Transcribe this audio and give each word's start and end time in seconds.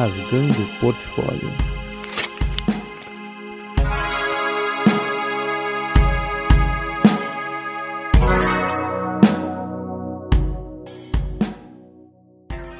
Rasgando 0.00 0.66
Portfólio. 0.80 1.50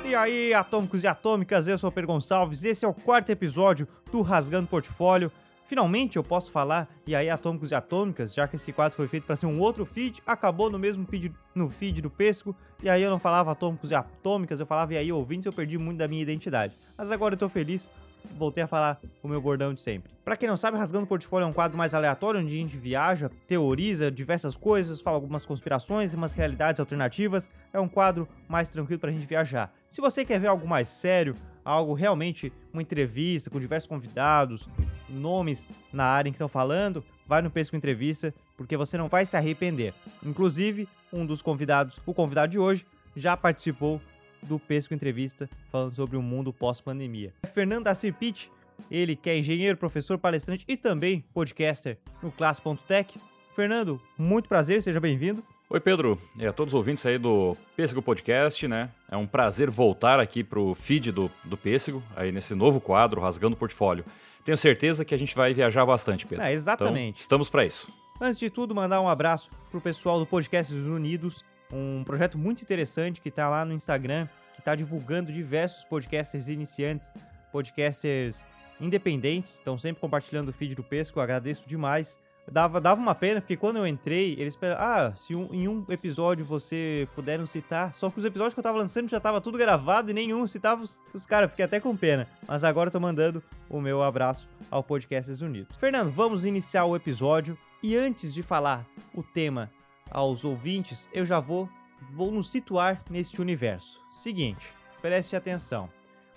E 0.03 0.15
aí, 0.15 0.55
atômicos 0.55 1.05
e 1.05 1.07
atômicas, 1.07 1.69
eu 1.69 1.77
sou 1.77 1.91
o 1.91 1.93
Per 1.93 2.07
Gonçalves, 2.07 2.65
esse 2.65 2.87
é 2.87 2.89
o 2.89 2.95
quarto 2.95 3.29
episódio 3.29 3.87
do 4.11 4.23
Rasgando 4.23 4.69
Portfólio. 4.69 5.31
Finalmente 5.71 6.17
eu 6.17 6.25
posso 6.25 6.51
falar, 6.51 6.89
e 7.07 7.15
aí, 7.15 7.31
atômicos 7.31 7.71
e 7.71 7.77
atômicas, 7.77 8.35
já 8.35 8.49
que 8.49 8.57
esse 8.57 8.73
quadro 8.73 8.97
foi 8.97 9.07
feito 9.07 9.23
para 9.23 9.37
ser 9.37 9.47
um 9.47 9.61
outro 9.61 9.87
feed, 9.87 10.21
acabou 10.27 10.69
no 10.69 10.81
mesmo 10.81 11.07
feed, 11.07 11.33
no 11.55 11.69
feed 11.69 12.03
do 12.03 12.11
Pesco, 12.11 12.57
e 12.83 12.91
aí 12.91 13.01
eu 13.01 13.09
não 13.09 13.21
falava 13.21 13.53
atômicos 13.53 13.93
e 13.93 13.95
atômicas, 13.95 14.59
eu 14.59 14.67
falava 14.67 14.95
e 14.95 14.97
aí, 14.97 15.13
ouvintes, 15.13 15.47
eu 15.47 15.53
perdi 15.53 15.79
muito 15.79 15.99
da 15.99 16.09
minha 16.09 16.23
identidade. 16.23 16.77
Mas 16.99 17.13
agora 17.13 17.35
eu 17.35 17.39
tô 17.39 17.49
feliz, 17.49 17.89
voltei 18.37 18.65
a 18.65 18.67
falar 18.67 19.01
o 19.23 19.29
meu 19.29 19.41
bordão 19.41 19.73
de 19.73 19.81
sempre. 19.81 20.11
Pra 20.25 20.37
quem 20.37 20.49
não 20.49 20.57
sabe, 20.57 20.77
Rasgando 20.77 21.07
Portfólio 21.07 21.45
é 21.45 21.49
um 21.49 21.53
quadro 21.53 21.79
mais 21.79 21.95
aleatório, 21.95 22.41
onde 22.41 22.53
a 22.53 22.59
gente 22.59 22.77
viaja, 22.77 23.31
teoriza 23.47 24.11
diversas 24.11 24.57
coisas, 24.57 25.01
fala 25.01 25.19
algumas 25.19 25.47
conspirações 25.47 26.13
e 26.13 26.17
umas 26.17 26.35
realidades 26.35 26.81
alternativas. 26.81 27.49
É 27.73 27.79
um 27.79 27.89
quadro 27.89 28.27
mais 28.49 28.71
tranquilo 28.71 28.99
pra 28.99 29.13
gente 29.13 29.25
viajar. 29.25 29.73
Se 29.89 30.01
você 30.01 30.25
quer 30.25 30.41
ver 30.41 30.49
algo 30.49 30.67
mais 30.67 30.89
sério, 30.89 31.37
algo 31.65 31.95
realmente, 31.95 32.53
uma 32.73 32.83
entrevista 32.83 33.51
com 33.51 33.61
diversos 33.61 33.89
convidados, 33.89 34.69
nomes 35.09 35.69
na 35.93 36.05
área 36.05 36.29
em 36.29 36.33
que 36.33 36.37
estão 36.37 36.49
falando, 36.49 37.05
vai 37.27 37.43
no 37.43 37.51
Pesco 37.51 37.77
Entrevista, 37.77 38.35
porque 38.57 38.77
você 38.77 38.97
não 38.97 39.09
vai 39.09 39.27
se 39.27 39.37
arrepender. 39.37 39.95
Inclusive, 40.25 40.89
um 41.13 41.25
dos 41.25 41.43
convidados, 41.43 42.01
o 42.07 42.15
convidado 42.15 42.53
de 42.53 42.59
hoje, 42.59 42.87
já 43.15 43.37
participou 43.37 44.01
do 44.43 44.59
Pesco 44.59 44.95
Entrevista, 44.95 45.49
falando 45.71 45.95
sobre 45.95 46.17
o 46.17 46.23
mundo 46.23 46.53
pós-pandemia. 46.53 47.33
Fernando 47.53 47.89
Assirpit, 47.89 48.51
ele 48.91 49.15
que 49.15 49.29
é 49.29 49.39
engenheiro, 49.39 49.77
professor, 49.77 50.19
palestrante 50.19 50.65
e 50.67 50.77
também 50.77 51.25
podcaster 51.35 51.99
no 52.23 52.33
Classe.tech. 52.33 53.21
Fernando, 53.55 54.01
muito 54.17 54.49
prazer, 54.49 54.83
seja 54.83 55.01
bem-vindo. 55.01 55.45
Oi, 55.73 55.79
Pedro, 55.79 56.21
e 56.37 56.45
a 56.45 56.53
todos 56.53 56.75
os 56.75 56.77
ouvintes 56.77 57.07
aí 57.07 57.17
do 57.17 57.57
Pêssego 57.77 58.03
Podcast, 58.03 58.67
né? 58.67 58.91
É 59.09 59.17
um 59.17 59.25
prazer 59.25 59.71
voltar 59.71 60.19
aqui 60.19 60.43
pro 60.43 60.75
feed 60.75 61.13
do, 61.13 61.31
do 61.45 61.57
Pêssego, 61.57 62.03
aí 62.17 62.33
nesse 62.33 62.57
novo 62.57 62.81
quadro, 62.81 63.21
Rasgando 63.21 63.55
o 63.55 63.57
Portfólio. 63.57 64.05
Tenho 64.45 64.59
certeza 64.59 65.05
que 65.05 65.15
a 65.15 65.19
gente 65.19 65.33
vai 65.33 65.55
viajar 65.55 65.87
bastante, 65.87 66.27
Pedro. 66.27 66.45
É, 66.45 66.53
exatamente. 66.53 67.11
Então, 67.11 67.21
estamos 67.21 67.49
para 67.49 67.65
isso. 67.65 67.89
Antes 68.21 68.41
de 68.41 68.51
tudo, 68.51 68.75
mandar 68.75 69.01
um 69.01 69.09
abraço 69.09 69.49
pro 69.71 69.81
pessoal 69.81 70.19
do 70.19 70.27
Podcasts 70.27 70.77
Unidos, 70.77 71.45
um 71.73 72.03
projeto 72.03 72.37
muito 72.37 72.63
interessante 72.63 73.21
que 73.21 73.31
tá 73.31 73.49
lá 73.49 73.65
no 73.65 73.73
Instagram, 73.73 74.27
que 74.57 74.61
tá 74.61 74.75
divulgando 74.75 75.33
diversos 75.33 75.85
podcasters 75.85 76.49
iniciantes, 76.49 77.13
podcasters 77.53 78.45
independentes, 78.81 79.53
estão 79.53 79.79
sempre 79.79 80.01
compartilhando 80.01 80.49
o 80.49 80.53
feed 80.53 80.75
do 80.75 80.83
Pesco, 80.83 81.21
agradeço 81.21 81.63
demais. 81.69 82.19
Dava, 82.51 82.81
dava 82.81 83.01
uma 83.01 83.15
pena, 83.15 83.41
porque 83.41 83.57
quando 83.57 83.77
eu 83.77 83.87
entrei, 83.87 84.33
eles 84.33 84.55
esperavam, 84.55 84.85
ah, 84.85 85.15
se 85.15 85.37
um, 85.37 85.49
em 85.53 85.69
um 85.69 85.85
episódio 85.89 86.45
você 86.45 87.09
puderam 87.15 87.47
citar, 87.47 87.95
só 87.95 88.11
que 88.11 88.19
os 88.19 88.25
episódios 88.25 88.55
que 88.55 88.61
eu 88.61 88.65
tava 88.65 88.79
lançando 88.79 89.09
já 89.09 89.21
tava 89.21 89.41
tudo 89.41 89.57
gravado 89.57 90.11
e 90.11 90.15
nenhum 90.15 90.45
citava 90.49 90.83
os, 90.83 91.01
os 91.15 91.25
caras, 91.25 91.51
fiquei 91.51 91.65
até 91.65 91.79
com 91.79 91.97
pena. 91.97 92.27
Mas 92.49 92.65
agora 92.65 92.89
eu 92.89 92.93
tô 92.93 92.99
mandando 92.99 93.41
o 93.69 93.81
meu 93.81 94.03
abraço 94.03 94.49
ao 94.69 94.83
Podcasters 94.83 95.41
Unidos. 95.41 95.77
Fernando, 95.77 96.11
vamos 96.11 96.45
iniciar 96.45 96.85
o 96.87 96.97
episódio. 96.97 97.57
E 97.83 97.97
antes 97.97 98.35
de 98.35 98.43
falar 98.43 98.85
o 99.15 99.23
tema 99.23 99.71
aos 100.11 100.45
ouvintes, 100.45 101.09
eu 101.15 101.25
já 101.25 101.39
vou, 101.41 101.69
vou 102.13 102.31
nos 102.31 102.51
situar 102.51 103.01
neste 103.09 103.41
universo. 103.41 104.03
Seguinte, 104.13 104.73
preste 105.01 105.37
atenção. 105.37 105.89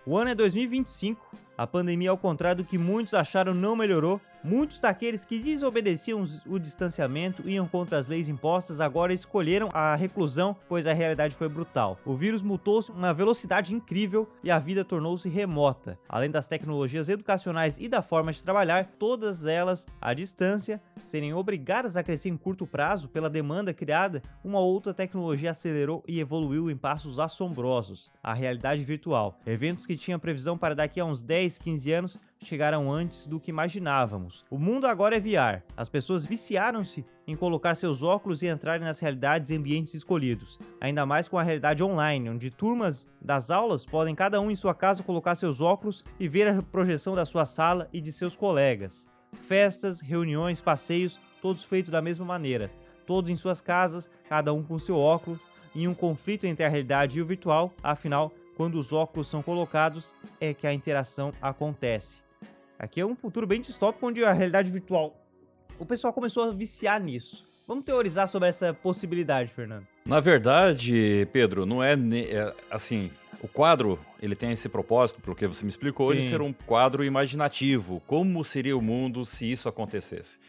O 0.06 0.18
ano 0.18 0.30
é 0.32 0.36
2025, 0.36 1.36
a 1.58 1.66
pandemia, 1.66 2.12
ao 2.12 2.18
contrário 2.18 2.64
do 2.64 2.68
que 2.68 2.78
muitos 2.78 3.14
acharam, 3.14 3.54
não 3.54 3.76
melhorou. 3.76 4.22
Muitos 4.44 4.82
daqueles 4.82 5.24
que 5.24 5.40
desobedeciam 5.40 6.28
o 6.46 6.60
distanciamento, 6.60 7.48
iam 7.48 7.66
contra 7.66 7.98
as 7.98 8.10
leis 8.10 8.28
impostas, 8.28 8.82
agora 8.82 9.14
escolheram 9.14 9.70
a 9.72 9.96
reclusão, 9.96 10.54
pois 10.68 10.86
a 10.86 10.92
realidade 10.92 11.34
foi 11.34 11.48
brutal. 11.48 11.98
O 12.06 12.14
vírus 12.14 12.42
mutou-se 12.42 12.92
uma 12.92 13.14
velocidade 13.14 13.74
incrível 13.74 14.30
e 14.44 14.52
a 14.52 14.60
vida 14.60 14.84
tornou-se 14.84 15.30
remota. 15.30 15.98
Além 16.10 16.30
das 16.30 16.46
tecnologias 16.46 17.08
educacionais 17.08 17.78
e 17.80 17.88
da 17.88 18.02
forma 18.02 18.34
de 18.34 18.44
trabalhar, 18.44 18.86
todas 19.00 19.46
elas 19.46 19.88
à 20.02 20.14
distância, 20.14 20.82
serem 21.02 21.34
obrigadas 21.34 21.96
a 21.96 22.04
crescer 22.04 22.28
em 22.28 22.36
curto 22.36 22.68
prazo 22.68 23.08
pela 23.08 23.30
demanda 23.30 23.74
criada, 23.74 24.22
uma 24.44 24.60
outra 24.60 24.94
tecnologia 24.94 25.52
acelerou 25.52 26.04
e 26.06 26.20
evoluiu 26.20 26.70
em 26.70 26.76
passos 26.76 27.18
assombrosos. 27.18 28.12
A 28.22 28.34
realidade 28.34 28.84
virtual. 28.84 29.40
Eventos 29.46 29.86
que 29.86 29.96
tinham 29.96 30.20
previsão 30.20 30.58
para 30.58 30.76
daqui 30.76 31.00
a 31.00 31.06
uns 31.06 31.24
10, 31.24 31.60
15 31.60 31.94
anos 31.94 32.20
chegaram 32.44 32.92
antes 32.92 33.28
do 33.28 33.40
que 33.40 33.50
imaginávamos. 33.50 34.46
O 34.50 34.58
mundo 34.58 34.86
agora 34.86 35.16
é 35.16 35.20
VR. 35.20 35.64
As 35.76 35.90
pessoas 35.90 36.26
viciaram-se 36.26 37.06
em 37.26 37.36
colocar 37.36 37.76
seus 37.76 38.04
óculos 38.04 38.44
e 38.44 38.48
entrarem 38.48 38.86
nas 38.86 39.00
realidades 39.00 39.50
e 39.50 39.56
ambientes 39.56 39.94
escolhidos. 39.94 40.60
Ainda 40.80 41.06
mais 41.06 41.28
com 41.28 41.38
a 41.38 41.44
realidade 41.44 41.84
online, 41.84 42.30
onde 42.30 42.52
turmas 42.52 43.08
das 43.22 43.50
aulas 43.50 43.86
podem 43.86 44.14
cada 44.14 44.40
um 44.42 44.52
em 44.52 44.56
sua 44.56 44.76
casa 44.76 45.04
colocar 45.04 45.36
seus 45.36 45.62
óculos 45.62 46.04
e 46.20 46.28
ver 46.28 46.48
a 46.48 46.62
projeção 46.62 47.16
da 47.16 47.26
sua 47.26 47.46
sala 47.46 47.90
e 47.94 48.02
de 48.02 48.12
seus 48.12 48.36
colegas. 48.36 49.08
Festas, 49.34 50.02
reuniões, 50.02 50.62
passeios, 50.62 51.20
todos 51.42 51.64
feitos 51.64 51.92
da 51.92 52.02
mesma 52.02 52.26
maneira. 52.26 52.70
Todos 53.06 53.32
em 53.32 53.36
suas 53.36 53.62
casas, 53.62 54.10
cada 54.30 54.54
um 54.54 54.64
com 54.64 54.80
seu 54.80 54.98
óculos, 54.98 55.40
em 55.76 55.88
um 55.88 55.94
conflito 55.94 56.46
entre 56.46 56.64
a 56.64 56.70
realidade 56.70 57.18
e 57.18 57.22
o 57.22 57.26
virtual, 57.26 57.74
afinal, 57.82 58.32
quando 58.56 58.76
os 58.76 58.94
óculos 58.94 59.28
são 59.28 59.42
colocados, 59.42 60.14
é 60.40 60.54
que 60.54 60.68
a 60.68 60.74
interação 60.74 61.32
acontece. 61.42 62.22
Aqui 62.78 63.00
é 63.02 63.06
um 63.06 63.16
futuro 63.16 63.48
bem 63.48 63.62
distópico 63.62 64.06
onde 64.08 64.24
a 64.24 64.32
realidade 64.32 64.72
virtual. 64.72 65.16
O 65.80 65.86
pessoal 65.86 66.14
começou 66.14 66.44
a 66.44 66.52
viciar 66.52 67.02
nisso. 67.02 67.46
Vamos 67.68 67.86
teorizar 67.86 68.28
sobre 68.28 68.50
essa 68.50 68.74
possibilidade, 68.74 69.52
Fernando. 69.52 69.88
Na 70.06 70.20
verdade, 70.20 71.28
Pedro, 71.32 71.66
não 71.66 71.82
é, 71.82 71.94
é 71.94 72.54
assim. 72.70 73.10
O 73.42 73.48
quadro 73.48 74.00
ele 74.22 74.36
tem 74.36 74.52
esse 74.52 74.70
propósito, 74.70 75.22
pelo 75.22 75.36
que 75.36 75.46
você 75.48 75.64
me 75.66 75.70
explicou, 75.70 76.12
Sim. 76.12 76.20
de 76.20 76.26
ser 76.26 76.42
um 76.42 76.54
quadro 76.54 77.04
imaginativo. 77.04 78.02
Como 78.08 78.44
seria 78.44 78.78
o 78.78 78.82
mundo 78.82 79.26
se 79.26 79.52
isso 79.52 79.68
acontecesse? 79.68 80.40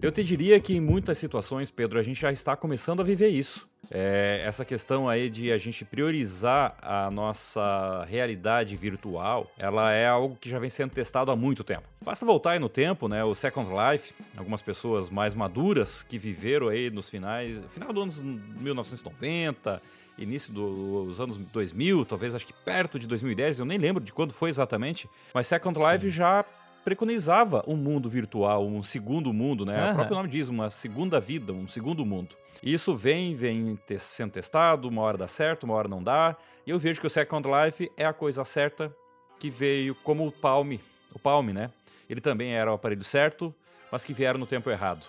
Eu 0.00 0.12
te 0.12 0.22
diria 0.22 0.60
que 0.60 0.76
em 0.76 0.80
muitas 0.80 1.18
situações, 1.18 1.72
Pedro, 1.72 1.98
a 1.98 2.02
gente 2.04 2.20
já 2.20 2.30
está 2.30 2.54
começando 2.54 3.00
a 3.00 3.04
viver 3.04 3.30
isso. 3.30 3.68
É, 3.90 4.44
essa 4.46 4.64
questão 4.64 5.08
aí 5.08 5.28
de 5.28 5.50
a 5.50 5.58
gente 5.58 5.84
priorizar 5.84 6.76
a 6.80 7.10
nossa 7.10 8.04
realidade 8.08 8.76
virtual, 8.76 9.50
ela 9.58 9.92
é 9.92 10.06
algo 10.06 10.36
que 10.40 10.48
já 10.48 10.60
vem 10.60 10.70
sendo 10.70 10.92
testado 10.92 11.32
há 11.32 11.36
muito 11.36 11.64
tempo. 11.64 11.82
Basta 12.00 12.24
voltar 12.24 12.52
aí 12.52 12.60
no 12.60 12.68
tempo, 12.68 13.08
né? 13.08 13.24
O 13.24 13.34
Second 13.34 13.68
Life, 13.70 14.14
algumas 14.36 14.62
pessoas 14.62 15.10
mais 15.10 15.34
maduras 15.34 16.04
que 16.04 16.16
viveram 16.16 16.68
aí 16.68 16.90
nos 16.90 17.10
finais, 17.10 17.60
final 17.68 17.92
dos 17.92 18.20
anos 18.20 18.40
1990, 18.60 19.82
início 20.16 20.52
dos 20.52 21.18
anos 21.18 21.38
2000, 21.38 22.04
talvez 22.04 22.36
acho 22.36 22.46
que 22.46 22.52
perto 22.52 23.00
de 23.00 23.06
2010, 23.08 23.58
eu 23.58 23.64
nem 23.64 23.78
lembro 23.78 24.02
de 24.02 24.12
quando 24.12 24.32
foi 24.32 24.50
exatamente, 24.50 25.08
mas 25.34 25.48
Second 25.48 25.76
Life 25.76 26.08
já 26.08 26.44
preconizava 26.88 27.62
um 27.66 27.76
mundo 27.76 28.08
virtual, 28.08 28.66
um 28.66 28.82
segundo 28.82 29.30
mundo, 29.30 29.66
né? 29.66 29.76
Aham. 29.78 29.90
O 29.90 29.94
próprio 29.94 30.16
nome 30.16 30.28
diz, 30.30 30.48
uma 30.48 30.70
segunda 30.70 31.20
vida, 31.20 31.52
um 31.52 31.68
segundo 31.68 32.02
mundo. 32.06 32.34
E 32.62 32.72
isso 32.72 32.96
vem, 32.96 33.34
vem 33.34 33.78
sendo 33.98 34.32
testado, 34.32 34.88
uma 34.88 35.02
hora 35.02 35.18
dá 35.18 35.28
certo, 35.28 35.64
uma 35.64 35.74
hora 35.74 35.86
não 35.86 36.02
dá. 36.02 36.34
E 36.66 36.70
eu 36.70 36.78
vejo 36.78 36.98
que 36.98 37.06
o 37.06 37.10
Second 37.10 37.46
Life 37.46 37.92
é 37.94 38.06
a 38.06 38.12
coisa 38.14 38.42
certa 38.42 38.90
que 39.38 39.50
veio 39.50 39.94
como 39.96 40.26
o 40.26 40.32
Palm, 40.32 40.78
o 41.12 41.18
Palm, 41.18 41.48
né? 41.50 41.70
Ele 42.08 42.22
também 42.22 42.54
era 42.54 42.70
o 42.70 42.74
aparelho 42.74 43.04
certo, 43.04 43.54
mas 43.92 44.02
que 44.02 44.14
vieram 44.14 44.40
no 44.40 44.46
tempo 44.46 44.70
errado. 44.70 45.06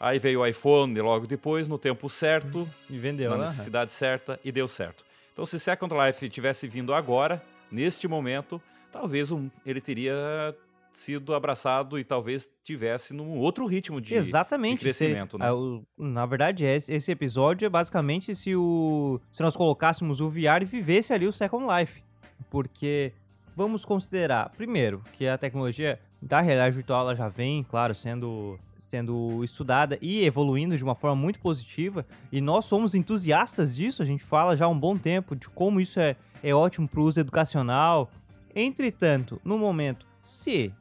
Aí 0.00 0.18
veio 0.18 0.40
o 0.40 0.46
iPhone 0.46 0.98
logo 0.98 1.26
depois, 1.26 1.68
no 1.68 1.76
tempo 1.78 2.08
certo, 2.08 2.66
E 2.88 2.96
vendeu, 2.98 3.30
na 3.32 3.36
necessidade 3.36 3.92
certa 3.92 4.40
e 4.42 4.50
deu 4.50 4.66
certo. 4.66 5.04
Então, 5.34 5.44
se 5.44 5.60
Second 5.60 5.94
Life 5.94 6.26
tivesse 6.30 6.66
vindo 6.66 6.94
agora, 6.94 7.42
neste 7.70 8.08
momento, 8.08 8.60
talvez 8.90 9.30
um- 9.30 9.50
ele 9.64 9.80
teria 9.80 10.54
sido 10.98 11.34
abraçado 11.34 11.98
e 11.98 12.04
talvez 12.04 12.48
tivesse 12.62 13.12
num 13.14 13.38
outro 13.38 13.66
ritmo 13.66 14.00
de, 14.00 14.14
Exatamente. 14.14 14.78
de 14.78 14.84
crescimento, 14.84 15.32
se- 15.36 15.42
né? 15.42 15.50
o- 15.52 15.82
na 15.96 16.26
verdade, 16.26 16.64
esse, 16.64 16.92
esse 16.92 17.10
episódio 17.10 17.66
é 17.66 17.68
basicamente 17.68 18.34
se, 18.34 18.54
o, 18.56 19.20
se 19.30 19.42
nós 19.42 19.56
colocássemos 19.56 20.20
o 20.20 20.28
VR 20.28 20.62
e 20.62 20.64
vivesse 20.64 21.12
ali 21.12 21.26
o 21.26 21.32
Second 21.32 21.64
Life. 21.66 22.02
Porque 22.50 23.12
vamos 23.56 23.84
considerar, 23.84 24.50
primeiro, 24.50 25.02
que 25.12 25.26
a 25.26 25.38
tecnologia 25.38 25.98
da 26.20 26.40
realidade 26.40 26.76
virtual 26.76 27.02
ela 27.02 27.16
já 27.16 27.28
vem, 27.28 27.62
claro, 27.62 27.94
sendo, 27.94 28.58
sendo 28.78 29.42
estudada 29.42 29.98
e 30.00 30.24
evoluindo 30.24 30.76
de 30.76 30.84
uma 30.84 30.94
forma 30.94 31.16
muito 31.16 31.38
positiva. 31.40 32.06
E 32.30 32.40
nós 32.40 32.64
somos 32.66 32.94
entusiastas 32.94 33.74
disso, 33.74 34.02
a 34.02 34.04
gente 34.04 34.22
fala 34.22 34.56
já 34.56 34.66
há 34.66 34.68
um 34.68 34.78
bom 34.78 34.96
tempo 34.96 35.34
de 35.34 35.48
como 35.48 35.80
isso 35.80 35.98
é, 35.98 36.14
é 36.42 36.54
ótimo 36.54 36.86
para 36.86 37.00
o 37.00 37.04
uso 37.04 37.18
educacional. 37.20 38.10
Entretanto, 38.54 39.40
no 39.44 39.58
momento, 39.58 40.06
se 40.22 40.72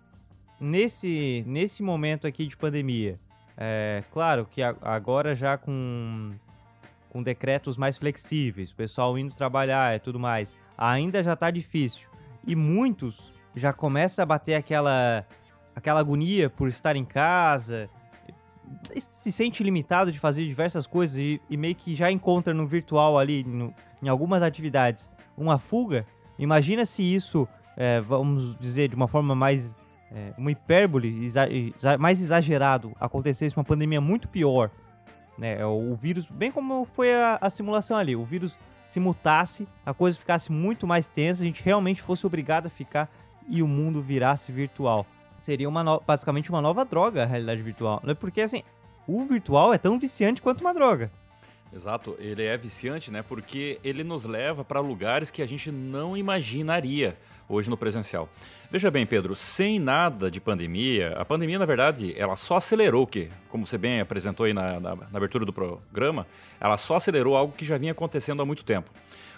nesse, 0.62 1.44
nesse 1.48 1.81
momento 1.81 2.28
aqui 2.28 2.46
de 2.46 2.56
pandemia, 2.56 3.19
é 3.58 4.04
claro 4.12 4.48
que 4.50 4.62
agora 4.62 5.36
já 5.36 5.58
com, 5.58 6.31
com 7.10 7.22
decretos 7.22 7.78
mais 7.78 7.98
flexíveis, 7.98 8.72
o 8.72 8.75
pessoal 8.75 9.18
indo 9.18 9.36
trabalhar 9.36 9.96
e 9.96 10.00
tudo 10.00 10.19
mais, 10.19 10.56
ainda 10.78 11.22
já 11.22 11.36
tá 11.36 11.52
difícil. 11.52 12.08
E 12.46 12.56
muitos 12.56 13.34
já 13.56 13.74
começam 13.74 14.24
a 14.24 14.25
bater 14.25 14.56
aquela, 14.56 15.25
aquela 15.75 16.00
agonia 16.00 16.50
por 16.50 16.68
estar 16.68 16.96
em 16.96 17.04
casa, 17.04 17.90
se 18.96 19.31
sente 19.31 19.63
limitado 19.63 20.12
de 20.12 20.19
fazer 20.19 20.46
diversas 20.48 20.88
coisas 20.88 21.18
e, 21.18 21.42
e 21.50 21.58
meio 21.58 21.75
que 21.75 21.96
já 21.96 22.12
encontra 22.12 22.54
no 22.54 22.68
virtual 22.68 23.18
ali, 23.18 23.44
no, 23.44 23.74
em 24.02 24.08
algumas 24.08 24.42
atividades, 24.42 25.10
uma 25.38 25.60
fuga. 25.60 26.06
Imagina 26.40 26.86
se 26.86 27.04
isso, 27.04 27.48
é, 27.75 28.02
vamos 28.02 28.58
dizer 28.58 28.90
de 28.90 28.96
uma 28.96 29.08
forma 29.08 29.36
mais. 29.36 29.75
É, 30.13 30.34
uma 30.38 30.52
hipérbole, 30.52 31.25
exa 31.25 31.48
mais 31.98 32.22
exagerado, 32.22 32.92
acontecesse 33.00 33.56
uma 33.56 33.63
pandemia 33.63 34.02
muito 34.02 34.28
pior. 34.28 34.69
Né? 35.38 35.66
O 35.66 35.96
vírus, 35.96 36.28
bem 36.30 36.52
como 36.52 36.86
foi 36.94 37.13
a, 37.13 37.38
a 37.40 37.50
simulação 37.50 37.96
ali, 37.98 38.16
o 38.16 38.25
vírus 38.25 38.58
se 38.84 39.00
mutasse, 39.00 39.68
a 39.86 39.94
coisa 39.94 40.18
ficasse 40.18 40.52
muito 40.52 40.86
mais 40.86 41.08
tensa, 41.08 41.44
a 41.44 41.46
gente 41.46 41.63
realmente 41.63 42.02
fosse 42.02 42.28
obrigado 42.28 42.66
a 42.66 42.69
ficar 42.69 43.10
e 43.48 43.63
o 43.63 43.68
mundo 43.68 44.02
virasse 44.02 44.52
virtual. 44.52 45.06
Seria 45.38 45.68
uma 45.68 46.00
basicamente 46.06 46.50
uma 46.50 46.62
nova 46.62 46.84
droga 46.84 47.24
a 47.24 47.25
realidade 47.25 47.62
virtual. 47.62 48.02
Né? 48.04 48.13
Porque 48.13 48.42
assim, 48.42 48.63
o 49.08 49.24
virtual 49.25 49.74
é 49.74 49.78
tão 49.78 49.98
viciante 49.98 50.42
quanto 50.42 50.62
uma 50.62 50.74
droga. 50.74 51.12
Exato, 51.74 52.18
ele 52.20 52.44
é 52.44 52.58
viciante, 52.58 53.10
né? 53.10 53.24
Porque 53.24 53.80
ele 53.84 54.04
nos 54.04 54.26
leva 54.26 54.64
para 54.64 54.80
lugares 54.80 55.32
que 55.32 55.42
a 55.42 55.46
gente 55.46 55.72
não 55.72 56.18
imaginaria 56.18 57.18
hoje 57.48 57.70
no 57.70 57.78
presencial. 57.78 58.28
Veja 58.70 58.90
bem, 58.90 59.06
Pedro, 59.06 59.36
sem 59.36 59.80
nada 59.80 60.32
de 60.32 60.40
pandemia, 60.40 61.14
a 61.18 61.26
pandemia, 61.26 61.60
na 61.60 61.66
verdade, 61.66 62.14
ela 62.18 62.38
só 62.38 62.56
acelerou 62.56 63.06
que, 63.06 63.30
como 63.50 63.66
você 63.68 63.78
bem 63.78 64.00
apresentou 64.00 64.46
aí 64.46 64.54
na, 64.54 64.80
na, 64.80 64.96
na 64.96 65.08
abertura 65.18 65.46
do 65.46 65.52
programa, 65.52 66.26
ela 66.60 66.78
só 66.78 66.96
acelerou 66.96 67.36
algo 67.36 67.54
que 67.54 67.66
já 67.66 67.78
vinha 67.78 67.92
acontecendo 67.92 68.42
há 68.42 68.46
muito 68.46 68.64
tempo. 68.64 68.90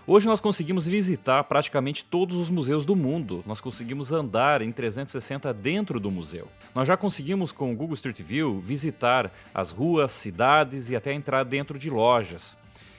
Hoje 0.06 0.28
nós 0.28 0.42
conseguimos 0.42 0.86
visitar 0.86 1.46
praticamente 1.46 2.04
todos 2.04 2.36
os 2.36 2.50
museus 2.50 2.84
do 2.84 2.94
mundo. 2.94 3.42
Nós 3.48 3.62
conseguimos 3.62 4.12
andar 4.12 4.62
em 4.62 4.70
360 4.70 5.54
dentro 5.54 5.98
do 5.98 6.12
museu. 6.12 6.50
Nós 6.76 6.86
já 6.86 6.98
conseguimos 6.98 7.54
com 7.54 7.72
o 7.72 7.76
Google 7.76 7.94
Street 7.94 8.22
View 8.22 8.60
visitar 8.60 9.32
as 9.54 9.72
ruas, 9.72 10.12
cidades 10.12 10.90
e 10.90 10.96
até 10.98 11.14
entrar 11.14 11.46
dentro 11.46 11.80
de 11.80 11.90
lojas. 11.90 12.58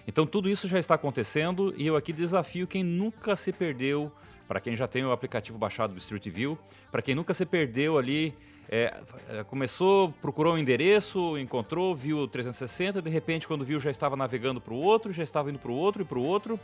Então 0.09 0.27
tudo 0.27 0.49
isso 0.49 0.67
já 0.67 0.79
está 0.79 0.95
acontecendo 0.95 1.75
e 1.77 1.87
eu 1.87 1.95
aqui 1.95 2.11
desafio 2.11 2.67
quem 2.67 2.83
nunca 2.83 3.37
se 3.37 3.53
perdeu, 3.53 4.11
para 4.49 4.59
quem 4.59 4.75
já 4.75 4.89
tem 4.89 5.05
o 5.05 5.12
aplicativo 5.12 5.59
baixado 5.59 5.93
do 5.93 5.99
Street 5.99 6.27
View, 6.31 6.59
para 6.91 7.03
quem 7.03 7.15
nunca 7.15 7.35
se 7.35 7.45
perdeu 7.45 7.99
ali 7.99 8.35
é, 8.67 8.95
é 9.29 9.45
começou, 9.45 10.11
procurou 10.23 10.55
um 10.55 10.59
endereço, 10.59 11.37
encontrou, 11.39 11.95
viu 11.95 12.27
360, 12.27 13.03
de 13.03 13.11
repente, 13.11 13.47
quando 13.47 13.62
viu, 13.62 13.79
já 13.79 13.91
estava 13.91 14.17
navegando 14.17 14.59
para 14.59 14.73
o 14.73 14.79
outro, 14.79 15.12
já 15.12 15.23
estava 15.23 15.50
indo 15.50 15.59
para 15.59 15.71
o 15.71 15.75
outro 15.75 16.00
e 16.00 16.05
para 16.05 16.19
o 16.19 16.23
outro. 16.23 16.59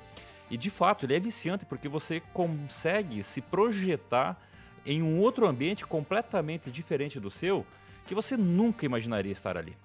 E 0.50 0.56
de 0.56 0.69
fato, 0.69 1.06
ele 1.06 1.14
é 1.14 1.20
viciante 1.20 1.64
porque 1.64 1.88
você 1.88 2.20
consegue 2.35 3.23
se 3.23 3.41
projetar 3.41 4.41
em 4.85 5.02
um 5.02 5.20
outro 5.20 5.47
ambiente 5.47 5.87
completamente 5.87 6.70
diferente 6.70 7.20
do 7.20 7.31
seu, 7.31 7.64
que 8.06 8.14
você 8.14 8.37
nunca 8.37 8.85
imaginaria 8.85 9.31
estar 9.31 9.56
ali. 9.56 9.76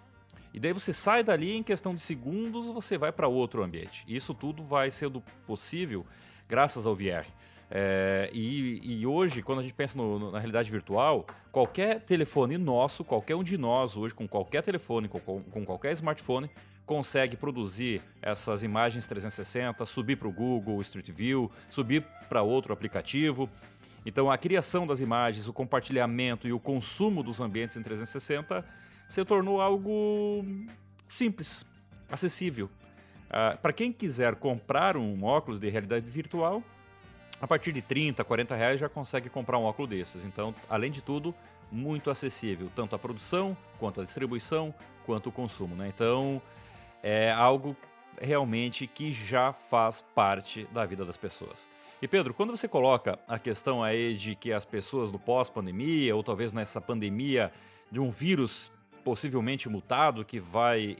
E 0.53 0.59
daí 0.59 0.71
você 0.71 0.93
sai 0.93 1.21
dali 1.21 1.55
em 1.55 1.61
questão 1.61 1.93
de 1.93 2.01
segundos, 2.01 2.67
você 2.67 2.97
vai 2.97 3.11
para 3.11 3.27
outro 3.27 3.61
ambiente. 3.61 4.03
E 4.07 4.15
isso 4.15 4.33
tudo 4.33 4.63
vai 4.63 4.89
sendo 4.89 5.21
possível 5.45 6.05
graças 6.47 6.85
ao 6.85 6.95
VR. 6.95 7.25
É, 7.69 8.29
e, 8.31 8.99
e, 9.01 9.05
hoje, 9.07 9.41
quando 9.41 9.59
a 9.59 9.61
gente 9.63 9.73
pensa 9.73 9.97
no, 9.97 10.19
no, 10.19 10.31
na 10.31 10.39
realidade 10.39 10.69
virtual, 10.71 11.25
qualquer 11.51 11.99
telefone 11.99 12.57
nosso, 12.57 13.03
qualquer 13.03 13.35
um 13.35 13.43
de 13.43 13.57
nós 13.57 13.97
hoje, 13.97 14.13
com 14.13 14.27
qualquer 14.27 14.61
telefone, 14.61 15.07
com, 15.07 15.19
com 15.19 15.65
qualquer 15.65 15.91
smartphone, 15.93 16.49
consegue 16.85 17.35
produzir 17.35 18.01
essas 18.21 18.63
imagens 18.63 19.07
360, 19.07 19.85
subir 19.85 20.17
para 20.17 20.27
o 20.27 20.31
Google 20.31 20.81
Street 20.81 21.09
View, 21.11 21.51
subir 21.69 22.03
para 22.29 22.41
outro 22.41 22.71
aplicativo. 22.73 23.49
Então, 24.05 24.29
a 24.29 24.37
criação 24.37 24.85
das 24.85 24.99
imagens, 24.99 25.47
o 25.47 25.53
compartilhamento 25.53 26.47
e 26.47 26.53
o 26.53 26.59
consumo 26.59 27.23
dos 27.23 27.39
ambientes 27.39 27.75
em 27.75 27.81
360 27.81 28.63
se 29.09 29.25
tornou 29.25 29.59
algo 29.59 30.45
simples, 31.07 31.65
acessível. 32.09 32.69
Uh, 33.25 33.57
para 33.59 33.73
quem 33.73 33.91
quiser 33.91 34.35
comprar 34.35 34.95
um 34.95 35.23
óculos 35.23 35.59
de 35.59 35.67
realidade 35.69 36.09
virtual, 36.09 36.63
a 37.41 37.47
partir 37.47 37.71
de 37.71 37.81
30, 37.81 38.23
40 38.23 38.55
reais 38.55 38.79
já 38.79 38.87
consegue 38.87 39.29
comprar 39.29 39.57
um 39.57 39.63
óculos 39.63 39.89
desses. 39.89 40.23
Então, 40.23 40.53
além 40.69 40.91
de 40.91 41.01
tudo, 41.01 41.33
muito 41.71 42.09
acessível, 42.09 42.71
tanto 42.75 42.95
a 42.95 42.99
produção, 42.99 43.57
quanto 43.79 44.01
a 44.01 44.03
distribuição, 44.03 44.73
quanto 45.05 45.29
o 45.29 45.31
consumo. 45.31 45.75
Né? 45.75 45.91
Então, 45.93 46.41
é 47.03 47.31
algo 47.31 47.75
realmente 48.19 48.87
que 48.87 49.11
já 49.11 49.53
faz 49.53 50.01
parte 50.01 50.67
da 50.71 50.85
vida 50.85 51.03
das 51.03 51.17
pessoas. 51.17 51.67
E 52.01 52.07
Pedro, 52.07 52.33
quando 52.33 52.55
você 52.55 52.67
coloca 52.67 53.17
a 53.27 53.39
questão 53.39 53.83
aí 53.83 54.15
de 54.15 54.35
que 54.35 54.51
as 54.51 54.65
pessoas 54.65 55.11
no 55.11 55.19
pós-pandemia, 55.19 56.15
ou 56.15 56.23
talvez 56.23 56.53
nessa 56.53 56.81
pandemia 56.81 57.51
de 57.91 57.99
um 57.99 58.11
vírus 58.11 58.71
possivelmente 59.03 59.69
mutado 59.69 60.25
que 60.25 60.39
vai 60.39 60.97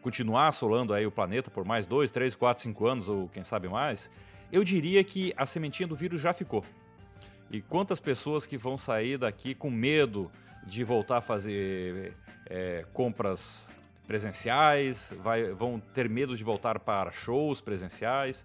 continuar 0.00 0.48
assolando 0.48 0.94
aí 0.94 1.06
o 1.06 1.10
planeta 1.10 1.50
por 1.50 1.64
mais 1.64 1.86
dois, 1.86 2.10
três, 2.10 2.34
quatro, 2.34 2.62
cinco 2.62 2.86
anos, 2.86 3.08
ou 3.08 3.28
quem 3.28 3.44
sabe 3.44 3.68
mais, 3.68 4.10
eu 4.50 4.64
diria 4.64 5.04
que 5.04 5.32
a 5.36 5.44
sementinha 5.44 5.86
do 5.86 5.94
vírus 5.94 6.20
já 6.20 6.32
ficou. 6.32 6.64
E 7.50 7.60
quantas 7.60 8.00
pessoas 8.00 8.46
que 8.46 8.56
vão 8.56 8.76
sair 8.76 9.18
daqui 9.18 9.54
com 9.54 9.70
medo 9.70 10.30
de 10.66 10.84
voltar 10.84 11.18
a 11.18 11.20
fazer 11.20 12.14
é, 12.46 12.84
compras 12.92 13.68
presenciais, 14.08 15.12
vai, 15.22 15.52
vão 15.52 15.78
ter 15.78 16.08
medo 16.08 16.34
de 16.34 16.42
voltar 16.42 16.80
para 16.80 17.12
shows 17.12 17.60
presenciais. 17.60 18.44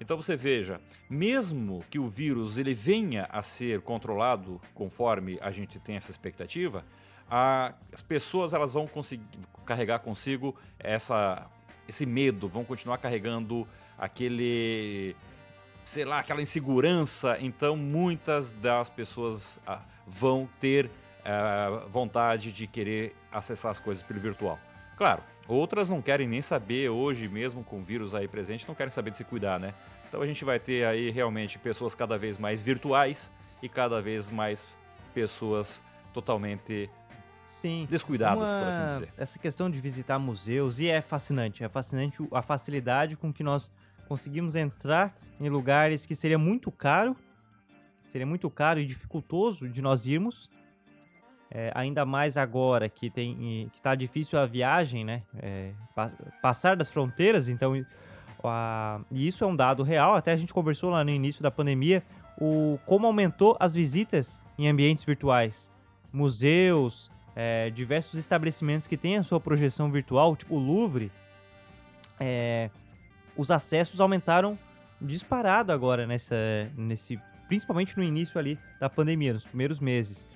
Então 0.00 0.20
você 0.20 0.34
veja, 0.34 0.80
mesmo 1.08 1.84
que 1.88 2.00
o 2.00 2.08
vírus 2.08 2.58
ele 2.58 2.74
venha 2.74 3.28
a 3.30 3.40
ser 3.40 3.80
controlado 3.80 4.60
conforme 4.74 5.38
a 5.40 5.52
gente 5.52 5.78
tem 5.78 5.94
essa 5.94 6.10
expectativa, 6.10 6.84
a, 7.30 7.72
as 7.92 8.02
pessoas 8.02 8.52
elas 8.52 8.72
vão 8.72 8.88
conseguir 8.88 9.24
carregar 9.64 10.00
consigo 10.00 10.54
essa, 10.80 11.46
esse 11.88 12.04
medo, 12.04 12.48
vão 12.48 12.64
continuar 12.64 12.98
carregando 12.98 13.66
aquele, 13.96 15.14
sei 15.84 16.04
lá, 16.04 16.18
aquela 16.18 16.42
insegurança. 16.42 17.38
Então 17.38 17.76
muitas 17.76 18.50
das 18.50 18.90
pessoas 18.90 19.60
ah, 19.64 19.80
vão 20.04 20.48
ter 20.60 20.90
ah, 21.24 21.86
vontade 21.88 22.50
de 22.50 22.66
querer 22.66 23.14
acessar 23.30 23.70
as 23.70 23.78
coisas 23.78 24.02
pelo 24.02 24.18
virtual. 24.18 24.58
Claro, 24.96 25.22
outras 25.48 25.90
não 25.90 26.00
querem 26.00 26.28
nem 26.28 26.40
saber 26.40 26.88
hoje, 26.88 27.28
mesmo 27.28 27.64
com 27.64 27.80
o 27.80 27.82
vírus 27.82 28.14
aí 28.14 28.28
presente, 28.28 28.66
não 28.66 28.74
querem 28.74 28.90
saber 28.90 29.10
de 29.10 29.16
se 29.16 29.24
cuidar, 29.24 29.58
né? 29.58 29.74
Então 30.08 30.22
a 30.22 30.26
gente 30.26 30.44
vai 30.44 30.58
ter 30.60 30.86
aí 30.86 31.10
realmente 31.10 31.58
pessoas 31.58 31.94
cada 31.94 32.16
vez 32.16 32.38
mais 32.38 32.62
virtuais 32.62 33.30
e 33.62 33.68
cada 33.68 34.00
vez 34.00 34.30
mais 34.30 34.76
pessoas 35.12 35.82
totalmente 36.12 36.88
Sim, 37.48 37.86
descuidadas, 37.90 38.52
uma... 38.52 38.58
por 38.58 38.68
assim 38.68 38.86
dizer. 38.86 39.08
Essa 39.16 39.38
questão 39.38 39.70
de 39.70 39.80
visitar 39.80 40.18
museus, 40.18 40.78
e 40.78 40.88
é 40.88 41.00
fascinante, 41.00 41.64
é 41.64 41.68
fascinante 41.68 42.26
a 42.30 42.42
facilidade 42.42 43.16
com 43.16 43.32
que 43.32 43.42
nós 43.42 43.70
conseguimos 44.08 44.54
entrar 44.54 45.16
em 45.40 45.48
lugares 45.48 46.06
que 46.06 46.14
seria 46.14 46.38
muito 46.38 46.70
caro, 46.70 47.16
seria 48.00 48.26
muito 48.26 48.50
caro 48.50 48.80
e 48.80 48.84
dificultoso 48.84 49.68
de 49.68 49.80
nós 49.80 50.06
irmos, 50.06 50.50
é, 51.54 51.70
ainda 51.72 52.04
mais 52.04 52.36
agora 52.36 52.88
que 52.88 53.08
tem 53.08 53.70
que 53.72 53.80
tá 53.80 53.94
difícil 53.94 54.36
a 54.36 54.44
viagem, 54.44 55.04
né? 55.04 55.22
É, 55.40 55.70
passar 56.42 56.74
das 56.76 56.90
fronteiras, 56.90 57.48
então 57.48 57.74
a, 58.42 59.00
e 59.08 59.28
isso 59.28 59.44
é 59.44 59.46
um 59.46 59.54
dado 59.54 59.84
real. 59.84 60.16
Até 60.16 60.32
a 60.32 60.36
gente 60.36 60.52
conversou 60.52 60.90
lá 60.90 61.04
no 61.04 61.10
início 61.10 61.44
da 61.44 61.52
pandemia 61.52 62.02
o 62.40 62.76
como 62.84 63.06
aumentou 63.06 63.56
as 63.60 63.72
visitas 63.72 64.42
em 64.58 64.68
ambientes 64.68 65.04
virtuais, 65.04 65.70
museus, 66.12 67.08
é, 67.36 67.70
diversos 67.70 68.18
estabelecimentos 68.18 68.88
que 68.88 68.96
têm 68.96 69.16
a 69.16 69.22
sua 69.22 69.38
projeção 69.38 69.92
virtual, 69.92 70.34
tipo 70.34 70.56
o 70.56 70.58
Louvre. 70.58 71.12
É, 72.18 72.68
os 73.36 73.52
acessos 73.52 74.00
aumentaram 74.00 74.58
disparado 75.00 75.70
agora 75.72 76.04
nessa, 76.04 76.36
nesse, 76.76 77.20
principalmente 77.46 77.96
no 77.96 78.02
início 78.02 78.38
ali 78.38 78.58
da 78.80 78.90
pandemia, 78.90 79.32
nos 79.32 79.44
primeiros 79.44 79.78
meses. 79.78 80.26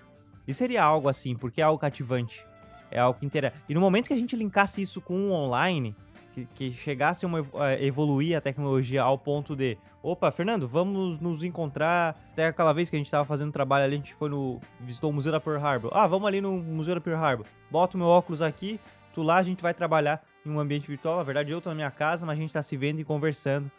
E 0.48 0.54
seria 0.54 0.82
algo 0.82 1.10
assim, 1.10 1.36
porque 1.36 1.60
é 1.60 1.64
algo 1.64 1.78
cativante. 1.78 2.44
É 2.90 2.98
algo 2.98 3.20
que 3.20 3.26
interessa. 3.26 3.54
E 3.68 3.74
no 3.74 3.80
momento 3.82 4.08
que 4.08 4.14
a 4.14 4.16
gente 4.16 4.34
linkasse 4.34 4.80
isso 4.80 4.98
com 4.98 5.28
o 5.28 5.32
online, 5.32 5.94
que, 6.34 6.46
que 6.54 6.72
chegasse 6.72 7.26
a 7.26 7.82
evoluir 7.82 8.36
a 8.36 8.40
tecnologia 8.40 9.02
ao 9.02 9.18
ponto 9.18 9.54
de, 9.54 9.76
opa, 10.02 10.30
Fernando, 10.30 10.66
vamos 10.66 11.20
nos 11.20 11.44
encontrar. 11.44 12.18
Até 12.32 12.46
aquela 12.46 12.72
vez 12.72 12.88
que 12.88 12.96
a 12.96 12.98
gente 12.98 13.06
estava 13.06 13.26
fazendo 13.26 13.52
trabalho 13.52 13.84
ali, 13.84 13.94
a 13.94 13.98
gente 13.98 14.14
foi 14.14 14.30
no. 14.30 14.60
visitou 14.80 15.10
o 15.10 15.12
Museu 15.12 15.32
da 15.32 15.38
Pearl 15.38 15.62
Harbor. 15.62 15.90
Ah, 15.92 16.06
vamos 16.06 16.26
ali 16.26 16.40
no 16.40 16.52
Museu 16.52 16.94
da 16.94 17.00
Pearl 17.00 17.22
Harbor. 17.22 17.46
Bota 17.70 17.96
o 17.96 18.00
meu 18.00 18.08
óculos 18.08 18.40
aqui, 18.40 18.80
tu 19.14 19.22
lá 19.22 19.36
a 19.36 19.42
gente 19.42 19.62
vai 19.62 19.74
trabalhar 19.74 20.24
em 20.46 20.50
um 20.50 20.58
ambiente 20.58 20.88
virtual. 20.88 21.18
Na 21.18 21.22
verdade, 21.22 21.50
eu 21.50 21.60
tô 21.60 21.68
na 21.68 21.74
minha 21.74 21.90
casa, 21.90 22.24
mas 22.24 22.38
a 22.38 22.40
gente 22.40 22.50
está 22.50 22.62
se 22.62 22.76
vendo 22.76 23.00
e 23.00 23.04
conversando 23.04 23.70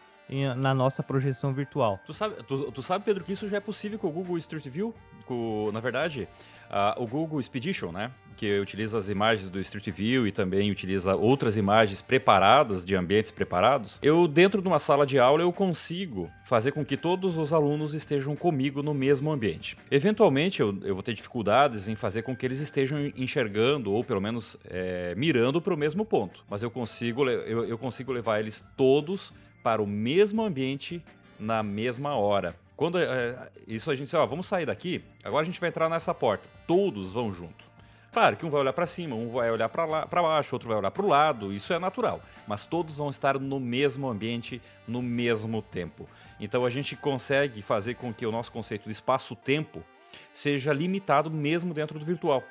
na 0.55 0.73
nossa 0.73 1.01
projeção 1.01 1.53
virtual. 1.53 1.99
Tu 2.05 2.13
sabe, 2.13 2.35
tu, 2.43 2.71
tu, 2.71 2.83
sabe, 2.83 3.03
Pedro, 3.03 3.23
que 3.23 3.33
isso 3.33 3.49
já 3.49 3.57
é 3.57 3.59
possível 3.59 3.97
com 3.97 4.07
o 4.07 4.11
Google 4.11 4.37
Street 4.37 4.67
View? 4.67 4.93
Na 5.73 5.79
verdade, 5.79 6.27
uh, 6.69 7.01
o 7.01 7.07
Google 7.07 7.39
Expedition, 7.39 7.91
né? 7.91 8.11
Que 8.37 8.59
utiliza 8.59 8.97
as 8.97 9.09
imagens 9.09 9.49
do 9.49 9.59
Street 9.59 9.89
View 9.89 10.25
e 10.25 10.31
também 10.31 10.71
utiliza 10.71 11.13
outras 11.15 11.57
imagens 11.57 12.01
preparadas, 12.01 12.85
de 12.85 12.95
ambientes 12.95 13.31
preparados. 13.31 13.99
Eu, 14.01 14.27
dentro 14.27 14.61
de 14.61 14.67
uma 14.67 14.79
sala 14.79 15.05
de 15.05 15.19
aula, 15.19 15.41
eu 15.41 15.51
consigo 15.51 16.31
fazer 16.45 16.71
com 16.71 16.85
que 16.85 16.95
todos 16.95 17.37
os 17.37 17.51
alunos 17.51 17.93
estejam 17.93 18.35
comigo 18.35 18.81
no 18.81 18.93
mesmo 18.93 19.29
ambiente. 19.31 19.77
Eventualmente, 19.91 20.61
eu, 20.61 20.77
eu 20.83 20.93
vou 20.93 21.03
ter 21.03 21.13
dificuldades 21.13 21.89
em 21.89 21.95
fazer 21.95 22.21
com 22.21 22.35
que 22.35 22.45
eles 22.45 22.61
estejam 22.61 23.11
enxergando, 23.17 23.91
ou 23.91 24.03
pelo 24.03 24.21
menos 24.21 24.55
é, 24.69 25.13
mirando 25.15 25.61
para 25.61 25.73
o 25.73 25.77
mesmo 25.77 26.05
ponto. 26.05 26.45
Mas 26.49 26.63
eu 26.63 26.71
consigo, 26.71 27.27
eu, 27.27 27.65
eu 27.65 27.77
consigo 27.77 28.13
levar 28.13 28.39
eles 28.39 28.63
todos 28.77 29.33
para 29.61 29.81
o 29.81 29.87
mesmo 29.87 30.41
ambiente 30.43 31.03
na 31.37 31.61
mesma 31.61 32.15
hora. 32.15 32.55
Quando 32.79 32.97
é, 32.97 33.49
isso 33.67 33.91
a 33.91 33.95
gente, 33.95 34.15
lá, 34.15 34.25
vamos 34.25 34.45
sair 34.45 34.65
daqui, 34.65 35.03
agora 35.21 35.41
a 35.41 35.45
gente 35.45 35.59
vai 35.59 35.67
entrar 35.67 35.89
nessa 35.89 36.13
porta. 36.13 36.47
Todos 36.65 37.11
vão 37.11 37.29
junto. 37.29 37.65
Claro 38.09 38.37
que 38.37 38.45
um 38.45 38.49
vai 38.49 38.61
olhar 38.61 38.71
para 38.71 38.87
cima, 38.87 39.17
um 39.17 39.29
vai 39.29 39.51
olhar 39.51 39.67
para 39.67 40.07
baixo, 40.21 40.55
outro 40.55 40.69
vai 40.69 40.77
olhar 40.77 40.89
para 40.89 41.03
o 41.03 41.09
lado, 41.09 41.51
isso 41.51 41.73
é 41.73 41.77
natural. 41.77 42.23
Mas 42.47 42.63
todos 42.63 42.95
vão 42.95 43.09
estar 43.09 43.37
no 43.37 43.59
mesmo 43.59 44.07
ambiente, 44.07 44.61
no 44.87 45.01
mesmo 45.01 45.61
tempo. 45.61 46.07
Então 46.39 46.63
a 46.63 46.69
gente 46.69 46.95
consegue 46.95 47.61
fazer 47.61 47.95
com 47.95 48.13
que 48.13 48.25
o 48.25 48.31
nosso 48.31 48.49
conceito 48.49 48.85
de 48.85 48.91
espaço-tempo 48.91 49.83
seja 50.31 50.71
limitado 50.71 51.29
mesmo 51.29 51.73
dentro 51.73 51.99
do 51.99 52.05
virtual. 52.05 52.41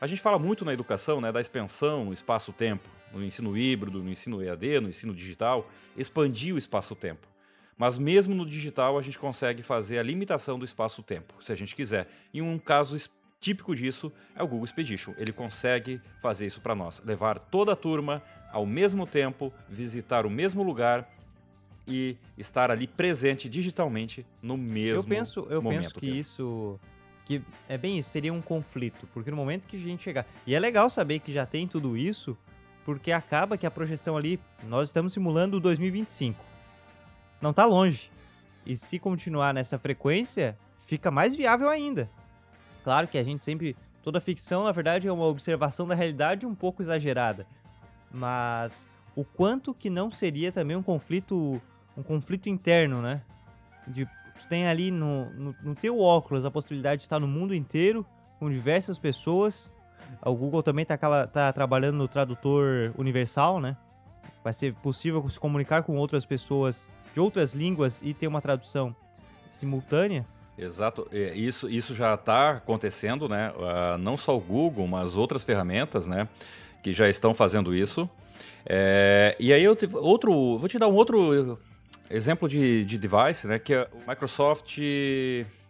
A 0.00 0.06
gente 0.06 0.22
fala 0.22 0.38
muito 0.38 0.64
na 0.64 0.72
educação 0.72 1.20
né, 1.20 1.30
da 1.30 1.42
expansão 1.42 2.10
espaço-tempo, 2.10 2.88
no 3.12 3.22
ensino 3.22 3.54
híbrido, 3.54 4.02
no 4.02 4.08
ensino 4.08 4.42
EAD, 4.42 4.80
no 4.80 4.88
ensino 4.88 5.14
digital, 5.14 5.68
expandir 5.94 6.54
o 6.54 6.58
espaço-tempo. 6.58 7.33
Mas 7.76 7.98
mesmo 7.98 8.34
no 8.34 8.46
digital 8.46 8.98
a 8.98 9.02
gente 9.02 9.18
consegue 9.18 9.62
fazer 9.62 9.98
a 9.98 10.02
limitação 10.02 10.58
do 10.58 10.64
espaço-tempo, 10.64 11.34
se 11.40 11.52
a 11.52 11.56
gente 11.56 11.74
quiser. 11.74 12.08
E 12.32 12.40
um 12.40 12.58
caso 12.58 12.96
típico 13.40 13.74
disso 13.74 14.12
é 14.34 14.42
o 14.42 14.46
Google 14.46 14.64
Expedition. 14.64 15.12
Ele 15.18 15.32
consegue 15.32 16.00
fazer 16.22 16.46
isso 16.46 16.60
para 16.60 16.74
nós, 16.74 17.02
levar 17.04 17.38
toda 17.38 17.72
a 17.72 17.76
turma 17.76 18.22
ao 18.50 18.64
mesmo 18.64 19.06
tempo, 19.06 19.52
visitar 19.68 20.24
o 20.24 20.30
mesmo 20.30 20.62
lugar 20.62 21.10
e 21.86 22.16
estar 22.38 22.70
ali 22.70 22.86
presente 22.86 23.48
digitalmente 23.48 24.24
no 24.42 24.56
mesmo 24.56 25.00
eu 25.00 25.04
penso, 25.04 25.46
eu 25.50 25.60
momento. 25.60 25.82
penso 25.82 25.94
que 26.00 26.06
isso 26.06 26.80
que 27.26 27.42
é 27.68 27.76
bem 27.76 27.98
isso, 27.98 28.10
seria 28.10 28.32
um 28.32 28.40
conflito, 28.40 29.08
porque 29.12 29.30
no 29.30 29.36
momento 29.36 29.66
que 29.66 29.76
a 29.76 29.80
gente 29.80 30.02
chegar, 30.02 30.26
e 30.46 30.54
é 30.54 30.60
legal 30.60 30.90
saber 30.90 31.20
que 31.20 31.32
já 31.32 31.46
tem 31.46 31.66
tudo 31.66 31.96
isso, 31.96 32.36
porque 32.84 33.10
acaba 33.10 33.56
que 33.56 33.66
a 33.66 33.70
projeção 33.70 34.14
ali, 34.14 34.38
nós 34.64 34.90
estamos 34.90 35.14
simulando 35.14 35.58
2025 35.58 36.53
não 37.44 37.52
tá 37.52 37.66
longe. 37.66 38.10
E 38.66 38.76
se 38.76 38.98
continuar 38.98 39.52
nessa 39.52 39.78
frequência, 39.78 40.56
fica 40.78 41.10
mais 41.10 41.36
viável 41.36 41.68
ainda. 41.68 42.08
Claro 42.82 43.06
que 43.06 43.18
a 43.18 43.22
gente 43.22 43.44
sempre. 43.44 43.76
Toda 44.02 44.20
ficção, 44.20 44.64
na 44.64 44.72
verdade, 44.72 45.08
é 45.08 45.12
uma 45.12 45.24
observação 45.24 45.86
da 45.86 45.94
realidade 45.94 46.44
um 46.44 46.54
pouco 46.54 46.82
exagerada. 46.82 47.46
Mas 48.12 48.90
o 49.16 49.24
quanto 49.24 49.72
que 49.72 49.88
não 49.88 50.10
seria 50.10 50.50
também 50.50 50.76
um 50.76 50.82
conflito. 50.82 51.60
Um 51.96 52.02
conflito 52.02 52.48
interno, 52.48 53.00
né? 53.00 53.22
De, 53.86 54.04
tu 54.04 54.48
tem 54.48 54.66
ali 54.66 54.90
no, 54.90 55.30
no, 55.30 55.56
no 55.62 55.74
teu 55.76 56.00
óculos 56.00 56.44
a 56.44 56.50
possibilidade 56.50 57.00
de 57.00 57.04
estar 57.04 57.20
no 57.20 57.28
mundo 57.28 57.54
inteiro, 57.54 58.04
com 58.40 58.50
diversas 58.50 58.98
pessoas. 58.98 59.70
O 60.24 60.34
Google 60.34 60.62
também 60.62 60.82
está 60.82 61.26
tá 61.26 61.52
trabalhando 61.52 61.96
no 61.96 62.08
tradutor 62.08 62.92
universal, 62.98 63.60
né? 63.60 63.76
Vai 64.44 64.52
ser 64.52 64.74
possível 64.74 65.26
se 65.26 65.40
comunicar 65.40 65.82
com 65.82 65.96
outras 65.96 66.26
pessoas 66.26 66.90
de 67.14 67.18
outras 67.18 67.54
línguas 67.54 68.02
e 68.02 68.12
ter 68.12 68.26
uma 68.26 68.42
tradução 68.42 68.94
simultânea. 69.48 70.26
Exato, 70.58 71.08
é, 71.10 71.34
isso, 71.34 71.68
isso 71.68 71.94
já 71.94 72.14
está 72.14 72.50
acontecendo, 72.50 73.26
né? 73.26 73.52
Uh, 73.52 73.98
não 73.98 74.18
só 74.18 74.36
o 74.36 74.40
Google, 74.40 74.86
mas 74.86 75.16
outras 75.16 75.42
ferramentas, 75.42 76.06
né? 76.06 76.28
Que 76.82 76.92
já 76.92 77.08
estão 77.08 77.32
fazendo 77.32 77.74
isso. 77.74 78.08
É, 78.66 79.34
e 79.40 79.52
aí 79.52 79.64
eu 79.64 79.76
outro, 79.94 80.58
vou 80.58 80.68
te 80.68 80.78
dar 80.78 80.88
um 80.88 80.94
outro 80.94 81.58
exemplo 82.10 82.46
de, 82.46 82.84
de 82.84 82.98
device, 82.98 83.46
né? 83.46 83.58
Que 83.58 83.74
é 83.74 83.88
o 83.92 84.08
Microsoft. 84.08 84.78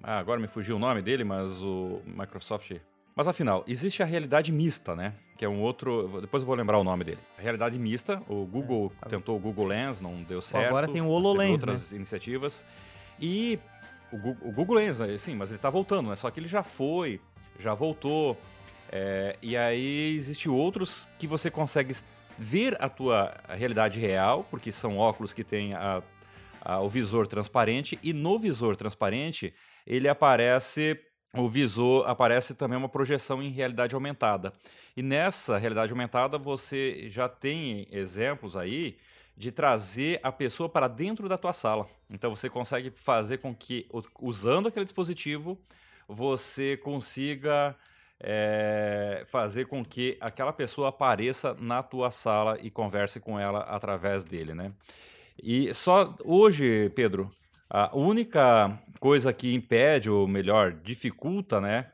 Ah, 0.03 0.19
agora 0.19 0.41
me 0.41 0.49
fugiu 0.49 0.77
o 0.77 0.79
nome 0.79 1.01
dele, 1.01 1.25
mas 1.25 1.63
o 1.63 2.03
Microsoft 2.05 2.73
mas 3.17 3.29
afinal, 3.29 3.65
existe 3.67 4.03
a 4.03 4.07
realidade 4.07 4.51
mista, 4.51 4.97
né? 4.97 5.15
Que 5.37 5.45
é 5.45 5.49
um 5.49 5.61
outro. 5.61 6.21
Depois 6.21 6.43
eu 6.43 6.47
vou 6.47 6.57
lembrar 6.57 6.79
o 6.79 6.85
nome 6.85 7.05
dele. 7.05 7.21
A 7.39 7.43
realidade 7.43 7.79
mista, 7.79 8.23
o 8.29 8.45
Google 8.45 8.93
é, 9.05 9.09
tentou 9.09 9.37
o 9.37 9.39
Google 9.39 9.67
Lens, 9.67 10.01
não 10.01 10.23
deu 10.23 10.43
certo. 10.43 10.67
Agora 10.67 10.89
tem 10.89 11.01
o 11.01 11.09
HoloLens. 11.09 11.53
outras 11.53 11.93
né? 11.93 11.99
iniciativas. 11.99 12.65
E 13.21 13.59
o 14.13 14.19
Google, 14.19 14.49
o 14.49 14.53
Google 14.53 14.77
Lens, 14.77 14.99
sim, 15.19 15.37
mas 15.37 15.51
ele 15.51 15.59
está 15.59 15.71
voltando, 15.71 16.11
né? 16.11 16.17
Só 16.17 16.31
que 16.31 16.41
ele 16.41 16.49
já 16.49 16.63
foi, 16.63 17.21
já 17.59 17.73
voltou. 17.73 18.37
É, 18.91 19.37
e 19.41 19.57
aí 19.57 20.15
existe 20.17 20.49
outros 20.49 21.09
que 21.19 21.27
você 21.27 21.51
consegue 21.51 21.95
ver 22.37 22.77
a 22.83 22.89
tua 22.89 23.35
realidade 23.49 24.01
real, 24.01 24.47
porque 24.51 24.73
são 24.73 24.99
óculos 24.99 25.33
que 25.33 25.45
têm 25.45 25.75
a, 25.75 26.03
a, 26.61 26.81
o 26.81 26.89
visor 26.89 27.27
transparente, 27.27 27.99
e 28.03 28.13
no 28.13 28.39
visor 28.39 28.77
transparente 28.77 29.55
ele 29.87 30.09
aparece 30.09 30.99
o 31.37 31.49
visor 31.49 32.09
aparece 32.09 32.55
também 32.55 32.79
uma 32.79 32.89
projeção 32.89 33.43
em 33.43 33.51
realidade 33.51 33.95
aumentada. 33.95 34.53
E 34.97 35.03
nessa 35.03 35.59
realidade 35.59 35.93
aumentada 35.93 36.39
você 36.39 37.09
já 37.09 37.29
tem 37.29 37.89
exemplos 37.91 38.57
aí 38.57 38.97
de 39.37 39.51
trazer 39.51 40.21
a 40.23 40.31
pessoa 40.31 40.69
para 40.69 40.87
dentro 40.87 41.29
da 41.29 41.37
tua 41.37 41.53
sala. 41.53 41.89
Então 42.09 42.35
você 42.35 42.49
consegue 42.49 42.91
fazer 42.91 43.39
com 43.39 43.55
que, 43.55 43.89
usando 44.21 44.69
aquele 44.69 44.85
dispositivo, 44.85 45.59
você 46.07 46.77
consiga 46.77 47.75
é, 48.21 49.25
fazer 49.27 49.67
com 49.67 49.85
que 49.85 50.17
aquela 50.21 50.53
pessoa 50.53 50.91
apareça 50.91 51.55
na 51.55 51.83
tua 51.83 52.11
sala 52.11 52.59
e 52.63 52.71
converse 52.71 53.19
com 53.19 53.39
ela 53.39 53.61
através 53.61 54.25
dele, 54.25 54.55
né? 54.55 54.73
E 55.43 55.75
só 55.75 56.15
hoje, 56.25 56.91
Pedro, 56.91 57.31
a 57.69 57.97
única 57.97 58.79
coisa 59.01 59.33
que 59.33 59.55
impede, 59.55 60.11
ou 60.11 60.27
melhor, 60.27 60.73
dificulta, 60.73 61.61
né? 61.61 61.87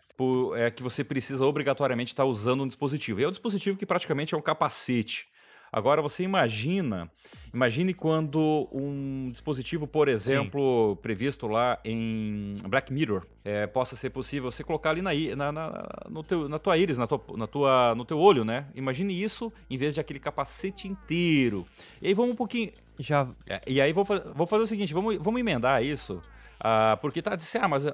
É 0.56 0.70
que 0.70 0.82
você 0.82 1.02
precisa 1.02 1.46
obrigatoriamente 1.46 2.12
estar 2.12 2.26
usando 2.26 2.62
um 2.62 2.66
dispositivo. 2.66 3.20
E 3.20 3.24
é 3.24 3.28
um 3.28 3.30
dispositivo 3.30 3.78
que 3.78 3.86
praticamente 3.86 4.34
é 4.34 4.38
um 4.38 4.42
capacete. 4.42 5.30
Agora 5.72 6.02
você 6.02 6.24
imagina, 6.24 7.08
imagine 7.54 7.94
quando 7.94 8.68
um 8.72 9.30
dispositivo, 9.30 9.86
por 9.86 10.08
exemplo, 10.08 10.94
Sim. 10.96 11.00
previsto 11.00 11.46
lá 11.46 11.78
em 11.84 12.54
Black 12.68 12.92
Mirror, 12.92 13.24
é, 13.44 13.68
possa 13.68 13.94
ser 13.94 14.10
possível 14.10 14.50
você 14.50 14.64
colocar 14.64 14.90
ali 14.90 15.00
na, 15.00 15.12
na, 15.36 15.52
na, 15.52 15.88
no 16.08 16.24
teu, 16.24 16.48
na 16.48 16.58
tua 16.58 16.76
íris, 16.76 16.98
na 16.98 17.06
tua, 17.06 17.22
na 17.36 17.46
tua, 17.46 17.94
no 17.94 18.04
teu 18.04 18.18
olho, 18.18 18.44
né? 18.44 18.66
Imagine 18.74 19.22
isso 19.22 19.52
em 19.70 19.76
vez 19.76 19.94
de 19.94 20.00
aquele 20.00 20.18
capacete 20.18 20.88
inteiro. 20.88 21.64
E 22.02 22.08
aí 22.08 22.14
vamos 22.14 22.32
um 22.32 22.36
pouquinho. 22.36 22.72
Já. 23.00 23.26
É, 23.46 23.60
e 23.66 23.80
aí 23.80 23.92
vou, 23.92 24.04
vou 24.34 24.46
fazer 24.46 24.62
o 24.62 24.66
seguinte, 24.66 24.92
vamos, 24.92 25.16
vamos 25.16 25.40
emendar 25.40 25.82
isso. 25.82 26.22
Uh, 26.60 26.94
porque 27.00 27.22
tá 27.22 27.34
disse, 27.34 27.56
ah, 27.56 27.66
mas 27.66 27.86
uh, 27.86 27.90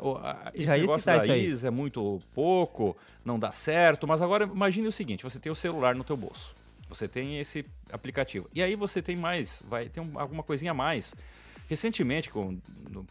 esse 0.52 0.66
Já 0.66 0.76
negócio 0.76 1.06
da 1.06 1.36
IS 1.36 1.62
é 1.62 1.70
muito 1.70 2.20
pouco, 2.34 2.96
não 3.24 3.38
dá 3.38 3.52
certo. 3.52 4.08
Mas 4.08 4.20
agora 4.20 4.44
imagine 4.44 4.88
o 4.88 4.92
seguinte: 4.92 5.22
você 5.22 5.38
tem 5.38 5.50
o 5.50 5.54
celular 5.54 5.94
no 5.94 6.02
teu 6.02 6.16
bolso. 6.16 6.54
Você 6.88 7.06
tem 7.06 7.38
esse 7.38 7.64
aplicativo. 7.92 8.48
E 8.54 8.62
aí 8.62 8.74
você 8.74 9.00
tem 9.00 9.16
mais, 9.16 9.62
vai 9.68 9.88
ter 9.88 10.00
um, 10.00 10.18
alguma 10.18 10.42
coisinha 10.42 10.72
a 10.72 10.74
mais. 10.74 11.14
Recentemente, 11.68 12.30
com, 12.30 12.58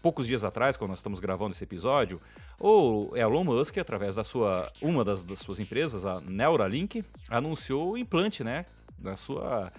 poucos 0.02 0.28
dias 0.28 0.46
atrás, 0.46 0.78
quando 0.78 0.90
nós 0.90 1.00
estamos 1.00 1.20
gravando 1.20 1.52
esse 1.52 1.64
episódio, 1.64 2.22
o 2.58 3.12
Elon 3.14 3.44
Musk, 3.44 3.78
através 3.78 4.16
da 4.16 4.24
sua 4.24 4.72
uma 4.82 5.04
das, 5.04 5.26
das 5.26 5.40
suas 5.40 5.60
empresas, 5.60 6.06
a 6.06 6.22
Neuralink, 6.22 7.04
anunciou 7.30 7.92
o 7.92 7.98
implante, 7.98 8.46
né, 8.46 8.66
na 8.98 9.18
sua 9.18 9.74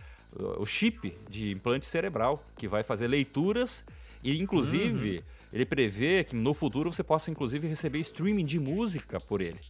o 0.59 0.67
chip 0.67 1.17
de 1.29 1.53
implante 1.53 1.87
cerebral 1.87 2.45
que 2.57 2.69
vai 2.69 2.83
fazer 2.83 3.07
leituras 3.07 3.85
e 4.23 4.41
inclusive 4.41 5.19
uhum. 5.19 5.25
ele 5.53 5.65
prevê 5.65 6.25
que 6.25 6.35
no 6.35 6.53
futuro 6.53 6.93
você 6.93 7.03
possa 7.03 7.31
inclusive 7.31 7.67
receber 7.69 7.99
streaming 8.01 8.45
de 8.45 8.59
música 8.59 9.21
por 9.21 9.41
ele. 9.41 9.61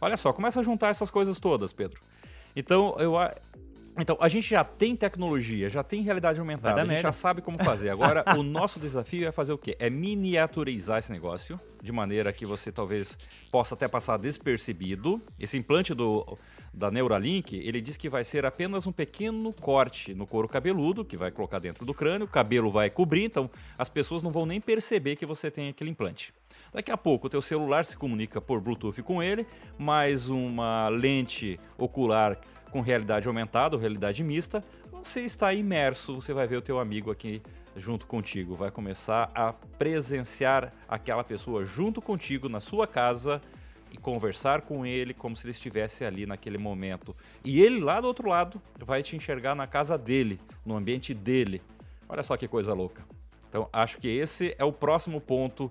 Olha 0.00 0.16
só, 0.16 0.32
começa 0.32 0.60
a 0.60 0.62
juntar 0.62 0.88
essas 0.88 1.10
coisas 1.10 1.38
todas, 1.38 1.72
Pedro. 1.72 2.00
Então, 2.56 2.96
eu, 2.98 3.16
então, 3.98 4.16
a 4.20 4.28
gente 4.28 4.48
já 4.48 4.64
tem 4.64 4.96
tecnologia, 4.96 5.68
já 5.68 5.82
tem 5.82 6.02
realidade 6.02 6.40
aumentada, 6.40 6.80
a 6.80 6.84
gente 6.84 6.88
merda. 6.88 7.02
já 7.02 7.12
sabe 7.12 7.42
como 7.42 7.62
fazer. 7.62 7.90
Agora, 7.90 8.24
o 8.38 8.42
nosso 8.42 8.80
desafio 8.80 9.28
é 9.28 9.32
fazer 9.32 9.52
o 9.52 9.58
quê? 9.58 9.76
É 9.78 9.90
miniaturizar 9.90 10.98
esse 10.98 11.12
negócio, 11.12 11.60
de 11.82 11.92
maneira 11.92 12.32
que 12.32 12.46
você 12.46 12.72
talvez 12.72 13.18
possa 13.50 13.74
até 13.74 13.86
passar 13.86 14.16
despercebido. 14.16 15.20
Esse 15.38 15.58
implante 15.58 15.92
do, 15.92 16.38
da 16.72 16.90
Neuralink, 16.90 17.56
ele 17.56 17.80
diz 17.80 17.96
que 17.96 18.08
vai 18.08 18.24
ser 18.24 18.46
apenas 18.46 18.86
um 18.86 18.92
pequeno 18.92 19.52
corte 19.52 20.14
no 20.14 20.26
couro 20.26 20.48
cabeludo, 20.48 21.04
que 21.04 21.16
vai 21.16 21.30
colocar 21.30 21.58
dentro 21.58 21.84
do 21.84 21.92
crânio, 21.92 22.26
o 22.26 22.30
cabelo 22.30 22.70
vai 22.70 22.88
cobrir, 22.88 23.24
então 23.24 23.50
as 23.76 23.88
pessoas 23.88 24.22
não 24.22 24.30
vão 24.30 24.46
nem 24.46 24.60
perceber 24.60 25.16
que 25.16 25.26
você 25.26 25.50
tem 25.50 25.68
aquele 25.68 25.90
implante. 25.90 26.32
Daqui 26.72 26.90
a 26.90 26.96
pouco 26.96 27.26
o 27.26 27.30
teu 27.30 27.42
celular 27.42 27.84
se 27.84 27.96
comunica 27.96 28.40
por 28.40 28.60
Bluetooth 28.60 29.02
com 29.02 29.22
ele, 29.22 29.46
mais 29.76 30.28
uma 30.28 30.88
lente 30.88 31.60
ocular 31.76 32.40
com 32.70 32.80
realidade 32.80 33.28
aumentada 33.28 33.76
ou 33.76 33.80
realidade 33.80 34.24
mista, 34.24 34.64
você 34.90 35.20
está 35.20 35.52
imerso, 35.52 36.14
você 36.14 36.32
vai 36.32 36.46
ver 36.46 36.56
o 36.56 36.62
teu 36.62 36.78
amigo 36.78 37.10
aqui 37.10 37.42
junto 37.76 38.06
contigo, 38.06 38.54
vai 38.54 38.70
começar 38.70 39.30
a 39.34 39.52
presenciar 39.52 40.72
aquela 40.88 41.24
pessoa 41.24 41.64
junto 41.64 42.00
contigo 42.00 42.48
na 42.48 42.60
sua 42.60 42.86
casa 42.86 43.42
e 43.92 43.96
conversar 43.96 44.62
com 44.62 44.86
ele 44.86 45.12
como 45.12 45.36
se 45.36 45.46
ele 45.46 45.52
estivesse 45.52 46.04
ali 46.04 46.24
naquele 46.24 46.58
momento. 46.58 47.14
E 47.44 47.60
ele 47.60 47.80
lá 47.80 48.00
do 48.00 48.06
outro 48.06 48.28
lado 48.28 48.60
vai 48.78 49.02
te 49.02 49.14
enxergar 49.14 49.54
na 49.54 49.66
casa 49.66 49.98
dele, 49.98 50.40
no 50.64 50.76
ambiente 50.76 51.12
dele. 51.12 51.62
Olha 52.08 52.22
só 52.22 52.36
que 52.36 52.48
coisa 52.48 52.72
louca. 52.72 53.04
Então, 53.48 53.68
acho 53.72 53.98
que 53.98 54.08
esse 54.08 54.54
é 54.58 54.64
o 54.64 54.72
próximo 54.72 55.20
ponto 55.20 55.70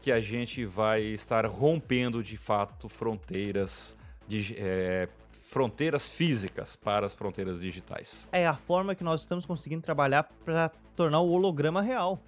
que 0.00 0.12
a 0.12 0.20
gente 0.20 0.64
vai 0.64 1.02
estar 1.02 1.46
rompendo 1.46 2.22
de 2.22 2.36
fato 2.36 2.88
fronteiras, 2.88 3.96
de, 4.26 4.54
é, 4.58 5.08
fronteiras 5.30 6.08
físicas 6.08 6.76
para 6.76 7.06
as 7.06 7.14
fronteiras 7.14 7.60
digitais. 7.60 8.28
É 8.32 8.46
a 8.46 8.54
forma 8.54 8.94
que 8.94 9.04
nós 9.04 9.20
estamos 9.20 9.44
conseguindo 9.44 9.82
trabalhar 9.82 10.24
para 10.44 10.70
tornar 10.96 11.20
o 11.20 11.30
holograma 11.30 11.82
real. 11.82 12.20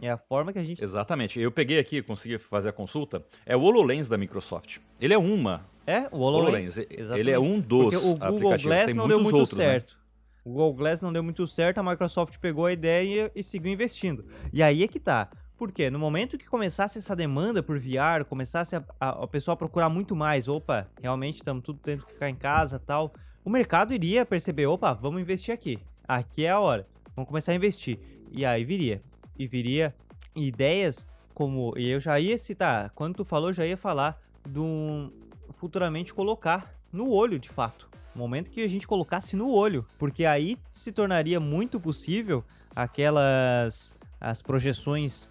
É 0.00 0.10
a 0.10 0.16
forma 0.16 0.52
que 0.52 0.58
a 0.58 0.64
gente. 0.64 0.82
Exatamente. 0.82 1.38
Eu 1.38 1.50
peguei 1.50 1.78
aqui, 1.78 2.02
consegui 2.02 2.38
fazer 2.38 2.70
a 2.70 2.72
consulta. 2.72 3.24
É 3.44 3.56
o 3.56 3.60
HoloLens 3.60 4.08
da 4.08 4.16
Microsoft. 4.16 4.78
Ele 5.00 5.14
é 5.14 5.18
uma. 5.18 5.66
É, 5.86 6.08
o 6.10 6.18
HoloLens. 6.18 6.78
HoloLens. 6.78 7.10
Ele 7.18 7.30
é 7.30 7.38
um 7.38 7.60
dos 7.60 7.94
Porque 7.94 7.96
o 7.96 8.14
Google 8.14 8.28
aplicativos. 8.28 8.62
Glass 8.64 8.86
Tem 8.86 8.94
não 8.94 9.08
deu 9.08 9.20
muito 9.20 9.36
outros, 9.36 9.58
né? 9.58 9.64
certo. 9.64 9.98
O 10.44 10.50
Google 10.50 10.74
Glass 10.74 11.02
não 11.02 11.12
deu 11.12 11.22
muito 11.22 11.46
certo, 11.46 11.78
a 11.78 11.82
Microsoft 11.82 12.38
pegou 12.38 12.64
a 12.66 12.72
ideia 12.72 13.30
e, 13.34 13.40
e 13.40 13.42
seguiu 13.42 13.72
investindo. 13.72 14.24
E 14.52 14.62
aí 14.62 14.82
é 14.82 14.88
que 14.88 14.98
tá. 14.98 15.28
Por 15.56 15.70
quê? 15.70 15.90
No 15.90 15.98
momento 15.98 16.38
que 16.38 16.48
começasse 16.48 16.98
essa 16.98 17.14
demanda 17.14 17.62
por 17.62 17.78
VR, 17.78 18.24
começasse 18.26 18.74
a, 18.74 18.82
a, 18.98 19.24
a 19.24 19.26
pessoa 19.26 19.52
a 19.52 19.56
procurar 19.56 19.90
muito 19.90 20.16
mais, 20.16 20.48
opa, 20.48 20.88
realmente 21.02 21.36
estamos 21.36 21.62
tudo 21.62 21.78
tendo 21.82 22.06
que 22.06 22.14
ficar 22.14 22.30
em 22.30 22.34
casa 22.34 22.78
tal, 22.78 23.12
o 23.44 23.50
mercado 23.50 23.92
iria 23.92 24.24
perceber, 24.24 24.66
opa, 24.66 24.94
vamos 24.94 25.20
investir 25.20 25.52
aqui. 25.52 25.78
Aqui 26.08 26.46
é 26.46 26.50
a 26.50 26.58
hora. 26.58 26.86
Vamos 27.14 27.28
começar 27.28 27.52
a 27.52 27.54
investir. 27.54 27.98
E 28.32 28.44
aí 28.44 28.64
viria. 28.64 29.02
E 29.40 29.46
viria 29.46 29.94
ideias 30.36 31.06
como. 31.32 31.72
E 31.78 31.88
eu 31.88 31.98
já 31.98 32.20
ia 32.20 32.36
citar, 32.36 32.90
quando 32.90 33.16
tu 33.16 33.24
falou, 33.24 33.52
já 33.52 33.64
ia 33.64 33.76
falar 33.76 34.20
do 34.46 35.10
futuramente 35.52 36.12
colocar 36.12 36.74
no 36.92 37.10
olho, 37.10 37.38
de 37.38 37.48
fato. 37.48 37.88
Momento 38.14 38.50
que 38.50 38.60
a 38.62 38.68
gente 38.68 38.86
colocasse 38.86 39.36
no 39.36 39.50
olho, 39.50 39.86
porque 39.98 40.26
aí 40.26 40.58
se 40.70 40.92
tornaria 40.92 41.40
muito 41.40 41.80
possível 41.80 42.44
aquelas 42.76 43.96
as 44.20 44.42
projeções 44.42 45.26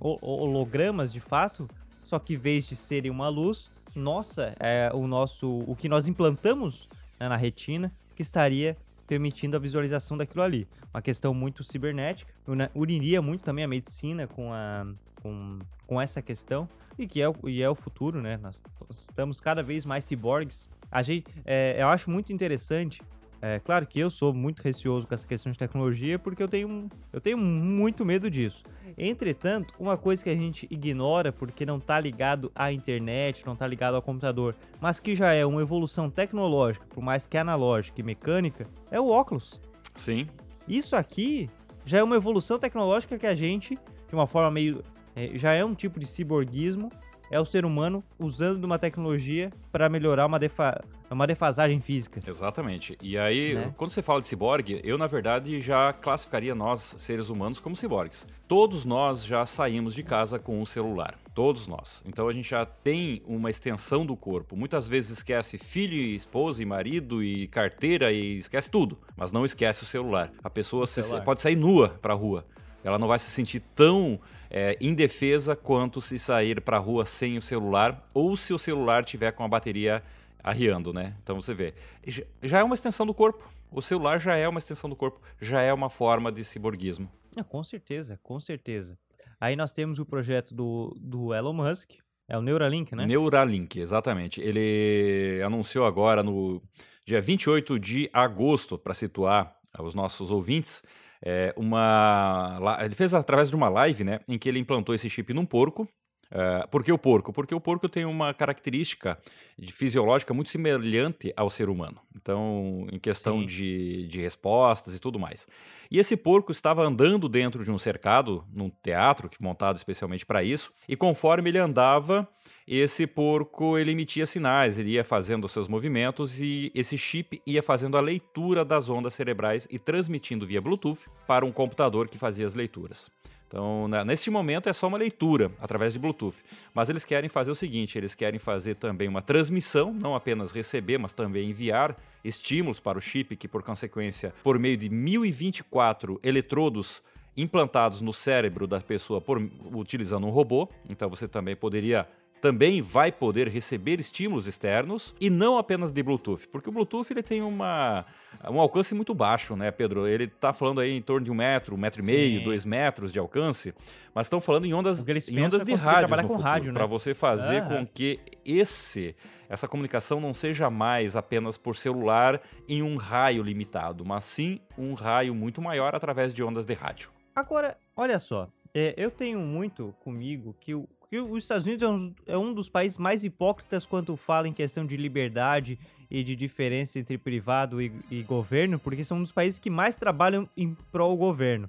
ho- 0.00 0.18
hologramas 0.22 1.12
de 1.12 1.20
fato, 1.20 1.68
só 2.02 2.18
que 2.18 2.34
em 2.34 2.38
vez 2.38 2.66
de 2.66 2.74
serem 2.74 3.10
uma 3.10 3.28
luz, 3.28 3.70
nossa, 3.94 4.54
é 4.58 4.90
o 4.94 5.06
nosso 5.06 5.62
o 5.66 5.76
que 5.76 5.88
nós 5.88 6.06
implantamos 6.06 6.88
né, 7.18 7.28
na 7.28 7.36
retina 7.36 7.92
que 8.16 8.22
estaria 8.22 8.76
permitindo 9.06 9.56
a 9.56 9.60
visualização 9.60 10.16
daquilo 10.16 10.42
ali. 10.42 10.66
Uma 10.94 11.02
questão 11.02 11.34
muito 11.34 11.64
cibernética, 11.64 12.32
uniria 12.74 13.20
muito 13.22 13.44
também 13.44 13.64
a 13.64 13.68
medicina 13.68 14.26
com 14.26 14.52
a 14.52 14.86
com, 15.22 15.58
com 15.86 16.00
essa 16.00 16.20
questão 16.20 16.68
e 16.98 17.06
que 17.06 17.20
é 17.20 17.28
o, 17.28 17.34
e 17.48 17.62
é 17.62 17.68
o 17.68 17.74
futuro, 17.74 18.20
né? 18.20 18.36
Nós 18.36 18.62
estamos 18.90 19.40
cada 19.40 19.62
vez 19.62 19.84
mais 19.84 20.04
ciborgues. 20.04 20.68
A 20.90 21.02
gente, 21.02 21.32
é, 21.44 21.76
eu 21.78 21.88
acho 21.88 22.10
muito 22.10 22.32
interessante. 22.32 23.00
É 23.42 23.58
claro 23.58 23.86
que 23.86 23.98
eu 23.98 24.10
sou 24.10 24.34
muito 24.34 24.60
receoso 24.60 25.06
com 25.06 25.14
essa 25.14 25.26
questão 25.26 25.50
de 25.50 25.58
tecnologia 25.58 26.18
porque 26.18 26.42
eu 26.42 26.48
tenho, 26.48 26.90
eu 27.10 27.20
tenho 27.22 27.38
muito 27.38 28.04
medo 28.04 28.30
disso. 28.30 28.64
Entretanto, 28.98 29.74
uma 29.78 29.96
coisa 29.96 30.22
que 30.22 30.28
a 30.28 30.36
gente 30.36 30.66
ignora 30.70 31.32
porque 31.32 31.64
não 31.64 31.78
está 31.78 31.98
ligado 31.98 32.52
à 32.54 32.70
internet, 32.70 33.46
não 33.46 33.54
está 33.54 33.66
ligado 33.66 33.94
ao 33.94 34.02
computador, 34.02 34.54
mas 34.78 35.00
que 35.00 35.14
já 35.14 35.32
é 35.32 35.46
uma 35.46 35.62
evolução 35.62 36.10
tecnológica, 36.10 36.84
por 36.90 37.02
mais 37.02 37.26
que 37.26 37.38
analógica 37.38 37.98
e 37.98 38.04
mecânica, 38.04 38.66
é 38.90 39.00
o 39.00 39.08
óculos. 39.08 39.58
Sim. 39.94 40.28
Isso 40.68 40.94
aqui 40.94 41.48
já 41.90 41.98
é 41.98 42.02
uma 42.04 42.14
evolução 42.14 42.56
tecnológica 42.56 43.18
que 43.18 43.26
a 43.26 43.34
gente, 43.34 43.76
de 44.08 44.14
uma 44.14 44.26
forma 44.28 44.48
meio. 44.48 44.84
é, 45.16 45.30
já 45.34 45.52
é 45.52 45.64
um 45.64 45.74
tipo 45.74 45.98
de 45.98 46.06
ciborguismo. 46.06 46.88
É 47.32 47.38
o 47.38 47.44
ser 47.44 47.64
humano 47.64 48.02
usando 48.18 48.58
de 48.58 48.66
uma 48.66 48.76
tecnologia 48.76 49.52
para 49.70 49.88
melhorar 49.88 50.26
uma, 50.26 50.36
defa 50.38 50.82
uma 51.08 51.26
defasagem 51.28 51.80
física. 51.80 52.18
Exatamente. 52.28 52.98
E 53.00 53.16
aí, 53.16 53.54
Né? 53.54 53.74
quando 53.76 53.90
você 53.92 54.02
fala 54.02 54.20
de 54.20 54.26
ciborgue, 54.26 54.80
eu 54.82 54.98
na 54.98 55.06
verdade 55.06 55.60
já 55.60 55.92
classificaria 55.92 56.56
nós, 56.56 56.96
seres 56.98 57.28
humanos, 57.28 57.60
como 57.60 57.76
ciborgues. 57.76 58.26
Todos 58.48 58.84
nós 58.84 59.24
já 59.24 59.46
saímos 59.46 59.94
de 59.94 60.02
casa 60.02 60.40
com 60.40 60.60
um 60.60 60.66
celular. 60.66 61.16
Todos 61.40 61.66
nós. 61.66 62.02
Então 62.06 62.28
a 62.28 62.32
gente 62.34 62.50
já 62.50 62.66
tem 62.66 63.22
uma 63.26 63.48
extensão 63.48 64.04
do 64.04 64.14
corpo. 64.14 64.54
Muitas 64.54 64.86
vezes 64.86 65.10
esquece 65.10 65.56
filho, 65.56 65.94
e 65.94 66.14
esposa 66.14 66.62
e 66.62 66.66
marido 66.66 67.24
e 67.24 67.48
carteira 67.48 68.12
e 68.12 68.36
esquece 68.36 68.70
tudo, 68.70 68.98
mas 69.16 69.32
não 69.32 69.42
esquece 69.42 69.82
o 69.82 69.86
celular. 69.86 70.30
A 70.44 70.50
pessoa 70.50 70.86
se- 70.86 71.02
celular. 71.02 71.24
pode 71.24 71.40
sair 71.40 71.56
nua 71.56 71.88
pra 72.02 72.12
rua. 72.12 72.44
Ela 72.84 72.98
não 72.98 73.08
vai 73.08 73.18
se 73.18 73.30
sentir 73.30 73.60
tão 73.74 74.20
é, 74.50 74.76
indefesa 74.82 75.56
quanto 75.56 75.98
se 75.98 76.18
sair 76.18 76.60
pra 76.60 76.76
rua 76.76 77.06
sem 77.06 77.38
o 77.38 77.42
celular 77.42 78.04
ou 78.12 78.36
se 78.36 78.52
o 78.52 78.58
celular 78.58 79.02
tiver 79.02 79.32
com 79.32 79.42
a 79.42 79.48
bateria 79.48 80.02
arriando, 80.44 80.92
né? 80.92 81.16
Então 81.22 81.40
você 81.40 81.54
vê, 81.54 81.72
já- 82.06 82.24
já 82.42 82.58
é 82.58 82.62
uma 82.62 82.74
extensão 82.74 83.06
do 83.06 83.14
corpo. 83.14 83.50
O 83.72 83.80
celular 83.80 84.18
já 84.20 84.36
é 84.36 84.46
uma 84.46 84.58
extensão 84.58 84.90
do 84.90 84.96
corpo, 84.96 85.18
já 85.40 85.62
é 85.62 85.72
uma 85.72 85.88
forma 85.88 86.30
de 86.30 86.44
ciborguismo. 86.44 87.10
Ah, 87.34 87.44
com 87.44 87.62
certeza, 87.64 88.18
com 88.22 88.38
certeza. 88.40 88.98
Aí 89.40 89.56
nós 89.56 89.72
temos 89.72 89.98
o 89.98 90.04
projeto 90.04 90.54
do, 90.54 90.94
do 91.00 91.32
Elon 91.32 91.54
Musk, 91.54 91.92
é 92.28 92.36
o 92.36 92.42
Neuralink, 92.42 92.94
né? 92.94 93.06
Neuralink, 93.06 93.80
exatamente. 93.80 94.40
Ele 94.40 95.42
anunciou 95.42 95.86
agora 95.86 96.22
no 96.22 96.62
dia 97.06 97.20
28 97.20 97.78
de 97.78 98.10
agosto, 98.12 98.78
para 98.78 98.94
situar 98.94 99.56
os 99.78 99.94
nossos 99.94 100.30
ouvintes, 100.30 100.84
é, 101.22 101.52
uma. 101.56 102.78
Ele 102.82 102.94
fez 102.94 103.12
através 103.12 103.50
de 103.50 103.56
uma 103.56 103.68
live, 103.68 104.04
né? 104.04 104.20
Em 104.28 104.38
que 104.38 104.48
ele 104.48 104.58
implantou 104.58 104.94
esse 104.94 105.10
chip 105.10 105.34
num 105.34 105.44
porco. 105.44 105.88
É, 106.30 106.66
por 106.68 106.84
que 106.84 106.92
o 106.92 106.98
porco? 106.98 107.32
Porque 107.32 107.54
o 107.54 107.60
porco 107.60 107.88
tem 107.88 108.04
uma 108.04 108.32
característica 108.32 109.18
de 109.58 109.72
fisiológica 109.72 110.32
muito 110.32 110.50
semelhante 110.50 111.32
ao 111.36 111.50
ser 111.50 111.68
humano. 111.68 112.00
Então, 112.14 112.86
em 112.92 112.98
questão 112.98 113.40
Sim. 113.40 113.46
de, 113.46 114.06
de 114.08 114.20
respostas 114.20 114.94
e 114.94 115.00
tudo 115.00 115.18
mais. 115.18 115.46
E 115.90 115.98
esse 115.98 116.16
porco 116.16 116.52
estava 116.52 116.82
andando 116.82 117.28
dentro 117.28 117.64
de 117.64 117.70
um 117.70 117.78
cercado, 117.78 118.44
num 118.52 118.70
teatro 118.70 119.28
que 119.28 119.42
montado 119.42 119.76
especialmente 119.76 120.24
para 120.24 120.42
isso, 120.42 120.72
e 120.88 120.94
conforme 120.96 121.50
ele 121.50 121.58
andava, 121.58 122.28
esse 122.66 123.04
porco 123.06 123.76
ele 123.76 123.90
emitia 123.90 124.24
sinais, 124.24 124.78
ele 124.78 124.90
ia 124.90 125.02
fazendo 125.02 125.44
os 125.44 125.50
seus 125.50 125.66
movimentos 125.66 126.40
e 126.40 126.70
esse 126.72 126.96
chip 126.96 127.42
ia 127.44 127.62
fazendo 127.62 127.96
a 127.96 128.00
leitura 128.00 128.64
das 128.64 128.88
ondas 128.88 129.14
cerebrais 129.14 129.66
e 129.68 129.78
transmitindo 129.78 130.46
via 130.46 130.60
Bluetooth 130.60 131.10
para 131.26 131.44
um 131.44 131.50
computador 131.50 132.08
que 132.08 132.16
fazia 132.16 132.46
as 132.46 132.54
leituras. 132.54 133.10
Então, 133.50 133.88
na- 133.88 134.04
nesse 134.04 134.30
momento 134.30 134.68
é 134.68 134.72
só 134.72 134.86
uma 134.86 134.96
leitura 134.96 135.50
através 135.60 135.92
de 135.92 135.98
Bluetooth. 135.98 136.36
Mas 136.72 136.88
eles 136.88 137.04
querem 137.04 137.28
fazer 137.28 137.50
o 137.50 137.54
seguinte: 137.56 137.98
eles 137.98 138.14
querem 138.14 138.38
fazer 138.38 138.76
também 138.76 139.08
uma 139.08 139.20
transmissão, 139.20 139.92
não 139.92 140.14
apenas 140.14 140.52
receber, 140.52 140.98
mas 140.98 141.12
também 141.12 141.50
enviar 141.50 141.96
estímulos 142.24 142.78
para 142.78 142.96
o 142.96 143.00
chip, 143.00 143.34
que 143.34 143.48
por 143.48 143.64
consequência, 143.64 144.32
por 144.44 144.56
meio 144.56 144.76
de 144.76 144.88
1024 144.88 146.20
eletrodos 146.22 147.02
implantados 147.36 148.00
no 148.00 148.12
cérebro 148.12 148.68
da 148.68 148.80
pessoa 148.80 149.20
por, 149.20 149.42
utilizando 149.74 150.28
um 150.28 150.30
robô. 150.30 150.68
Então 150.88 151.10
você 151.10 151.26
também 151.26 151.56
poderia 151.56 152.06
também 152.40 152.80
vai 152.80 153.12
poder 153.12 153.48
receber 153.48 154.00
estímulos 154.00 154.46
externos 154.46 155.14
e 155.20 155.28
não 155.28 155.58
apenas 155.58 155.92
de 155.92 156.02
Bluetooth, 156.02 156.48
porque 156.48 156.68
o 156.68 156.72
Bluetooth 156.72 157.12
ele 157.12 157.22
tem 157.22 157.42
uma, 157.42 158.04
um 158.48 158.60
alcance 158.60 158.94
muito 158.94 159.14
baixo, 159.14 159.54
né, 159.56 159.70
Pedro? 159.70 160.06
Ele 160.06 160.24
está 160.24 160.52
falando 160.52 160.80
aí 160.80 160.96
em 160.96 161.02
torno 161.02 161.24
de 161.24 161.30
um 161.30 161.34
metro, 161.34 161.74
um 161.74 161.78
metro 161.78 162.02
e 162.02 162.04
meio, 162.04 162.38
Sim. 162.38 162.44
dois 162.44 162.64
metros 162.64 163.12
de 163.12 163.18
alcance, 163.18 163.74
mas 164.14 164.26
estão 164.26 164.40
falando 164.40 164.64
em 164.64 164.72
ondas, 164.72 165.04
em 165.28 165.42
ondas 165.42 165.62
é 165.62 165.64
de 165.64 165.74
rádio 165.74 166.08
trabalhar 166.08 166.28
com 166.28 166.36
rádio, 166.36 166.72
né? 166.72 166.78
para 166.78 166.86
você 166.86 167.14
fazer 167.14 167.62
Aham. 167.62 167.68
com 167.68 167.86
que 167.86 168.18
esse 168.44 169.14
essa 169.48 169.66
comunicação 169.66 170.20
não 170.20 170.32
seja 170.32 170.70
mais 170.70 171.16
apenas 171.16 171.58
por 171.58 171.74
celular 171.74 172.40
em 172.68 172.84
um 172.84 172.96
raio 172.96 173.42
limitado, 173.42 174.04
mas 174.04 174.22
sim 174.22 174.60
um 174.78 174.94
raio 174.94 175.34
muito 175.34 175.60
maior 175.60 175.92
através 175.92 176.32
de 176.32 176.40
ondas 176.40 176.64
de 176.64 176.72
rádio. 176.72 177.10
Agora, 177.34 177.76
olha 177.96 178.20
só, 178.20 178.48
é, 178.72 178.94
eu 178.96 179.10
tenho 179.10 179.40
muito 179.40 179.92
comigo 180.00 180.54
que, 180.60 180.72
o, 180.72 180.88
que 181.10 181.18
os 181.18 181.42
Estados 181.42 181.66
Unidos 181.66 181.82
é 181.82 181.90
um, 181.90 182.14
é 182.28 182.38
um 182.38 182.54
dos 182.54 182.68
países 182.68 182.96
mais 182.96 183.24
hipócritas 183.24 183.84
quando 183.84 184.16
fala 184.16 184.46
em 184.46 184.52
questão 184.52 184.86
de 184.86 184.96
liberdade 184.96 185.76
e 186.08 186.22
de 186.22 186.36
diferença 186.36 187.00
entre 187.00 187.18
privado 187.18 187.82
e, 187.82 187.92
e 188.08 188.22
governo, 188.22 188.78
porque 188.78 189.04
são 189.04 189.18
um 189.18 189.22
dos 189.22 189.32
países 189.32 189.58
que 189.58 189.68
mais 189.68 189.96
trabalham 189.96 190.48
em 190.56 190.76
prol 190.92 191.16
governo 191.16 191.68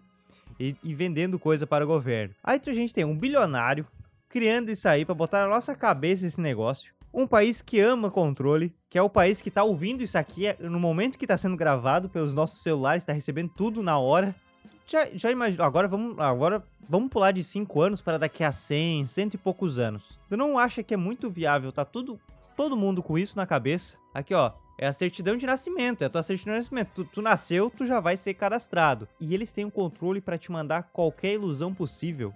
e, 0.60 0.76
e 0.84 0.94
vendendo 0.94 1.40
coisa 1.40 1.66
para 1.66 1.84
o 1.84 1.88
governo. 1.88 2.36
Aí 2.44 2.62
a 2.64 2.74
gente 2.74 2.94
tem 2.94 3.04
um 3.04 3.18
bilionário 3.18 3.88
criando 4.30 4.70
isso 4.70 4.88
aí 4.88 5.04
para 5.04 5.16
botar 5.16 5.42
na 5.42 5.48
nossa 5.48 5.74
cabeça 5.74 6.28
esse 6.28 6.40
negócio. 6.40 6.94
Um 7.12 7.26
país 7.26 7.64
que 7.64 7.80
ama 7.80 8.12
controle, 8.12 8.72
que 8.92 8.98
é 8.98 9.02
o 9.02 9.10
país 9.10 9.42
que 9.42 9.50
tá 9.50 9.64
ouvindo 9.64 10.04
isso 10.04 10.20
aqui 10.20 10.46
é, 10.46 10.56
no 10.60 10.80
momento 10.80 11.18
que 11.18 11.26
tá 11.26 11.36
sendo 11.36 11.58
gravado 11.58 12.08
pelos 12.08 12.36
nossos 12.36 12.62
celulares, 12.62 13.04
tá 13.04 13.12
recebendo 13.12 13.50
tudo 13.50 13.82
na 13.82 13.98
hora. 13.98 14.36
Já, 14.92 15.08
já 15.14 15.32
imagino. 15.32 15.64
Agora 15.64 15.88
vamos, 15.88 16.20
agora 16.20 16.62
vamos 16.90 17.10
pular 17.10 17.32
de 17.32 17.42
5 17.42 17.82
anos 17.82 18.02
para 18.02 18.20
daqui 18.20 18.44
a 18.44 18.52
100, 18.52 19.06
cento 19.06 19.34
e 19.36 19.38
poucos 19.38 19.80
anos. 19.80 20.20
Tu 20.28 20.36
não 20.36 20.60
acha 20.60 20.84
que 20.84 20.94
é 20.94 20.98
muito 20.98 21.30
viável 21.30 21.72
tá 21.72 21.86
tudo, 21.86 22.20
todo 22.58 22.76
mundo 22.76 23.02
com 23.02 23.18
isso 23.18 23.38
na 23.38 23.48
cabeça? 23.48 23.96
Aqui, 24.14 24.34
ó. 24.34 24.52
É 24.78 24.88
a 24.88 24.94
certidão 24.94 25.38
de 25.38 25.46
nascimento, 25.46 26.02
é 26.02 26.08
a 26.08 26.10
tua 26.10 26.24
certidão 26.24 26.56
de 26.56 26.60
nascimento. 26.60 26.90
Tu, 26.96 27.06
tu 27.06 27.22
nasceu, 27.22 27.70
tu 27.70 27.86
já 27.86 28.00
vai 28.00 28.18
ser 28.18 28.34
cadastrado. 28.34 29.08
E 29.20 29.34
eles 29.34 29.54
têm 29.54 29.64
um 29.64 29.70
controle 29.70 30.20
para 30.20 30.38
te 30.38 30.52
mandar 30.52 30.90
qualquer 30.92 31.36
ilusão 31.36 31.74
possível. 31.74 32.34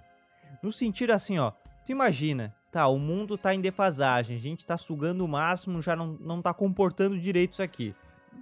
No 0.61 0.71
sentido 0.71 1.11
assim, 1.11 1.39
ó, 1.39 1.51
tu 1.83 1.91
imagina, 1.91 2.55
tá, 2.71 2.87
o 2.87 2.99
mundo 2.99 3.37
tá 3.37 3.53
em 3.53 3.59
defasagem, 3.59 4.37
a 4.37 4.39
gente 4.39 4.65
tá 4.65 4.77
sugando 4.77 5.25
o 5.25 5.27
máximo, 5.27 5.81
já 5.81 5.95
não, 5.95 6.17
não 6.21 6.41
tá 6.41 6.53
comportando 6.53 7.19
direito 7.19 7.53
isso 7.53 7.63
aqui. 7.63 7.95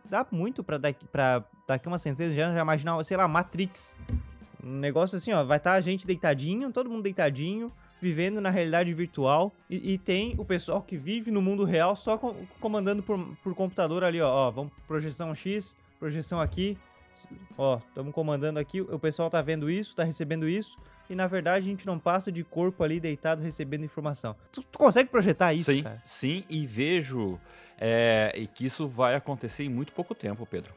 Dá 0.06 0.26
muito 0.32 0.64
pra 0.64 0.78
daqui, 0.78 1.06
pra 1.08 1.44
daqui 1.68 1.88
uma 1.88 1.98
sentença 1.98 2.34
já, 2.36 2.54
já 2.54 2.62
imaginar, 2.62 3.04
sei 3.04 3.18
lá, 3.18 3.28
Matrix. 3.28 3.96
Um 4.64 4.78
negócio 4.78 5.18
assim, 5.18 5.34
ó, 5.34 5.44
vai 5.44 5.58
estar 5.58 5.72
tá 5.72 5.76
a 5.76 5.82
gente 5.82 6.08
deitadinho, 6.08 6.72
todo 6.72 6.90
mundo 6.90 7.04
deitadinho, 7.04 7.72
vivendo 8.02 8.40
na 8.40 8.50
realidade 8.50 8.94
virtual. 8.94 9.52
E, 9.70 9.94
e, 9.94 9.98
tem 9.98 10.36
o 10.38 10.46
pessoal 10.46 10.82
que 10.82 10.98
vive 10.98 11.32
no 11.32 11.42
mundo 11.42 11.64
real 11.64 11.96
só 11.96 12.18
com, 12.18 12.36
comandando 12.60 13.04
por, 13.04 13.20
por 13.44 13.54
computador 13.56 14.04
ali, 14.04 14.22
ó, 14.22 14.30
ó. 14.30 14.52
Vamos, 14.52 14.72
projeção 14.88 15.34
X, 15.34 15.76
projeção 16.00 16.40
aqui. 16.40 16.78
Ó, 17.58 17.78
estamos 17.78 18.14
comandando 18.14 18.60
aqui, 18.60 18.82
o 18.82 19.00
pessoal 19.00 19.30
tá 19.30 19.42
vendo 19.42 19.70
isso, 19.70 19.96
tá 19.96 20.04
recebendo 20.04 20.48
isso. 20.48 20.78
E 21.10 21.16
na 21.16 21.28
verdade 21.28 21.66
a 21.66 21.70
gente 21.70 21.86
não 21.86 22.00
passa 22.00 22.32
de 22.32 22.44
corpo 22.44 22.84
ali 22.84 23.00
deitado 23.00 23.42
recebendo 23.42 23.84
informação. 23.84 24.36
Tu, 24.52 24.64
tu 24.64 24.78
consegue 24.78 25.10
projetar 25.10 25.54
isso? 25.54 25.72
Sim, 25.72 25.84
cara? 25.84 26.02
sim, 26.06 26.44
e 26.50 26.66
vejo 26.66 27.40
é, 27.78 28.48
que 28.54 28.66
isso 28.66 28.88
vai 28.88 29.16
acontecer 29.16 29.64
em 29.64 29.70
muito 29.70 29.94
pouco 29.94 30.16
tempo, 30.16 30.46
Pedro. 30.46 30.74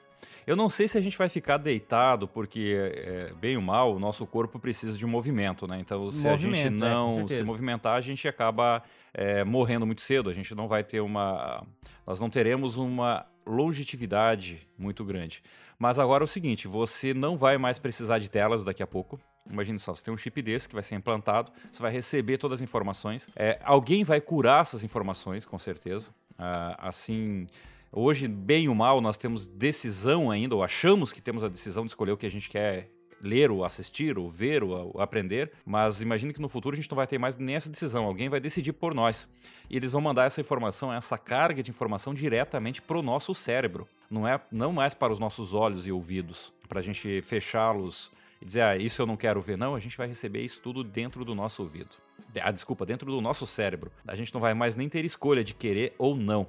Eu 0.46 0.54
não 0.54 0.70
sei 0.70 0.86
se 0.86 0.96
a 0.96 1.00
gente 1.00 1.18
vai 1.18 1.28
ficar 1.28 1.56
deitado, 1.56 2.28
porque, 2.28 2.92
é, 2.94 3.32
bem 3.40 3.56
ou 3.56 3.62
mal, 3.62 3.96
o 3.96 3.98
nosso 3.98 4.24
corpo 4.24 4.60
precisa 4.60 4.96
de 4.96 5.04
movimento, 5.04 5.66
né? 5.66 5.76
Então, 5.80 6.08
se 6.08 6.28
a 6.28 6.36
gente 6.36 6.60
é, 6.60 6.70
não 6.70 7.26
é, 7.28 7.34
se 7.34 7.42
movimentar, 7.42 7.96
a 7.96 8.00
gente 8.00 8.28
acaba 8.28 8.80
é, 9.12 9.42
morrendo 9.42 9.84
muito 9.84 10.02
cedo. 10.02 10.30
A 10.30 10.32
gente 10.32 10.54
não 10.54 10.68
vai 10.68 10.84
ter 10.84 11.00
uma. 11.00 11.66
Nós 12.06 12.20
não 12.20 12.30
teremos 12.30 12.76
uma 12.76 13.26
longevidade 13.46 14.66
muito 14.78 15.04
grande. 15.04 15.42
Mas 15.78 15.98
agora 15.98 16.24
é 16.24 16.26
o 16.26 16.28
seguinte: 16.28 16.66
você 16.66 17.14
não 17.14 17.37
vai 17.37 17.59
mais 17.59 17.78
precisar 17.78 18.18
de 18.18 18.30
telas 18.30 18.64
daqui 18.64 18.82
a 18.82 18.87
pouco. 18.87 19.20
Imagine 19.48 19.78
só, 19.78 19.94
você 19.94 20.02
tem 20.02 20.12
um 20.12 20.16
chip 20.16 20.42
desse 20.42 20.68
que 20.68 20.74
vai 20.74 20.82
ser 20.82 20.96
implantado, 20.96 21.52
você 21.70 21.80
vai 21.80 21.92
receber 21.92 22.37
todas 22.37 22.59
as 22.59 22.62
informações. 22.62 23.30
É, 23.37 23.61
alguém 23.62 24.02
vai 24.02 24.20
curar 24.20 24.62
essas 24.62 24.82
informações, 24.82 25.44
com 25.44 25.56
certeza. 25.56 26.11
Ah, 26.37 26.88
assim, 26.88 27.46
Hoje, 27.92 28.28
bem 28.28 28.68
ou 28.68 28.74
mal, 28.74 29.00
nós 29.00 29.16
temos 29.16 29.46
decisão 29.46 30.30
ainda, 30.30 30.54
ou 30.54 30.62
achamos 30.62 31.12
que 31.12 31.22
temos 31.22 31.42
a 31.42 31.48
decisão 31.48 31.85
de 31.85 31.92
escolher 31.92 32.12
o 32.12 32.16
que 32.16 32.26
a 32.26 32.30
gente 32.30 32.50
quer 32.50 32.90
ler, 33.20 33.50
ou 33.50 33.64
assistir, 33.64 34.18
ou 34.18 34.31
ver, 34.31 34.62
ou 34.62 35.00
aprender, 35.00 35.52
mas 35.64 36.00
imagine 36.00 36.33
que 36.33 36.40
no 36.40 36.48
futuro 36.48 36.74
a 36.74 36.76
gente 36.76 36.90
não 36.90 36.96
vai 36.96 37.07
ter 37.07 37.18
mais 37.18 37.37
nem 37.37 37.57
essa 37.57 37.68
decisão, 37.68 38.05
alguém 38.05 38.29
vai 38.29 38.40
decidir 38.40 38.72
por 38.72 38.94
nós. 38.94 39.29
E 39.68 39.76
eles 39.76 39.92
vão 39.92 40.00
mandar 40.00 40.24
essa 40.24 40.40
informação, 40.40 40.92
essa 40.92 41.18
carga 41.18 41.62
de 41.62 41.70
informação 41.70 42.14
diretamente 42.14 42.81
para 42.81 42.98
o 42.98 43.02
nosso 43.02 43.35
cérebro, 43.35 43.88
não 44.11 44.26
é 44.26 44.40
não 44.50 44.72
mais 44.72 44.94
para 44.94 45.12
os 45.12 45.18
nossos 45.18 45.52
olhos 45.52 45.87
e 45.87 45.92
ouvidos, 45.92 46.52
para 46.68 46.81
a 46.81 46.83
gente 46.83 47.22
fechá-los 47.22 48.11
e 48.40 48.44
dizer, 48.44 48.62
ah, 48.62 48.76
isso 48.76 49.00
eu 49.00 49.07
não 49.07 49.16
quero 49.16 49.40
ver, 49.40 49.57
não, 49.57 49.74
a 49.74 49.81
gente 49.81 49.96
vai 49.96 50.07
receber 50.07 50.42
isso 50.42 50.61
tudo 50.62 50.85
dentro 50.85 51.24
do 51.24 51.35
nosso 51.35 51.62
ouvido. 51.62 51.96
Ah, 52.42 52.50
desculpa, 52.50 52.85
dentro 52.85 53.11
do 53.11 53.20
nosso 53.20 53.46
cérebro. 53.46 53.90
A 54.07 54.14
gente 54.14 54.33
não 54.35 54.40
vai 54.40 54.52
mais 54.52 54.74
nem 54.74 54.88
ter 54.88 55.05
escolha 55.05 55.42
de 55.42 55.55
querer 55.55 55.94
ou 55.96 56.14
não. 56.14 56.46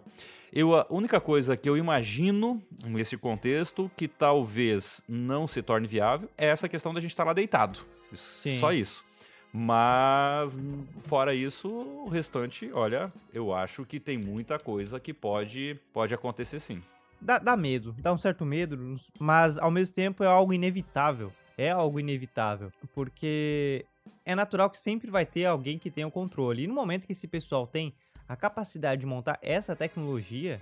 Eu, 0.52 0.76
a 0.76 0.86
única 0.90 1.20
coisa 1.20 1.58
que 1.58 1.70
eu 1.70 1.78
imagino 1.78 2.62
nesse 2.86 3.18
contexto 3.18 3.92
que 3.96 4.08
talvez 4.08 5.04
não 5.08 5.48
se 5.48 5.62
torne 5.62 5.88
viável 5.88 6.30
é 6.38 6.48
essa 6.48 6.70
questão 6.70 6.94
da 6.94 7.02
gente 7.02 7.12
estar 7.12 7.24
tá 7.24 7.28
lá 7.28 7.34
deitado. 7.34 7.80
Sim. 8.14 8.58
Só 8.58 8.72
isso. 8.72 9.06
Mas, 9.52 10.58
fora 11.00 11.34
isso, 11.34 11.68
o 11.70 12.10
restante, 12.10 12.70
olha, 12.74 13.12
eu 13.34 13.54
acho 13.54 13.86
que 13.86 14.00
tem 14.00 14.18
muita 14.18 14.60
coisa 14.60 15.00
que 15.00 15.14
pode, 15.14 15.80
pode 15.94 16.14
acontecer 16.14 16.60
sim. 16.60 16.82
Dá, 17.20 17.40
dá 17.40 17.58
medo, 17.58 17.96
dá 17.98 18.14
um 18.14 18.18
certo 18.18 18.46
medo, 18.46 18.98
mas 19.20 19.58
ao 19.58 19.72
mesmo 19.72 19.96
tempo 19.96 20.24
é 20.24 20.28
algo 20.28 20.54
inevitável. 20.54 21.32
É 21.58 21.72
algo 21.72 22.00
inevitável, 22.00 22.72
porque 22.94 23.84
é 24.24 24.36
natural 24.36 24.70
que 24.70 24.78
sempre 24.78 25.10
vai 25.10 25.26
ter 25.26 25.46
alguém 25.46 25.80
que 25.80 25.90
tenha 25.90 26.06
o 26.06 26.12
controle. 26.12 26.64
E 26.64 26.68
no 26.68 26.76
momento 26.76 27.08
que 27.08 27.14
esse 27.14 27.28
pessoal 27.28 27.66
tem 27.66 27.96
a 28.28 28.36
capacidade 28.36 29.02
de 29.02 29.08
montar 29.08 29.40
essa 29.42 29.76
tecnologia. 29.76 30.60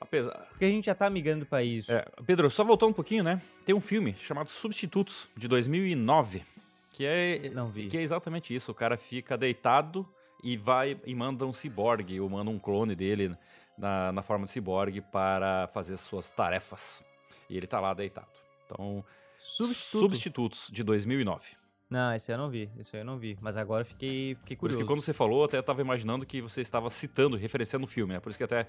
Apesar... 0.00 0.32
Porque 0.50 0.64
a 0.64 0.68
gente 0.68 0.86
já 0.86 0.94
tá 0.94 1.08
migrando 1.08 1.46
para 1.46 1.62
isso. 1.62 1.90
É, 1.92 2.04
Pedro, 2.26 2.50
só 2.50 2.64
voltando 2.64 2.90
um 2.90 2.94
pouquinho, 2.94 3.22
né? 3.22 3.40
Tem 3.64 3.74
um 3.74 3.80
filme 3.80 4.14
chamado 4.18 4.50
Substitutos, 4.50 5.30
de 5.36 5.48
2009, 5.48 6.42
que 6.90 7.06
é, 7.06 7.50
Não 7.50 7.68
vi. 7.68 7.88
que 7.88 7.96
é 7.96 8.02
exatamente 8.02 8.54
isso. 8.54 8.72
O 8.72 8.74
cara 8.74 8.96
fica 8.96 9.38
deitado 9.38 10.06
e 10.42 10.56
vai 10.56 11.00
e 11.06 11.14
manda 11.14 11.46
um 11.46 11.52
ciborgue, 11.52 12.20
ou 12.20 12.28
manda 12.28 12.50
um 12.50 12.58
clone 12.58 12.94
dele 12.94 13.34
na, 13.78 14.12
na 14.12 14.22
forma 14.22 14.44
de 14.44 14.52
ciborgue 14.52 15.00
para 15.00 15.68
fazer 15.68 15.96
suas 15.96 16.28
tarefas. 16.28 17.04
E 17.48 17.56
ele 17.56 17.66
tá 17.66 17.80
lá 17.80 17.94
deitado. 17.94 18.28
Então, 18.66 19.04
Substituto. 19.38 20.00
Substitutos, 20.00 20.68
de 20.72 20.82
2009. 20.82 21.63
Não, 21.90 22.14
esse 22.14 22.32
eu 22.32 22.38
não 22.38 22.48
vi, 22.48 22.70
esse 22.78 22.96
eu 22.96 23.04
não 23.04 23.18
vi. 23.18 23.36
Mas 23.40 23.56
agora 23.56 23.84
fiquei, 23.84 24.34
fiquei 24.36 24.56
curioso. 24.56 24.60
Por 24.60 24.70
isso 24.70 24.78
que 24.78 24.84
quando 24.84 25.00
você 25.00 25.12
falou, 25.12 25.44
até 25.44 25.58
estava 25.58 25.80
imaginando 25.80 26.24
que 26.26 26.40
você 26.40 26.60
estava 26.60 26.88
citando, 26.90 27.36
referenciando 27.36 27.84
o 27.84 27.88
filme, 27.88 28.14
né? 28.14 28.20
Por 28.20 28.30
isso 28.30 28.38
que 28.38 28.44
até 28.44 28.66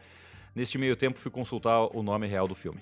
neste 0.54 0.78
meio 0.78 0.96
tempo 0.96 1.18
fui 1.18 1.32
consultar 1.32 1.96
o 1.96 2.04
nome 2.04 2.28
real 2.28 2.48
do 2.48 2.56
filme. 2.56 2.80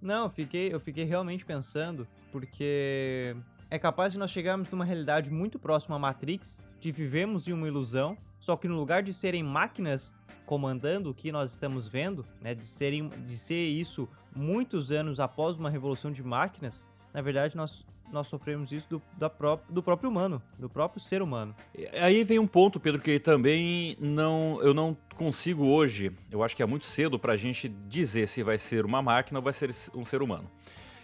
Não, 0.00 0.24
eu 0.24 0.30
fiquei, 0.30 0.72
eu 0.72 0.80
fiquei 0.80 1.04
realmente 1.04 1.44
pensando, 1.44 2.06
porque 2.32 3.36
é 3.70 3.78
capaz 3.78 4.12
de 4.12 4.18
nós 4.18 4.30
chegarmos 4.30 4.70
numa 4.70 4.84
realidade 4.84 5.30
muito 5.30 5.58
próxima 5.58 5.96
à 5.96 5.98
Matrix, 5.98 6.62
de 6.80 6.90
vivemos 6.90 7.46
em 7.46 7.52
uma 7.52 7.68
ilusão, 7.68 8.16
só 8.38 8.56
que 8.56 8.66
no 8.66 8.76
lugar 8.76 9.02
de 9.02 9.12
serem 9.12 9.42
máquinas 9.42 10.14
comandando 10.50 11.10
o 11.10 11.14
que 11.14 11.30
nós 11.30 11.52
estamos 11.52 11.86
vendo, 11.86 12.26
né, 12.40 12.56
de, 12.56 12.66
serem, 12.66 13.08
de 13.08 13.36
ser 13.36 13.68
isso 13.68 14.08
muitos 14.34 14.90
anos 14.90 15.20
após 15.20 15.56
uma 15.56 15.70
revolução 15.70 16.10
de 16.10 16.24
máquinas, 16.24 16.88
na 17.12 17.20
verdade 17.20 17.56
nós 17.56 17.84
nós 18.12 18.26
sofremos 18.26 18.72
isso 18.72 18.88
do, 18.88 19.02
da 19.16 19.30
pró 19.30 19.58
do 19.68 19.82
próprio 19.82 20.10
humano, 20.10 20.42
do 20.58 20.68
próprio 20.68 21.00
ser 21.00 21.22
humano. 21.22 21.54
Aí 22.00 22.24
vem 22.24 22.38
um 22.38 22.46
ponto, 22.46 22.80
Pedro, 22.80 23.00
que 23.00 23.18
também 23.18 23.96
não, 24.00 24.58
eu 24.62 24.74
não 24.74 24.96
consigo 25.14 25.66
hoje, 25.66 26.12
eu 26.30 26.42
acho 26.42 26.56
que 26.56 26.62
é 26.62 26.66
muito 26.66 26.86
cedo 26.86 27.18
para 27.18 27.34
a 27.34 27.36
gente 27.36 27.68
dizer 27.68 28.26
se 28.26 28.42
vai 28.42 28.58
ser 28.58 28.84
uma 28.84 29.00
máquina 29.00 29.38
ou 29.38 29.42
vai 29.42 29.52
ser 29.52 29.70
um 29.94 30.04
ser 30.04 30.22
humano. 30.22 30.50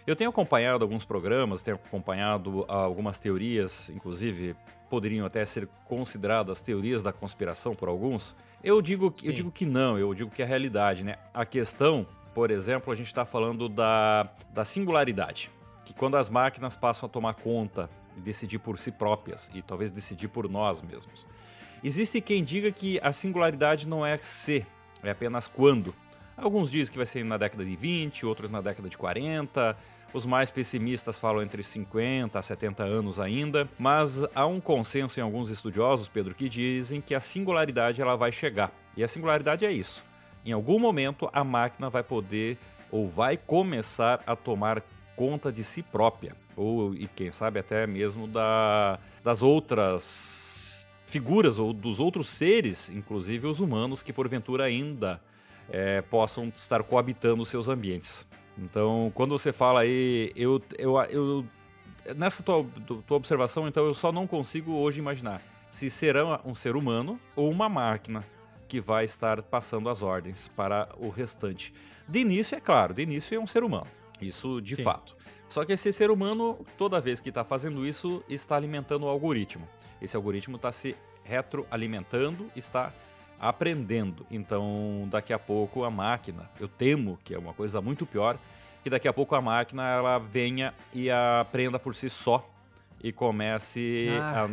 Eu 0.05 0.15
tenho 0.15 0.29
acompanhado 0.29 0.83
alguns 0.83 1.03
programas, 1.03 1.61
tenho 1.61 1.75
acompanhado 1.75 2.65
algumas 2.67 3.19
teorias, 3.19 3.89
inclusive 3.89 4.55
poderiam 4.89 5.25
até 5.25 5.43
ser 5.43 5.67
consideradas 5.85 6.61
teorias 6.61 7.03
da 7.03 7.11
conspiração 7.11 7.75
por 7.75 7.89
alguns. 7.89 8.33
Eu 8.63 8.81
digo, 8.81 9.13
eu 9.21 9.33
digo 9.33 9.51
que 9.51 9.65
não, 9.65 9.97
eu 9.97 10.13
digo 10.13 10.31
que 10.31 10.41
é 10.41 10.45
a 10.45 10.47
realidade, 10.47 11.03
né? 11.03 11.17
A 11.33 11.45
questão, 11.45 12.07
por 12.33 12.51
exemplo, 12.51 12.91
a 12.91 12.95
gente 12.95 13.07
está 13.07 13.25
falando 13.25 13.67
da, 13.67 14.29
da 14.53 14.63
singularidade 14.63 15.51
que 15.87 15.93
quando 15.93 16.17
as 16.17 16.29
máquinas 16.29 16.75
passam 16.75 17.07
a 17.07 17.09
tomar 17.09 17.33
conta 17.35 17.89
e 18.17 18.19
decidir 18.19 18.59
por 18.59 18.77
si 18.77 18.91
próprias 18.91 19.49
e 19.53 19.61
talvez 19.61 19.89
decidir 19.89 20.27
por 20.27 20.49
nós 20.49 20.81
mesmos. 20.81 21.25
Existe 21.81 22.19
quem 22.19 22.43
diga 22.43 22.69
que 22.73 22.99
a 23.01 23.13
singularidade 23.13 23.87
não 23.87 24.05
é 24.05 24.17
ser, 24.17 24.65
é 25.01 25.09
apenas 25.09 25.47
quando. 25.47 25.95
Alguns 26.35 26.69
dizem 26.69 26.91
que 26.91 26.97
vai 26.97 27.05
ser 27.05 27.23
na 27.23 27.37
década 27.37 27.63
de 27.63 27.73
20, 27.73 28.25
outros 28.25 28.51
na 28.51 28.59
década 28.59 28.89
de 28.89 28.97
40. 28.97 29.77
Os 30.13 30.25
mais 30.25 30.51
pessimistas 30.51 31.17
falam 31.17 31.41
entre 31.41 31.63
50 31.63 32.37
a 32.37 32.41
70 32.41 32.83
anos 32.83 33.17
ainda, 33.17 33.67
mas 33.79 34.23
há 34.35 34.45
um 34.45 34.59
consenso 34.59 35.19
em 35.19 35.23
alguns 35.23 35.49
estudiosos, 35.49 36.09
Pedro, 36.09 36.35
que 36.35 36.49
dizem 36.49 36.99
que 36.99 37.15
a 37.15 37.21
singularidade 37.21 38.01
ela 38.01 38.17
vai 38.17 38.31
chegar. 38.31 38.71
E 38.95 39.03
a 39.03 39.07
singularidade 39.07 39.65
é 39.65 39.71
isso. 39.71 40.03
Em 40.45 40.51
algum 40.51 40.79
momento 40.79 41.29
a 41.31 41.45
máquina 41.45 41.89
vai 41.89 42.03
poder 42.03 42.57
ou 42.91 43.07
vai 43.07 43.37
começar 43.37 44.21
a 44.27 44.35
tomar 44.35 44.81
conta 45.17 45.51
de 45.51 45.63
si 45.63 45.81
própria, 45.81 46.35
ou 46.55 46.93
e 46.93 47.07
quem 47.07 47.31
sabe 47.31 47.59
até 47.59 47.85
mesmo 47.85 48.27
da, 48.27 48.99
das 49.23 49.41
outras 49.41 50.87
figuras 51.07 51.57
ou 51.57 51.73
dos 51.73 51.99
outros 51.99 52.29
seres, 52.29 52.89
inclusive 52.89 53.47
os 53.47 53.59
humanos, 53.59 54.03
que 54.03 54.13
porventura 54.13 54.65
ainda 54.65 55.19
é, 55.69 56.01
possam 56.01 56.47
estar 56.55 56.83
coabitando 56.83 57.41
os 57.41 57.49
seus 57.49 57.67
ambientes. 57.67 58.25
Então, 58.57 59.11
quando 59.15 59.37
você 59.37 59.51
fala 59.51 59.81
aí, 59.81 60.31
eu, 60.35 60.61
eu, 60.77 60.95
eu 61.05 61.45
nessa 62.15 62.43
tua, 62.43 62.65
tua 63.05 63.17
observação, 63.17 63.67
então 63.67 63.85
eu 63.85 63.95
só 63.95 64.11
não 64.11 64.27
consigo 64.27 64.73
hoje 64.73 64.99
imaginar 64.99 65.41
se 65.69 65.89
será 65.89 66.39
um 66.45 66.55
ser 66.55 66.75
humano 66.75 67.19
ou 67.35 67.49
uma 67.49 67.67
máquina 67.67 68.23
que 68.67 68.79
vai 68.79 69.05
estar 69.05 69.41
passando 69.41 69.89
as 69.89 70.01
ordens 70.01 70.47
para 70.47 70.89
o 70.97 71.09
restante. 71.09 71.73
De 72.07 72.19
início, 72.19 72.55
é 72.55 72.59
claro, 72.59 72.93
de 72.93 73.01
início 73.01 73.35
é 73.35 73.39
um 73.39 73.47
ser 73.47 73.63
humano. 73.63 73.87
Isso 74.21 74.61
de 74.61 74.75
Sim. 74.75 74.83
fato. 74.83 75.15
Só 75.49 75.63
que 75.63 75.73
esse 75.73 75.93
ser 75.93 76.11
humano, 76.11 76.65
toda 76.77 76.99
vez 76.99 77.21
que 77.21 77.29
está 77.29 77.43
fazendo 77.43 77.85
isso, 77.85 78.23
está 78.27 78.55
alimentando 78.55 79.05
o 79.05 79.09
algoritmo. 79.09 79.67
Esse 80.01 80.15
algoritmo 80.15 80.57
está 80.57 80.71
se 80.71 80.95
retroalimentando, 81.23 82.49
está 82.55 82.93
aprendendo. 83.39 84.25
Então, 84.29 85.07
daqui 85.09 85.31
a 85.31 85.39
pouco 85.39 85.83
a 85.83 85.91
máquina, 85.91 86.49
eu 86.59 86.67
temo 86.67 87.19
que 87.23 87.33
é 87.33 87.37
uma 87.37 87.53
coisa 87.53 87.81
muito 87.81 88.05
pior, 88.05 88.37
que 88.83 88.89
daqui 88.89 89.07
a 89.07 89.13
pouco 89.13 89.35
a 89.35 89.41
máquina 89.41 89.87
ela 89.87 90.17
venha 90.17 90.73
e 90.93 91.09
aprenda 91.09 91.79
por 91.79 91.95
si 91.95 92.09
só 92.09 92.47
e 93.03 93.11
comece 93.11 94.07
ah. 94.19 94.47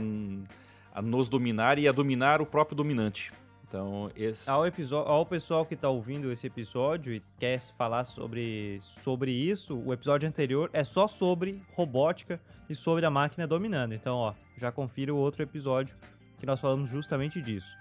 a, 0.95 0.99
a, 0.99 1.03
nos 1.03 1.29
dominar 1.29 1.79
e 1.79 1.89
a 1.89 1.93
dominar 1.93 2.41
o 2.41 2.47
próprio 2.47 2.77
dominante. 2.77 3.33
Então, 3.75 4.09
esse... 4.15 4.49
Ao, 4.49 4.63
ao 4.95 5.27
pessoal 5.27 5.67
que 5.67 5.75
está 5.75 5.89
ouvindo 5.89 6.31
esse 6.31 6.47
episódio 6.47 7.13
e 7.13 7.21
quer 7.41 7.61
falar 7.77 8.05
sobre, 8.05 8.79
sobre 8.81 9.33
isso, 9.33 9.77
o 9.77 9.93
episódio 9.93 10.29
anterior 10.29 10.71
é 10.73 10.85
só 10.85 11.09
sobre 11.09 11.61
robótica 11.73 12.41
e 12.71 12.75
sobre 12.77 13.05
a 13.05 13.11
máquina 13.11 13.49
dominando. 13.49 13.93
Então, 13.93 14.15
ó, 14.15 14.35
já 14.57 14.71
confira 14.71 15.13
o 15.13 15.17
outro 15.17 15.43
episódio 15.43 15.97
que 16.39 16.47
nós 16.47 16.61
falamos 16.61 16.89
justamente 16.89 17.43
disso. 17.43 17.77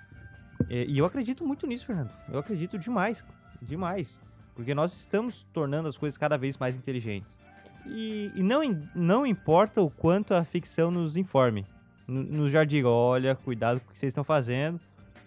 E, 0.67 0.93
e 0.93 0.97
eu 0.97 1.05
acredito 1.05 1.45
muito 1.45 1.67
nisso, 1.67 1.85
Fernando. 1.85 2.09
Eu 2.27 2.39
acredito 2.39 2.79
demais, 2.79 3.23
demais. 3.61 4.19
Porque 4.55 4.73
nós 4.73 4.95
estamos 4.95 5.45
tornando 5.53 5.87
as 5.87 5.95
coisas 5.95 6.17
cada 6.17 6.37
vez 6.37 6.57
mais 6.57 6.75
inteligentes. 6.75 7.39
E, 7.85 8.31
e 8.33 8.41
não, 8.41 8.61
não 8.95 9.27
importa 9.27 9.79
o 9.79 9.91
quanto 9.91 10.33
a 10.33 10.43
ficção 10.43 10.89
nos 10.89 11.17
informe. 11.17 11.67
Nos 12.07 12.51
já 12.51 12.63
diga, 12.63 12.89
olha, 12.89 13.35
cuidado 13.35 13.79
com 13.79 13.89
o 13.89 13.91
que 13.91 13.99
vocês 13.99 14.09
estão 14.09 14.23
fazendo 14.23 14.81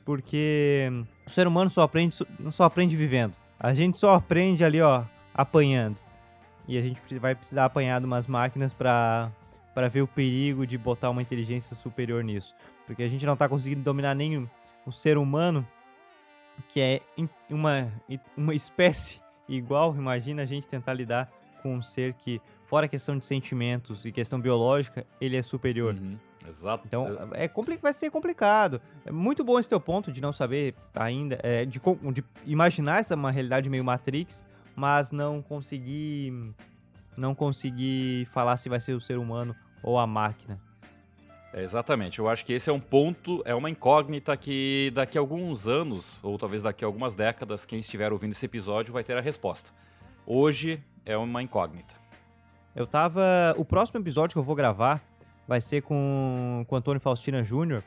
porque 0.06 0.88
o 1.26 1.30
ser 1.30 1.46
humano 1.48 1.68
só 1.68 1.82
aprende, 1.82 2.16
só 2.50 2.62
aprende 2.62 2.96
vivendo. 2.96 3.36
A 3.58 3.74
gente 3.74 3.98
só 3.98 4.12
aprende 4.12 4.64
ali, 4.64 4.80
ó, 4.80 5.02
apanhando. 5.34 5.98
E 6.68 6.78
a 6.78 6.80
gente 6.80 7.00
vai 7.18 7.34
precisar 7.34 7.64
apanhar 7.64 8.00
de 8.00 8.06
umas 8.06 8.26
máquinas 8.26 8.72
para 8.72 9.30
para 9.74 9.88
ver 9.88 10.00
o 10.00 10.06
perigo 10.06 10.66
de 10.66 10.78
botar 10.78 11.10
uma 11.10 11.20
inteligência 11.20 11.76
superior 11.76 12.24
nisso. 12.24 12.54
Porque 12.86 13.02
a 13.02 13.08
gente 13.08 13.26
não 13.26 13.34
está 13.34 13.46
conseguindo 13.46 13.82
dominar 13.82 14.14
nem 14.14 14.48
o 14.86 14.90
ser 14.90 15.18
humano, 15.18 15.66
que 16.70 16.80
é 16.80 17.02
uma, 17.50 17.92
uma 18.34 18.54
espécie 18.54 19.20
igual. 19.46 19.94
Imagina 19.94 20.44
a 20.44 20.46
gente 20.46 20.66
tentar 20.66 20.94
lidar 20.94 21.30
com 21.62 21.74
um 21.74 21.82
ser 21.82 22.14
que, 22.14 22.40
fora 22.64 22.88
questão 22.88 23.18
de 23.18 23.26
sentimentos 23.26 24.06
e 24.06 24.12
questão 24.12 24.40
biológica, 24.40 25.06
ele 25.20 25.36
é 25.36 25.42
superior. 25.42 25.94
Uhum. 25.94 26.16
Exato. 26.46 26.84
Então, 26.86 27.06
é, 27.32 27.48
compli 27.48 27.76
vai 27.76 27.92
ser 27.92 28.10
complicado. 28.10 28.80
É 29.04 29.10
muito 29.10 29.44
bom 29.44 29.58
esse 29.58 29.68
teu 29.68 29.80
ponto 29.80 30.12
de 30.12 30.20
não 30.20 30.32
saber 30.32 30.74
ainda, 30.94 31.38
é, 31.42 31.64
de, 31.64 31.80
de, 32.12 32.24
imaginar 32.44 33.00
essa 33.00 33.14
uma 33.14 33.30
realidade 33.30 33.68
meio 33.68 33.84
Matrix, 33.84 34.44
mas 34.74 35.10
não 35.10 35.42
conseguir, 35.42 36.32
não 37.16 37.34
conseguir 37.34 38.26
falar 38.26 38.56
se 38.56 38.68
vai 38.68 38.80
ser 38.80 38.92
o 38.92 39.00
ser 39.00 39.18
humano 39.18 39.54
ou 39.82 39.98
a 39.98 40.06
máquina. 40.06 40.60
É, 41.52 41.62
exatamente. 41.62 42.18
Eu 42.18 42.28
acho 42.28 42.44
que 42.44 42.52
esse 42.52 42.68
é 42.68 42.72
um 42.72 42.80
ponto, 42.80 43.42
é 43.44 43.54
uma 43.54 43.70
incógnita 43.70 44.36
que 44.36 44.92
daqui 44.94 45.16
a 45.16 45.20
alguns 45.20 45.66
anos, 45.66 46.18
ou 46.22 46.36
talvez 46.36 46.62
daqui 46.62 46.84
a 46.84 46.86
algumas 46.86 47.14
décadas, 47.14 47.64
quem 47.64 47.78
estiver 47.78 48.12
ouvindo 48.12 48.32
esse 48.32 48.44
episódio 48.44 48.92
vai 48.92 49.02
ter 49.02 49.16
a 49.16 49.20
resposta. 49.20 49.70
Hoje 50.26 50.82
é 51.04 51.16
uma 51.16 51.42
incógnita. 51.42 51.94
Eu 52.74 52.86
tava. 52.86 53.54
O 53.56 53.64
próximo 53.64 54.00
episódio 54.00 54.34
que 54.34 54.38
eu 54.38 54.42
vou 54.42 54.54
gravar 54.54 55.02
vai 55.46 55.60
ser 55.60 55.82
com, 55.82 56.64
com 56.66 56.74
o 56.74 56.78
Antônio 56.78 57.00
Faustina 57.00 57.42
Júnior, 57.42 57.82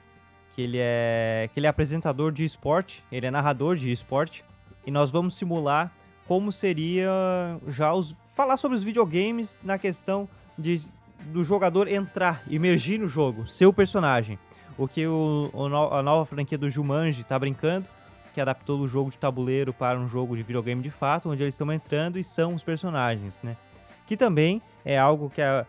que 0.55 0.61
ele 0.61 0.77
é 0.79 1.49
que 1.53 1.59
ele 1.59 1.67
é 1.67 1.69
apresentador 1.69 2.31
de 2.31 2.43
esporte, 2.43 3.03
ele 3.11 3.25
é 3.25 3.31
narrador 3.31 3.75
de 3.75 3.91
esporte, 3.91 4.43
e 4.85 4.91
nós 4.91 5.11
vamos 5.11 5.35
simular 5.35 5.91
como 6.27 6.51
seria 6.51 7.09
já 7.67 7.93
os 7.93 8.15
falar 8.35 8.57
sobre 8.57 8.77
os 8.77 8.83
videogames 8.83 9.57
na 9.63 9.77
questão 9.77 10.27
de 10.57 10.81
do 11.25 11.43
jogador 11.43 11.87
entrar, 11.87 12.43
emergir 12.49 12.97
no 12.97 13.07
jogo, 13.07 13.47
ser 13.47 13.65
o 13.65 13.73
personagem. 13.73 14.39
O 14.77 14.87
que 14.87 15.05
o, 15.05 15.49
o 15.53 15.65
a 15.65 16.01
nova 16.01 16.25
franquia 16.25 16.57
do 16.57 16.69
Jumanji 16.69 17.21
está 17.21 17.37
brincando, 17.37 17.89
que 18.33 18.39
adaptou 18.39 18.79
o 18.79 18.87
jogo 18.87 19.11
de 19.11 19.17
tabuleiro 19.17 19.73
para 19.73 19.99
um 19.99 20.07
jogo 20.07 20.35
de 20.35 20.43
videogame 20.43 20.81
de 20.81 20.89
fato, 20.89 21.29
onde 21.29 21.43
eles 21.43 21.53
estão 21.53 21.71
entrando 21.73 22.17
e 22.17 22.23
são 22.23 22.53
os 22.55 22.63
personagens, 22.63 23.39
né? 23.43 23.57
Que 24.07 24.15
também 24.15 24.61
é 24.85 24.97
algo 24.97 25.29
que 25.29 25.41
a, 25.41 25.65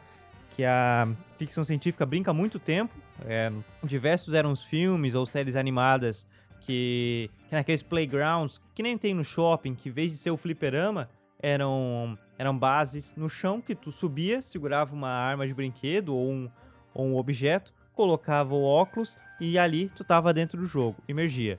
que 0.50 0.64
a 0.64 1.08
ficção 1.38 1.64
científica 1.64 2.04
brinca 2.04 2.30
há 2.30 2.34
muito 2.34 2.58
tempo. 2.58 2.94
É, 3.26 3.50
diversos 3.84 4.34
eram 4.34 4.52
os 4.52 4.64
filmes 4.64 5.14
ou 5.14 5.24
séries 5.26 5.56
animadas 5.56 6.26
que, 6.60 7.30
que 7.48 7.54
naqueles 7.54 7.82
playgrounds, 7.82 8.60
que 8.74 8.82
nem 8.82 8.96
tem 8.96 9.14
no 9.14 9.24
shopping, 9.24 9.74
que 9.74 9.88
em 9.88 9.92
vez 9.92 10.12
de 10.12 10.18
ser 10.18 10.30
o 10.30 10.36
fliperama, 10.36 11.08
eram, 11.42 12.18
eram 12.38 12.56
bases 12.56 13.14
no 13.16 13.28
chão 13.28 13.60
que 13.60 13.74
tu 13.74 13.90
subia, 13.90 14.42
segurava 14.42 14.94
uma 14.94 15.08
arma 15.08 15.46
de 15.46 15.54
brinquedo 15.54 16.14
ou 16.14 16.30
um, 16.30 16.50
ou 16.94 17.06
um 17.06 17.16
objeto, 17.16 17.72
colocava 17.94 18.54
o 18.54 18.62
óculos 18.62 19.16
e 19.40 19.58
ali 19.58 19.88
tu 19.90 20.04
tava 20.04 20.32
dentro 20.32 20.60
do 20.60 20.66
jogo, 20.66 21.02
emergia. 21.08 21.58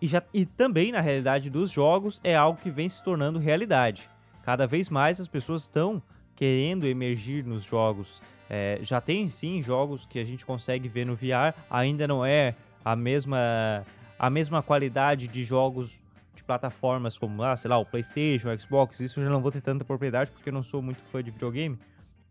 E, 0.00 0.06
já, 0.06 0.22
e 0.32 0.44
também 0.44 0.92
na 0.92 1.00
realidade 1.00 1.50
dos 1.50 1.70
jogos 1.70 2.20
é 2.22 2.36
algo 2.36 2.60
que 2.60 2.70
vem 2.70 2.88
se 2.88 3.02
tornando 3.02 3.38
realidade. 3.38 4.08
Cada 4.42 4.66
vez 4.66 4.90
mais 4.90 5.20
as 5.20 5.28
pessoas 5.28 5.62
estão 5.62 6.02
querendo 6.34 6.86
emergir 6.86 7.44
nos 7.44 7.64
jogos. 7.64 8.20
É, 8.48 8.78
já 8.82 9.00
tem 9.00 9.28
sim 9.28 9.62
jogos 9.62 10.06
que 10.06 10.18
a 10.18 10.24
gente 10.24 10.44
consegue 10.44 10.88
ver 10.88 11.06
no 11.06 11.14
VR, 11.14 11.54
ainda 11.70 12.06
não 12.06 12.24
é 12.24 12.54
a 12.84 12.94
mesma, 12.94 13.84
a 14.18 14.28
mesma 14.28 14.62
qualidade 14.62 15.26
de 15.26 15.44
jogos 15.44 15.96
de 16.34 16.44
plataformas 16.44 17.16
como, 17.16 17.42
ah, 17.42 17.56
sei 17.56 17.70
lá, 17.70 17.78
o 17.78 17.86
PlayStation, 17.86 18.52
o 18.52 18.60
Xbox. 18.60 19.00
Isso 19.00 19.20
eu 19.20 19.24
já 19.24 19.30
não 19.30 19.40
vou 19.40 19.50
ter 19.50 19.60
tanta 19.60 19.84
propriedade 19.84 20.30
porque 20.30 20.48
eu 20.48 20.52
não 20.52 20.62
sou 20.62 20.82
muito 20.82 21.02
fã 21.04 21.22
de 21.22 21.30
videogame. 21.30 21.78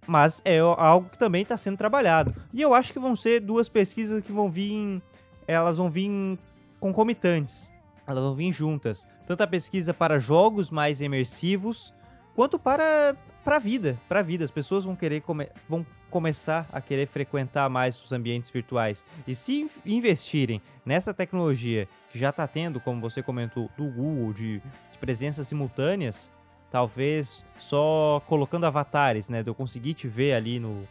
Mas 0.06 0.42
é 0.44 0.60
algo 0.60 1.10
que 1.10 1.18
também 1.18 1.44
está 1.44 1.56
sendo 1.56 1.78
trabalhado. 1.78 2.36
E 2.54 2.62
eu 2.62 2.74
acho 2.74 2.92
que 2.92 3.00
vão 3.00 3.16
ser 3.16 3.40
duas 3.40 3.70
pesquisas 3.70 4.24
que 4.24 4.32
vão 4.32 4.50
vir. 4.50 5.02
Elas 5.48 5.78
vão 5.78 5.90
vir 5.90 6.38
concomitantes. 6.80 7.72
Elas 8.06 8.22
vão 8.22 8.36
vir 8.36 8.52
juntas. 8.52 9.08
Tanto 9.26 9.42
a 9.42 9.48
pesquisa 9.48 9.94
para 9.94 10.20
jogos 10.20 10.70
mais 10.70 11.00
imersivos, 11.00 11.94
quanto 12.36 12.60
para 12.60 13.16
para 13.44 13.60
vida, 13.60 14.00
para 14.08 14.22
vida. 14.22 14.46
As 14.46 14.52
pessoas 14.52 14.86
vão 14.86 14.96
querer 14.96 15.22
come 15.22 15.50
vão 15.68 15.86
começar 16.10 16.68
a 16.72 16.80
querer 16.80 17.08
frequentar 17.08 17.70
mais 17.70 18.02
os 18.02 18.12
ambientes 18.12 18.50
virtuais. 18.52 19.04
E 19.28 19.34
se 19.34 19.68
investirem 19.86 20.62
nessa 20.86 21.14
tecnologia 21.14 21.88
que 22.12 22.20
já 22.20 22.30
está 22.30 22.48
tendo, 22.48 22.80
como 22.80 23.02
você 23.02 23.24
comentou, 23.24 23.70
do 23.76 23.86
Google, 23.86 24.32
de, 24.32 24.60
de 24.60 24.98
presenças 25.00 25.48
simultâneas, 25.48 26.30
talvez 26.72 27.44
só 27.58 28.22
colocando 28.28 28.66
avatares, 28.66 29.28
né? 29.28 29.42
De 29.42 29.50
eu 29.50 29.56
conseguir 29.56 29.94
te 29.94 30.08
ver 30.08 30.34
ali 30.34 30.60
no. 30.60 30.88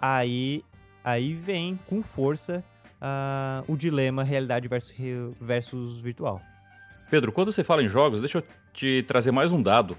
Aí, 0.00 0.62
aí 1.02 1.32
vem 1.32 1.78
com 1.86 2.02
força 2.02 2.62
uh, 3.00 3.72
o 3.72 3.76
dilema 3.76 4.22
realidade 4.22 4.68
versus, 4.68 4.94
versus 5.40 5.98
virtual. 6.00 6.40
Pedro, 7.10 7.32
quando 7.32 7.50
você 7.50 7.64
fala 7.64 7.82
em 7.82 7.88
jogos, 7.88 8.20
deixa 8.20 8.38
eu 8.38 8.44
te 8.74 9.04
trazer 9.06 9.30
mais 9.30 9.52
um 9.52 9.62
dado 9.62 9.96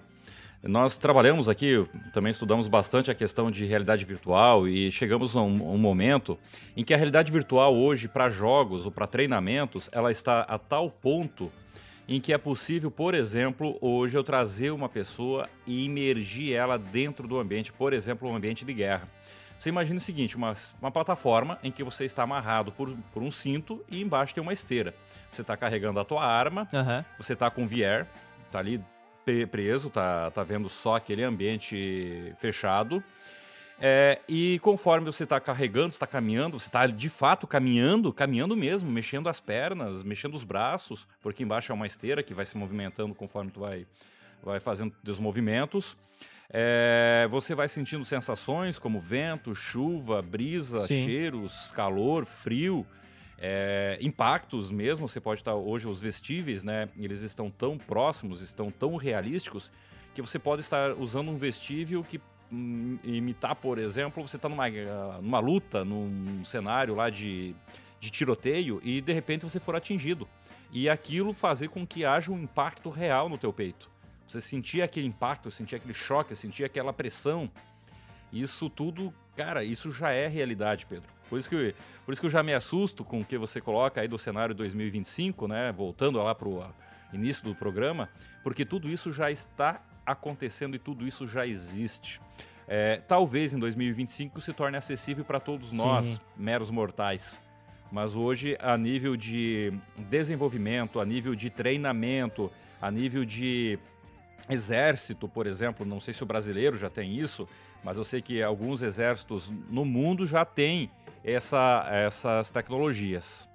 nós 0.64 0.96
trabalhamos 0.96 1.48
aqui, 1.48 1.86
também 2.14 2.32
estudamos 2.32 2.68
bastante 2.68 3.12
a 3.12 3.16
questão 3.16 3.52
de 3.52 3.66
realidade 3.66 4.04
virtual 4.06 4.68
e 4.68 4.92
chegamos 4.92 5.36
a 5.36 5.42
um, 5.42 5.74
um 5.74 5.78
momento 5.78 6.38
em 6.76 6.84
que 6.84 6.94
a 6.94 6.98
realidade 6.98 7.32
virtual 7.32 7.76
hoje 7.76 8.08
para 8.08 8.30
jogos 8.30 8.86
ou 8.86 8.92
para 8.92 9.06
treinamentos, 9.06 9.90
ela 9.92 10.12
está 10.12 10.42
a 10.42 10.58
tal 10.58 10.90
ponto 10.90 11.52
em 12.08 12.22
que 12.22 12.34
é 12.34 12.38
possível, 12.38 12.90
por 12.90 13.14
exemplo, 13.14 13.78
hoje 13.82 14.18
eu 14.18 14.24
trazer 14.24 14.72
uma 14.72 14.88
pessoa 14.88 15.50
e 15.66 15.86
imergir 15.86 16.56
ela 16.56 16.78
dentro 16.78 17.28
do 17.28 17.38
ambiente, 17.38 17.72
por 17.74 17.94
exemplo, 17.94 18.30
um 18.30 18.36
ambiente 18.36 18.64
de 18.64 18.74
guerra. 18.74 19.06
Você 19.60 19.70
imagina 19.70 19.98
o 19.98 20.02
seguinte, 20.02 20.36
uma, 20.38 20.54
uma 20.80 20.92
plataforma 20.92 21.60
em 21.64 21.72
que 21.72 21.84
você 21.84 22.06
está 22.06 22.24
amarrado 22.24 22.72
por, 22.72 22.96
por 23.14 23.22
um 23.22 23.32
cinto 23.32 23.84
e 23.90 24.02
embaixo 24.02 24.34
tem 24.34 24.42
uma 24.42 24.54
esteira. 24.54 24.94
Você 25.32 25.42
está 25.42 25.58
carregando 25.58 26.00
a 26.00 26.06
tua 26.06 26.24
arma, 26.24 26.68
uhum. 26.72 27.04
você 27.18 27.34
está 27.34 27.50
com 27.50 27.68
VR, 27.68 28.06
está 28.46 28.60
ali 28.60 28.80
preso, 29.50 29.90
tá, 29.90 30.32
tá 30.32 30.44
vendo 30.44 30.70
só 30.70 30.96
aquele 30.96 31.24
ambiente 31.24 32.34
fechado. 32.40 33.04
É, 33.80 34.20
e 34.28 34.58
conforme 34.60 35.06
você 35.06 35.24
está 35.24 35.40
carregando, 35.40 35.90
está 35.90 36.08
caminhando, 36.08 36.60
você 36.60 36.68
está 36.68 36.88
de 36.88 37.10
fato 37.10 37.46
caminhando, 37.46 38.12
caminhando 38.12 38.56
mesmo, 38.56 38.90
mexendo 38.90 39.30
as 39.30 39.40
pernas, 39.40 40.04
mexendo 40.04 40.34
os 40.34 40.44
braços, 40.44 41.08
porque 41.22 41.44
embaixo 41.44 41.72
é 41.72 41.76
uma 41.76 41.86
esteira 41.86 42.24
que 42.24 42.34
vai 42.34 42.46
se 42.46 42.58
movimentando 42.58 43.14
conforme 43.14 43.52
tu 43.52 43.60
vai, 43.60 43.86
vai 44.44 44.60
fazendo 44.60 44.94
os 45.08 45.20
movimentos. 45.20 45.96
É, 46.50 47.28
você 47.30 47.54
vai 47.54 47.68
sentindo 47.68 48.04
sensações 48.06 48.80
como 48.80 49.00
vento, 49.00 49.54
chuva, 49.54 50.22
brisa, 50.22 50.88
Sim. 50.88 51.06
cheiros, 51.06 51.72
calor, 51.76 52.26
frio. 52.26 52.86
É, 53.40 53.98
impactos 54.02 54.72
mesmo, 54.72 55.08
você 55.08 55.20
pode 55.20 55.42
estar 55.42 55.54
hoje 55.54 55.88
os 55.88 56.02
vestíveis, 56.02 56.64
né? 56.64 56.90
Eles 56.98 57.22
estão 57.22 57.50
tão 57.50 57.78
próximos, 57.78 58.42
estão 58.42 58.72
tão 58.72 58.96
realísticos 58.96 59.72
que 60.16 60.22
você 60.22 60.40
pode 60.40 60.62
estar 60.62 60.94
usando 60.94 61.30
um 61.30 61.38
vestível 61.38 62.04
que 62.04 62.20
hum, 62.52 62.98
imitar, 63.04 63.56
por 63.56 63.78
exemplo, 63.78 64.28
você 64.28 64.38
está 64.38 64.50
numa, 64.50 64.68
numa 65.22 65.40
luta, 65.40 65.86
num 65.86 66.44
cenário 66.44 66.96
lá 66.96 67.12
de, 67.12 67.54
de 68.00 68.10
tiroteio 68.10 68.82
e 68.84 69.00
de 69.00 69.14
repente 69.14 69.44
você 69.44 69.60
for 69.60 69.76
atingido 69.76 70.28
e 70.72 70.90
aquilo 70.90 71.34
fazer 71.34 71.70
com 71.70 71.86
que 71.86 72.04
haja 72.06 72.32
um 72.32 72.40
impacto 72.40 72.90
real 72.90 73.30
no 73.30 73.38
teu 73.38 73.54
peito. 73.54 73.90
Você 74.28 74.42
sentir 74.42 74.82
aquele 74.82 75.08
impacto, 75.08 75.50
sentir 75.50 75.76
aquele 75.76 75.94
choque, 75.94 76.36
sentir 76.36 76.64
aquela 76.66 76.92
pressão. 76.92 77.50
Isso 78.32 78.70
tudo, 78.70 79.14
cara, 79.38 79.64
isso 79.64 79.92
já 79.92 80.10
é 80.10 80.28
realidade, 80.28 80.88
Pedro. 80.88 81.08
Por 81.30 81.38
isso, 81.38 81.48
que, 81.48 81.76
por 82.04 82.12
isso 82.12 82.20
que 82.20 82.26
eu 82.26 82.32
já 82.32 82.42
me 82.42 82.54
assusto 82.54 83.06
com 83.06 83.22
o 83.22 83.26
que 83.26 83.38
você 83.38 83.62
coloca 83.62 84.02
aí 84.02 84.08
do 84.08 84.18
cenário 84.18 84.56
2025, 84.56 85.48
né? 85.48 85.72
Voltando 85.72 86.18
lá 86.18 86.34
para 86.34 86.48
o 86.48 86.66
início 87.14 87.44
do 87.44 87.54
programa, 87.54 88.10
porque 88.44 88.66
tudo 88.66 88.90
isso 88.90 89.12
já 89.12 89.30
está 89.30 89.82
acontecendo 90.06 90.76
e 90.76 90.80
tudo 90.80 91.06
isso 91.08 91.28
já 91.28 91.46
existe. 91.46 92.20
É, 92.68 92.98
talvez 93.08 93.54
em 93.54 93.60
2025 93.60 94.42
se 94.42 94.52
torne 94.54 94.76
acessível 94.76 95.24
para 95.24 95.40
todos 95.40 95.72
nós, 95.72 96.06
Sim. 96.06 96.20
meros 96.36 96.70
mortais. 96.70 97.42
Mas 97.92 98.16
hoje, 98.16 98.58
a 98.60 98.76
nível 98.78 99.16
de 99.16 99.72
desenvolvimento, 100.10 101.00
a 101.00 101.06
nível 101.06 101.36
de 101.36 101.50
treinamento, 101.50 102.52
a 102.82 102.90
nível 102.90 103.24
de 103.24 103.80
exército, 104.50 105.28
por 105.28 105.48
exemplo, 105.48 105.86
não 105.86 106.00
sei 106.00 106.14
se 106.14 106.24
o 106.24 106.26
brasileiro 106.26 106.78
já 106.78 106.90
tem 106.90 107.18
isso, 107.18 107.48
mas 107.84 107.98
eu 107.98 108.06
sei 108.06 108.22
que 108.22 108.42
alguns 108.42 108.82
exércitos 108.82 109.52
no 109.70 109.86
mundo 109.86 110.26
já 110.26 110.46
têm 110.46 110.90
essa, 111.24 111.86
essas 111.90 112.52
tecnologias. 112.52 113.50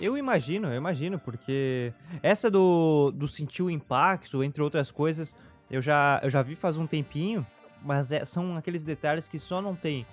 Eu 0.00 0.18
imagino, 0.18 0.68
eu 0.68 0.76
imagino, 0.76 1.18
porque 1.18 1.92
essa 2.22 2.50
do, 2.50 3.12
do 3.12 3.28
sentir 3.28 3.62
o 3.62 3.70
impacto, 3.70 4.42
entre 4.42 4.60
outras 4.60 4.90
coisas, 4.90 5.36
eu 5.70 5.80
já, 5.80 6.20
eu 6.22 6.28
já 6.28 6.42
vi 6.42 6.54
faz 6.54 6.76
um 6.76 6.86
tempinho, 6.86 7.46
mas 7.82 8.10
é, 8.10 8.24
são 8.24 8.56
aqueles 8.56 8.82
detalhes 8.82 9.28
que 9.28 9.38
só 9.38 9.62
não 9.62 9.74
tem, 9.74 10.04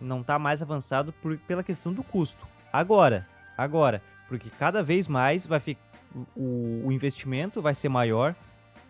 não 0.00 0.22
tá 0.22 0.38
mais 0.38 0.62
avançado 0.62 1.12
por, 1.12 1.36
pela 1.38 1.62
questão 1.62 1.92
do 1.92 2.04
custo. 2.04 2.46
Agora, 2.72 3.26
agora, 3.58 4.00
porque 4.28 4.50
cada 4.50 4.82
vez 4.82 5.08
mais 5.08 5.46
vai 5.46 5.60
ficar 5.60 5.86
o, 6.34 6.82
o 6.86 6.92
investimento 6.92 7.60
vai 7.60 7.74
ser 7.74 7.88
maior 7.88 8.34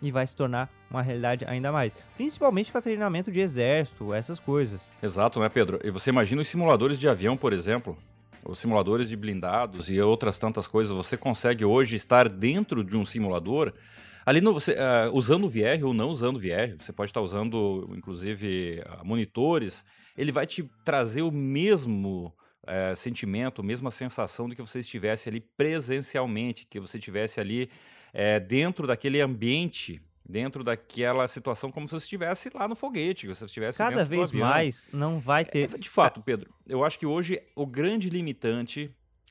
e 0.01 0.11
vai 0.11 0.27
se 0.27 0.37
tornar 0.37 0.71
uma 0.91 1.03
realidade 1.03 1.45
ainda 1.47 1.73
mais. 1.73 1.93
Principalmente 2.17 2.71
para 2.71 2.83
treinamento 2.83 3.33
de 3.33 3.41
exército, 3.41 4.13
essas 4.13 4.39
coisas. 4.39 4.93
Exato, 5.03 5.41
né, 5.41 5.49
Pedro? 5.49 5.81
E 5.83 5.91
você 5.91 6.11
imagina 6.11 6.43
os 6.43 6.49
simuladores 6.49 7.01
de 7.01 7.09
avião, 7.09 7.37
por 7.37 7.53
exemplo, 7.53 7.97
os 8.45 8.59
simuladores 8.59 9.09
de 9.09 9.17
blindados 9.17 9.91
e 9.91 10.01
outras 10.01 10.39
tantas 10.39 10.67
coisas. 10.67 10.95
Você 10.95 11.17
consegue 11.17 11.65
hoje 11.65 11.97
estar 11.97 12.29
dentro 12.29 12.85
de 12.85 12.97
um 12.97 13.05
simulador. 13.05 13.73
Ali 14.25 14.41
no, 14.41 14.53
você, 14.53 14.73
uh, 14.73 15.13
usando 15.13 15.49
VR 15.49 15.85
ou 15.85 15.95
não 15.95 16.09
usando 16.09 16.39
VR, 16.39 16.77
você 16.79 16.93
pode 16.93 17.11
estar 17.11 17.21
usando, 17.21 17.89
inclusive, 17.97 18.83
uh, 18.85 19.05
monitores. 19.05 19.85
Ele 20.17 20.33
vai 20.33 20.47
te 20.47 20.69
trazer 20.85 21.23
o 21.23 21.31
mesmo 21.31 22.33
é, 22.67 22.95
sentimento, 22.95 23.63
mesma 23.63 23.91
sensação 23.91 24.49
de 24.49 24.57
que 24.57 24.63
você 24.63 24.81
estivesse 24.81 25.29
ali 25.29 25.41
presencialmente, 25.41 26.67
que 26.69 26.81
você 26.81 26.99
estivesse 26.99 27.41
ali 27.41 27.71
é, 28.13 28.41
dentro 28.41 28.87
daquele 28.87 29.21
ambiente, 29.21 30.03
dentro 30.29 30.65
daquela 30.65 31.27
situação, 31.29 31.71
como 31.71 31.87
se 31.87 31.93
você 31.93 32.05
estivesse 32.05 32.51
lá 32.55 32.67
no 32.67 32.75
foguete, 32.75 33.29
você 33.29 33.45
estivesse 33.45 33.79
Cada 33.79 34.05
vez 34.05 34.33
mais 34.33 34.89
não 34.93 35.21
vai 35.21 35.45
ter. 35.45 35.75
É, 35.75 35.79
de 35.79 35.89
fato, 35.89 36.21
Pedro, 36.21 36.53
eu 36.67 36.85
acho 36.85 36.99
que 36.99 37.07
hoje 37.07 37.41
o 37.55 37.65
grande 37.65 38.11
limitante 38.11 38.91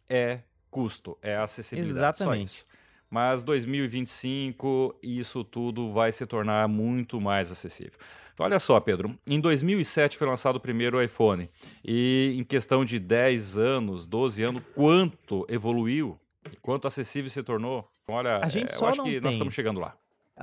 é 0.10 0.40
custo, 0.70 1.18
é 1.22 1.36
acessibilidade. 1.36 2.18
Exatamente. 2.18 2.66
Mas 3.16 3.44
2025, 3.44 4.94
isso 5.02 5.42
tudo 5.46 5.90
vai 5.90 6.12
se 6.12 6.26
tornar 6.26 6.68
muito 6.68 7.22
mais 7.22 7.50
acessível. 7.50 7.94
Então, 8.34 8.46
olha 8.46 8.60
só, 8.60 8.78
Pedro, 8.78 9.18
em 9.26 9.40
2007 9.40 10.18
foi 10.18 10.28
lançado 10.28 10.58
o 10.58 10.60
primeiro 10.60 11.02
iPhone. 11.02 11.50
E 11.82 12.36
em 12.38 12.44
questão 12.44 12.84
de 12.84 13.00
10 13.00 13.58
anos, 13.58 14.06
12 14.06 14.44
anos, 14.44 14.62
quanto 14.76 15.48
evoluiu? 15.48 16.20
Quanto 16.62 16.88
acessível 16.88 17.32
se 17.32 17.42
tornou? 17.42 17.88
Olha, 18.06 18.40
a 18.44 18.50
gente 18.50 18.74
é, 18.74 18.76
só 18.76 18.84
eu 18.84 18.90
acho 18.90 19.04
que 19.04 19.12
tem. 19.12 19.22
nós 19.22 19.36
estamos 19.36 19.54
chegando 19.54 19.80
lá. 19.80 19.96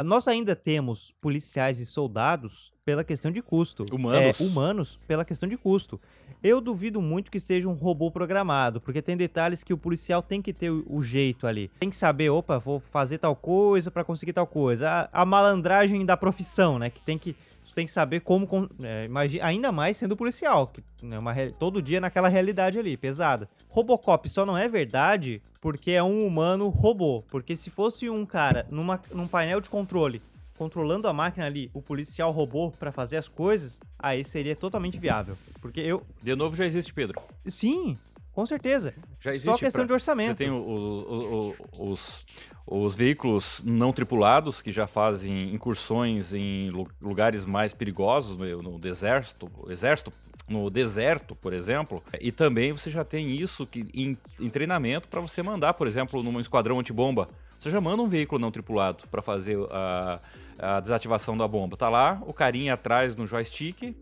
Nós 0.04 0.26
ainda 0.26 0.56
temos 0.56 1.14
policiais 1.20 1.78
e 1.78 1.84
soldados 1.84 2.72
pela 2.84 3.04
questão 3.04 3.30
de 3.30 3.42
custo. 3.42 3.84
Humanos. 3.92 4.40
É, 4.40 4.44
humanos 4.44 4.98
pela 5.06 5.24
questão 5.24 5.48
de 5.48 5.56
custo. 5.56 6.00
Eu 6.42 6.60
duvido 6.60 7.00
muito 7.00 7.30
que 7.30 7.38
seja 7.38 7.68
um 7.68 7.74
robô 7.74 8.10
programado, 8.10 8.80
porque 8.80 9.02
tem 9.02 9.16
detalhes 9.16 9.62
que 9.62 9.72
o 9.72 9.78
policial 9.78 10.22
tem 10.22 10.40
que 10.40 10.52
ter 10.52 10.70
o, 10.70 11.02
jeito 11.02 11.46
ali. 11.46 11.70
Tem 11.78 11.90
que 11.90 11.94
saber, 11.94 12.30
opa, 12.30 12.58
vou 12.58 12.80
fazer 12.80 13.18
tal 13.18 13.36
coisa 13.36 13.90
para 13.90 14.02
conseguir 14.02 14.32
tal 14.32 14.46
coisa. 14.46 14.88
A, 15.12 15.22
a, 15.22 15.26
malandragem 15.26 16.04
da 16.04 16.16
profissão, 16.16 16.78
né? 16.78 16.90
Que 16.90 17.00
tem 17.02 17.18
que 17.18 17.36
tem 17.74 17.86
que 17.86 17.92
saber 17.92 18.20
como. 18.20 18.68
É, 18.82 19.04
imagina, 19.04 19.44
ainda 19.44 19.72
mais 19.72 19.96
sendo 19.96 20.16
policial, 20.16 20.66
que 20.66 20.82
é 21.02 21.18
uma, 21.18 21.34
todo 21.58 21.80
dia 21.80 22.00
naquela 22.00 22.28
realidade 22.28 22.78
ali, 22.78 22.96
pesada. 22.96 23.48
Robocop 23.68 24.28
só 24.28 24.44
não 24.44 24.58
é 24.58 24.68
verdade 24.68 25.40
porque 25.62 25.92
é 25.92 26.02
um 26.02 26.26
humano 26.26 26.68
robô. 26.68 27.22
Porque 27.30 27.56
se 27.56 27.70
fosse 27.70 28.10
um 28.10 28.26
cara 28.26 28.66
numa, 28.68 29.00
num 29.12 29.28
painel 29.28 29.62
de 29.62 29.70
controle 29.70 30.20
controlando 30.58 31.08
a 31.08 31.12
máquina 31.12 31.46
ali, 31.46 31.70
o 31.72 31.82
policial 31.82 32.30
robô 32.30 32.70
para 32.70 32.92
fazer 32.92 33.16
as 33.16 33.26
coisas, 33.26 33.80
aí 33.98 34.24
seria 34.24 34.54
totalmente 34.54 34.98
viável. 34.98 35.36
Porque 35.60 35.80
eu. 35.80 36.04
De 36.22 36.36
novo 36.36 36.54
já 36.54 36.64
existe, 36.64 36.92
Pedro. 36.92 37.20
Sim, 37.46 37.98
com 38.32 38.46
certeza. 38.46 38.94
Já 39.18 39.30
existe 39.30 39.46
Só 39.46 39.58
questão 39.58 39.80
pra... 39.80 39.86
de 39.86 39.92
orçamento. 39.92 40.28
Você 40.28 40.34
tem 40.34 40.50
o, 40.50 40.56
o, 40.56 41.54
o, 41.78 41.90
os, 41.90 42.24
os 42.66 42.94
veículos 42.94 43.62
não 43.64 43.92
tripulados 43.92 44.62
que 44.62 44.70
já 44.70 44.86
fazem 44.86 45.52
incursões 45.52 46.32
em 46.32 46.70
lugares 47.00 47.44
mais 47.44 47.72
perigosos, 47.72 48.36
no, 48.36 48.62
no 48.62 48.78
deserto, 48.78 49.50
exército, 49.68 50.12
no 50.52 50.70
deserto, 50.70 51.34
por 51.34 51.52
exemplo. 51.52 52.02
E 52.20 52.30
também 52.30 52.72
você 52.72 52.90
já 52.90 53.04
tem 53.04 53.36
isso 53.36 53.66
que, 53.66 53.86
em, 53.94 54.16
em 54.38 54.50
treinamento 54.50 55.08
para 55.08 55.20
você 55.20 55.42
mandar, 55.42 55.74
por 55.74 55.86
exemplo, 55.86 56.22
num 56.22 56.38
esquadrão 56.38 56.78
antibomba. 56.78 57.28
Você 57.58 57.70
já 57.70 57.80
manda 57.80 58.02
um 58.02 58.08
veículo 58.08 58.40
não 58.40 58.50
tripulado 58.50 59.04
para 59.08 59.22
fazer 59.22 59.56
a, 59.70 60.20
a 60.58 60.80
desativação 60.80 61.36
da 61.36 61.48
bomba. 61.48 61.76
Tá 61.76 61.88
lá, 61.88 62.20
o 62.26 62.32
carinha 62.32 62.74
atrás 62.74 63.16
no 63.16 63.26
joystick, 63.26 63.94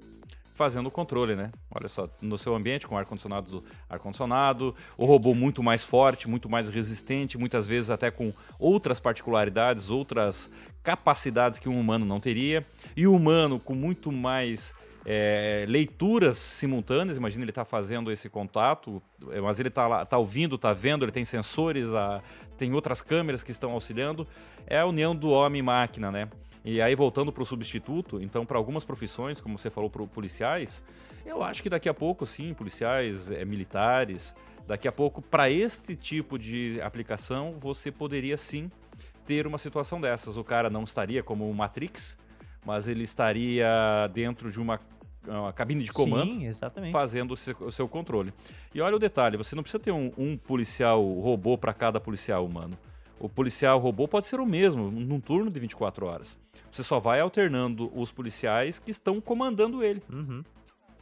fazendo 0.55 0.89
o 0.89 0.91
controle, 0.91 1.35
né? 1.35 1.51
Olha 1.71 1.89
só, 1.89 2.07
no 2.21 2.37
seu 2.37 2.55
ambiente 2.55 2.87
com 2.87 2.97
ar-condicionado, 2.99 3.65
ar-condicionado, 3.89 4.75
o 4.97 5.07
robô 5.07 5.35
muito 5.35 5.63
mais 5.63 5.85
forte, 5.85 6.29
muito 6.29 6.51
mais 6.51 6.69
resistente, 6.69 7.39
muitas 7.39 7.67
vezes 7.67 7.89
até 7.89 8.11
com 8.11 8.31
outras 8.59 9.01
particularidades, 9.01 9.89
outras 9.89 10.51
capacidades 10.83 11.59
que 11.59 11.69
um 11.69 11.81
humano 11.81 12.05
não 12.05 12.21
teria, 12.21 12.67
e 12.95 13.07
o 13.07 13.15
humano 13.15 13.59
com 13.59 13.75
muito 13.75 14.13
mais 14.13 14.75
é, 15.05 15.65
leituras 15.69 16.39
simultâneas. 16.39 17.17
Imagina 17.17 17.45
ele 17.45 17.51
está 17.51 17.65
fazendo 17.65 18.11
esse 18.11 18.29
contato, 18.29 19.03
mas 19.43 19.59
ele 19.59 19.69
está 19.69 20.05
tá 20.05 20.19
ouvindo, 20.19 20.57
está 20.57 20.73
vendo, 20.73 21.05
ele 21.05 21.13
tem 21.13 21.25
sensores, 21.25 21.93
a, 21.93 22.23
tem 22.57 22.75
outras 22.75 23.03
câmeras 23.03 23.43
que 23.43 23.51
estão 23.51 23.73
auxiliando. 23.73 24.27
É 24.67 24.79
a 24.79 24.87
união 24.87 25.15
do 25.15 25.31
homem 25.31 25.61
e 25.61 25.63
máquina, 25.63 26.11
né? 26.11 26.29
E 26.65 26.83
aí, 26.83 26.95
voltando 26.95 27.33
para 27.33 27.43
o 27.43 27.47
substituto, 27.47 28.21
então, 28.21 28.45
para 28.45 28.59
algumas 28.59 28.85
profissões, 28.85 29.41
como 29.41 29.59
você 29.59 29.71
falou, 29.71 29.89
para 29.89 30.07
policiais, 30.07 30.83
eu 31.25 31.43
acho 31.43 31.63
que 31.63 31.71
daqui 31.71 31.89
a 31.89 31.95
pouco, 31.95 32.27
sim, 32.27 32.53
policiais, 32.53 33.31
é, 33.31 33.45
militares, 33.47 34.37
daqui 34.67 34.87
a 34.87 34.93
pouco, 34.93 35.23
para 35.23 35.51
este 35.51 35.97
tipo 35.97 36.39
de 36.39 36.79
aplicação, 36.83 37.57
você 37.59 37.91
poderia 37.91 38.37
sim 38.37 38.71
ter 39.25 39.47
uma 39.47 39.57
situação 39.57 40.01
dessas. 40.01 40.37
O 40.37 40.45
cara 40.45 40.69
não 40.69 40.85
estaria 40.85 41.23
como 41.23 41.49
o 41.49 41.55
Matrix, 41.55 42.19
mas 42.65 42.89
ele 42.89 43.05
estaria 43.05 43.67
dentro 44.13 44.51
de 44.51 44.61
uma, 44.61 44.81
uma 45.27 45.53
cabine 45.53 45.83
de 45.83 45.93
comando 45.93 46.33
sim, 46.33 46.51
fazendo 46.93 47.33
o 47.33 47.37
seu, 47.37 47.57
o 47.61 47.73
seu, 47.73 47.89
controle. 47.89 48.33
E 48.75 48.81
olha 48.81 48.97
o 48.97 48.99
detalhe: 48.99 49.37
você 49.37 49.55
não 49.55 49.63
precisa 49.63 49.83
ter 49.83 49.93
um, 49.93 50.13
um 50.17 50.37
policial 50.37 51.03
robô 51.21 51.57
para 51.57 51.73
cada 51.73 52.01
policial 52.01 52.45
humano. 52.45 52.79
O 53.19 53.29
policial 53.29 53.79
robô 53.79 54.09
pode 54.09 54.27
ser 54.27 54.41
o 54.41 54.47
mesmo, 54.47 54.91
num 54.91 55.21
turno 55.21 55.51
de 55.51 55.61
24 55.61 56.07
horas. 56.07 56.39
Você 56.71 56.83
só 56.83 56.99
vai 56.99 57.21
alternando 57.21 57.93
os 57.95 58.11
policiais 58.11 58.79
que 58.79 58.91
estão 58.91 59.21
comandando 59.21 59.85
ele. 59.85 60.03
Uhum. 60.11 60.43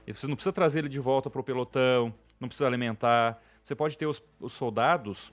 Você 0.04 0.26
não 0.26 0.34
precisa 0.34 0.52
trazer 0.52 0.80
ele 0.80 0.88
de 0.88 0.98
volta 0.98 1.30
para 1.30 1.40
o 1.40 1.44
pelotão, 1.44 2.12
não 2.40 2.48
precisa 2.48 2.66
alimentar. 2.66 3.40
Você 3.62 3.74
pode 3.74 3.96
ter 3.96 4.06
os, 4.06 4.20
os 4.40 4.52
soldados 4.52 5.32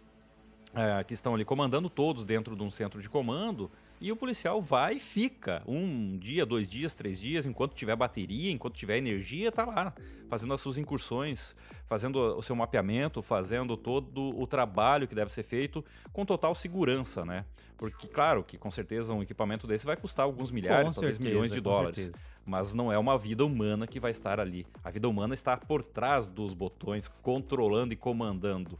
é, 0.75 1.03
que 1.03 1.13
estão 1.13 1.33
ali 1.33 1.45
comandando 1.45 1.89
todos 1.89 2.23
dentro 2.23 2.55
de 2.55 2.61
um 2.61 2.69
centro 2.69 3.01
de 3.01 3.09
comando 3.09 3.71
e 3.99 4.11
o 4.11 4.15
policial 4.15 4.61
vai 4.61 4.95
e 4.95 4.99
fica 4.99 5.63
um 5.65 6.17
dia, 6.17 6.45
dois 6.45 6.67
dias, 6.67 6.93
três 6.93 7.19
dias, 7.19 7.45
enquanto 7.45 7.73
tiver 7.73 7.95
bateria, 7.95 8.51
enquanto 8.51 8.75
tiver 8.75 8.97
energia, 8.97 9.51
tá 9.51 9.65
lá, 9.65 9.93
fazendo 10.29 10.53
as 10.53 10.61
suas 10.61 10.77
incursões, 10.77 11.55
fazendo 11.87 12.17
o 12.37 12.41
seu 12.41 12.55
mapeamento, 12.55 13.21
fazendo 13.21 13.77
todo 13.77 14.37
o 14.39 14.45
trabalho 14.45 15.07
que 15.07 15.15
deve 15.15 15.31
ser 15.31 15.43
feito 15.43 15.83
com 16.11 16.25
total 16.25 16.53
segurança, 16.53 17.23
né? 17.23 17.45
Porque, 17.77 18.07
claro, 18.07 18.43
que 18.43 18.57
com 18.57 18.71
certeza 18.71 19.13
um 19.13 19.21
equipamento 19.21 19.67
desse 19.67 19.85
vai 19.85 19.97
custar 19.97 20.25
alguns 20.25 20.51
milhares, 20.51 20.89
com 20.89 20.95
talvez 20.95 21.17
certeza, 21.17 21.29
milhões 21.29 21.51
de 21.51 21.59
dólares. 21.59 22.11
Mas 22.45 22.73
não 22.73 22.91
é 22.91 22.97
uma 22.97 23.17
vida 23.17 23.43
humana 23.43 23.87
que 23.87 23.99
vai 23.99 24.11
estar 24.11 24.39
ali. 24.39 24.65
A 24.83 24.91
vida 24.91 25.09
humana 25.09 25.33
está 25.33 25.57
por 25.57 25.83
trás 25.83 26.27
dos 26.27 26.53
botões, 26.53 27.07
controlando 27.21 27.93
e 27.93 27.97
comandando. 27.97 28.79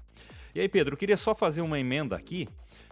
E 0.54 0.62
aí, 0.62 0.70
Pedro, 0.70 0.94
eu 0.94 0.98
queria 0.98 1.18
só 1.18 1.36
fazer 1.36 1.62
uma 1.62 1.78
emenda 1.78 2.16
aqui 2.16 2.48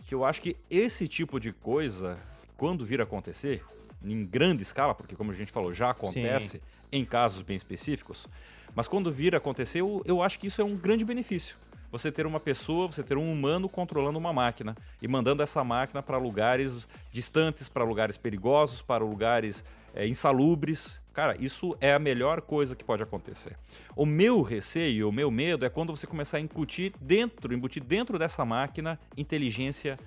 que 0.05 0.13
eu 0.13 0.25
acho 0.25 0.41
que 0.41 0.55
esse 0.69 1.07
tipo 1.07 1.39
de 1.39 1.51
coisa, 1.51 2.17
quando 2.57 2.85
vir 2.85 2.99
a 2.99 3.03
acontecer, 3.03 3.63
em 4.03 4.25
grande 4.25 4.63
escala, 4.63 4.93
porque 4.93 5.15
como 5.15 5.31
a 5.31 5.33
gente 5.33 5.51
falou, 5.51 5.71
já 5.73 5.91
acontece 5.91 6.57
Sim. 6.57 6.63
em 6.91 7.05
casos 7.05 7.41
bem 7.41 7.56
específicos, 7.56 8.27
mas 8.75 8.87
quando 8.87 9.12
vir 9.12 9.33
a 9.33 9.37
acontecer, 9.37 9.81
eu, 9.81 10.01
eu 10.06 10.21
acho 10.21 10.39
que 10.39 10.47
isso 10.47 10.62
é 10.62 10.65
um 10.65 10.75
grande 10.75 11.06
benefício. 11.06 11.58
Você 11.91 12.12
ter 12.12 12.25
uma 12.25 12.39
pessoa, 12.39 12.87
você 12.87 13.04
ter 13.04 13.17
um 13.17 13.31
humano 13.31 13.69
controlando 13.69 14.17
uma 14.17 14.33
máquina 14.33 14.75
e 14.99 15.08
mandando 15.08 15.43
essa 15.43 15.63
máquina 15.63 16.01
para 16.01 16.17
lugares 16.17 16.87
distantes, 17.12 17.69
para 17.69 17.83
lugares 17.83 18.17
perigosos, 18.17 18.81
para 18.81 19.04
lugares 19.04 19.63
é, 19.94 20.08
insalubres. 20.08 21.02
Cara, 21.13 21.35
isso 21.39 21.77
é 21.79 21.94
a 21.94 22.00
melhor 22.00 22.41
coisa 22.41 22.75
que 22.75 22.83
pode 22.83 23.04
acontecer. 23.04 23.56
O 23.96 24.06
meu 24.06 24.41
receio, 24.41 25.08
o 25.08 25.12
meu 25.12 25.29
medo 25.29 25.65
é 25.65 25.69
quando 25.69 25.96
você 25.96 26.08
começar 26.08 26.37
a 26.37 26.41
incutir 26.41 26.94
dentro, 27.00 27.54
embutir 27.54 27.83
dentro 27.83 28.17
dessa 28.17 28.44
máquina 28.44 29.00
inteligência, 29.15 30.00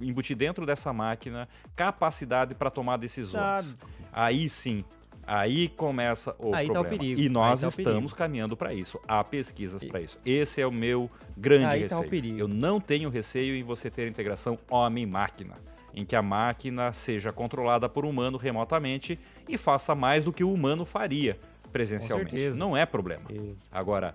embutir 0.00 0.36
dentro 0.36 0.66
dessa 0.66 0.92
máquina 0.92 1.48
capacidade 1.76 2.54
para 2.54 2.70
tomar 2.70 2.96
decisões. 2.96 3.74
Tá. 3.74 3.86
Aí 4.12 4.48
sim, 4.48 4.84
Aí 5.30 5.68
começa 5.68 6.34
o 6.38 6.54
Aí 6.54 6.66
tá 6.66 6.72
o 6.72 6.84
problema. 6.84 6.98
perigo, 6.98 7.20
E 7.20 7.28
nós 7.28 7.60
tá 7.60 7.68
estamos 7.68 7.92
perigo. 7.94 8.16
caminhando 8.16 8.56
para 8.56 8.72
isso. 8.72 8.98
Há 9.06 9.22
pesquisas 9.22 9.84
para 9.84 10.00
isso. 10.00 10.18
Esse 10.24 10.62
é 10.62 10.66
o 10.66 10.72
meu 10.72 11.10
grande 11.36 11.74
Aí 11.74 11.82
receio. 11.82 12.38
Eu 12.38 12.48
não 12.48 12.80
tenho 12.80 13.10
receio 13.10 13.54
em 13.54 13.62
você 13.62 13.90
ter 13.90 14.08
integração 14.08 14.58
homem-máquina, 14.70 15.56
em 15.94 16.04
que 16.04 16.14
a 16.16 16.22
máquina 16.22 16.92
seja 16.92 17.32
controlada 17.32 17.88
por 17.88 18.04
um 18.04 18.10
humano 18.10 18.38
remotamente 18.38 19.18
e 19.48 19.56
faça 19.58 19.94
mais 19.94 20.22
do 20.24 20.32
que 20.32 20.44
o 20.44 20.52
humano 20.52 20.84
faria 20.84 21.38
presencialmente. 21.72 22.36
Não 22.50 22.76
é 22.76 22.84
problema. 22.86 23.24
E- 23.30 23.54
Agora, 23.70 24.14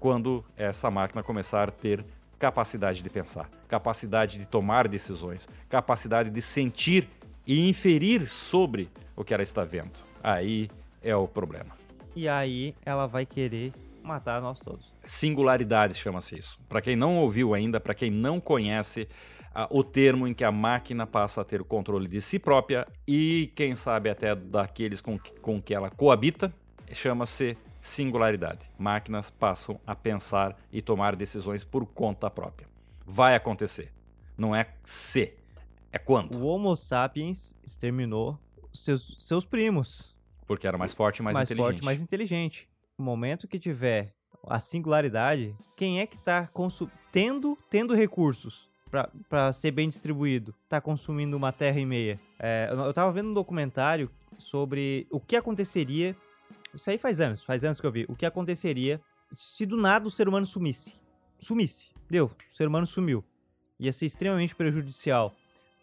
quando 0.00 0.44
essa 0.56 0.90
máquina 0.90 1.22
começar 1.22 1.68
a 1.68 1.72
ter 1.72 2.04
capacidade 2.38 3.02
de 3.02 3.08
pensar, 3.10 3.48
capacidade 3.68 4.38
de 4.38 4.46
tomar 4.46 4.88
decisões, 4.88 5.48
capacidade 5.68 6.28
de 6.30 6.42
sentir 6.42 7.08
e 7.46 7.68
inferir 7.68 8.28
sobre 8.28 8.88
o 9.14 9.22
que 9.24 9.32
ela 9.32 9.42
está 9.42 9.62
vendo, 9.62 10.00
aí 10.22 10.68
é 11.02 11.14
o 11.14 11.28
problema. 11.28 11.76
E 12.16 12.28
aí 12.28 12.74
ela 12.84 13.06
vai 13.06 13.24
querer 13.24 13.72
matar 14.02 14.40
nós 14.42 14.58
todos. 14.58 14.92
Singularidade 15.04 15.94
chama-se 15.94 16.36
isso. 16.38 16.58
Para 16.68 16.80
quem 16.80 16.96
não 16.96 17.18
ouviu 17.18 17.54
ainda, 17.54 17.78
para 17.80 17.94
quem 17.94 18.10
não 18.10 18.40
conhece 18.40 19.08
o 19.70 19.84
termo 19.84 20.26
em 20.26 20.34
que 20.34 20.44
a 20.44 20.52
máquina 20.52 21.06
passa 21.06 21.40
a 21.40 21.44
ter 21.44 21.60
o 21.60 21.64
controle 21.64 22.08
de 22.08 22.20
si 22.20 22.38
própria 22.38 22.86
e, 23.06 23.52
quem 23.54 23.74
sabe, 23.76 24.08
até 24.10 24.34
daqueles 24.34 25.00
com 25.00 25.18
que, 25.18 25.32
com 25.40 25.60
que 25.60 25.74
ela 25.74 25.90
coabita, 25.90 26.52
chama-se 26.92 27.56
singularidade. 27.80 28.68
Máquinas 28.78 29.30
passam 29.30 29.80
a 29.86 29.94
pensar 29.94 30.56
e 30.72 30.80
tomar 30.80 31.16
decisões 31.16 31.64
por 31.64 31.84
conta 31.86 32.30
própria. 32.30 32.68
Vai 33.04 33.34
acontecer. 33.34 33.92
Não 34.36 34.54
é 34.54 34.68
se, 34.84 35.34
é 35.92 35.98
quando. 35.98 36.36
O 36.36 36.46
Homo 36.46 36.74
sapiens 36.76 37.54
exterminou 37.64 38.38
seus, 38.72 39.16
seus 39.18 39.44
primos. 39.44 40.14
Porque 40.46 40.66
era 40.66 40.78
mais 40.78 40.94
forte 40.94 41.18
e 41.18 41.22
mais, 41.22 41.34
mais 41.34 41.46
inteligente. 41.50 41.72
forte, 41.72 41.84
mais 41.84 42.00
inteligente. 42.00 42.68
No 42.98 43.04
momento 43.04 43.48
que 43.48 43.58
tiver 43.58 44.14
a 44.46 44.58
singularidade, 44.60 45.54
quem 45.76 46.00
é 46.00 46.06
que 46.06 46.16
tá 46.18 46.46
consu- 46.48 46.90
tendo, 47.10 47.58
tendo 47.70 47.94
recursos 47.94 48.68
para 49.28 49.52
ser 49.52 49.70
bem 49.70 49.88
distribuído? 49.88 50.54
Tá 50.68 50.80
consumindo 50.80 51.36
uma 51.36 51.50
terra 51.50 51.80
e 51.80 51.86
meia. 51.86 52.20
É, 52.38 52.68
eu, 52.70 52.78
eu 52.78 52.92
tava 52.92 53.10
vendo 53.10 53.30
um 53.30 53.34
documentário 53.34 54.10
sobre 54.36 55.06
o 55.10 55.18
que 55.18 55.34
aconteceria. 55.34 56.14
Isso 56.74 56.90
aí 56.90 56.98
faz 56.98 57.20
anos, 57.20 57.42
faz 57.42 57.64
anos 57.64 57.80
que 57.80 57.86
eu 57.86 57.92
vi. 57.92 58.04
O 58.08 58.14
que 58.14 58.26
aconteceria 58.26 59.00
se 59.30 59.64
do 59.64 59.76
nada 59.76 60.06
o 60.06 60.10
ser 60.10 60.28
humano 60.28 60.46
sumisse. 60.46 61.00
Sumisse. 61.38 61.86
Deu. 62.08 62.26
O 62.26 62.54
ser 62.54 62.68
humano 62.68 62.86
sumiu. 62.86 63.24
Ia 63.80 63.92
ser 63.92 64.06
extremamente 64.06 64.54
prejudicial 64.54 65.34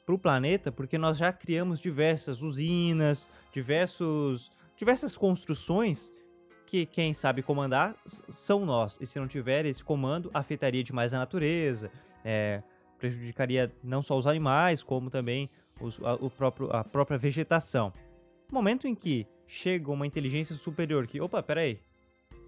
para 0.06 0.14
o 0.14 0.20
planeta, 0.20 0.72
porque 0.72 0.98
nós 0.98 1.18
já 1.18 1.34
criamos 1.34 1.80
diversas 1.80 2.42
usinas, 2.42 3.28
diversos, 3.52 4.52
diversas 4.78 5.18
construções 5.18 6.12
que 6.66 6.86
quem 6.86 7.16
sabe 7.16 7.42
comandar 7.42 7.96
são 8.28 8.64
nós. 8.66 8.98
E 9.02 9.06
se 9.08 9.20
não 9.20 9.28
tiver 9.28 9.66
esse 9.66 9.84
comando, 9.84 10.30
afetaria 10.32 10.84
demais 10.84 11.14
a 11.14 11.20
natureza, 11.20 11.92
é, 12.24 12.62
prejudicaria 13.00 13.72
não 13.84 14.02
só 14.04 14.18
os 14.18 14.28
animais, 14.28 14.84
como 14.84 15.10
também 15.10 15.50
os- 15.80 16.00
a, 16.04 16.14
o 16.16 16.30
próprio, 16.30 16.70
a 16.72 16.84
própria 16.84 17.18
vegetação. 17.18 17.94
No 18.52 18.56
momento 18.56 18.88
em 18.88 18.94
que 18.96 19.26
chega 19.48 19.92
uma 19.92 20.06
inteligência 20.06 20.54
superior 20.56 21.08
que, 21.08 21.20
opa, 21.22 21.42
peraí, 21.42 21.80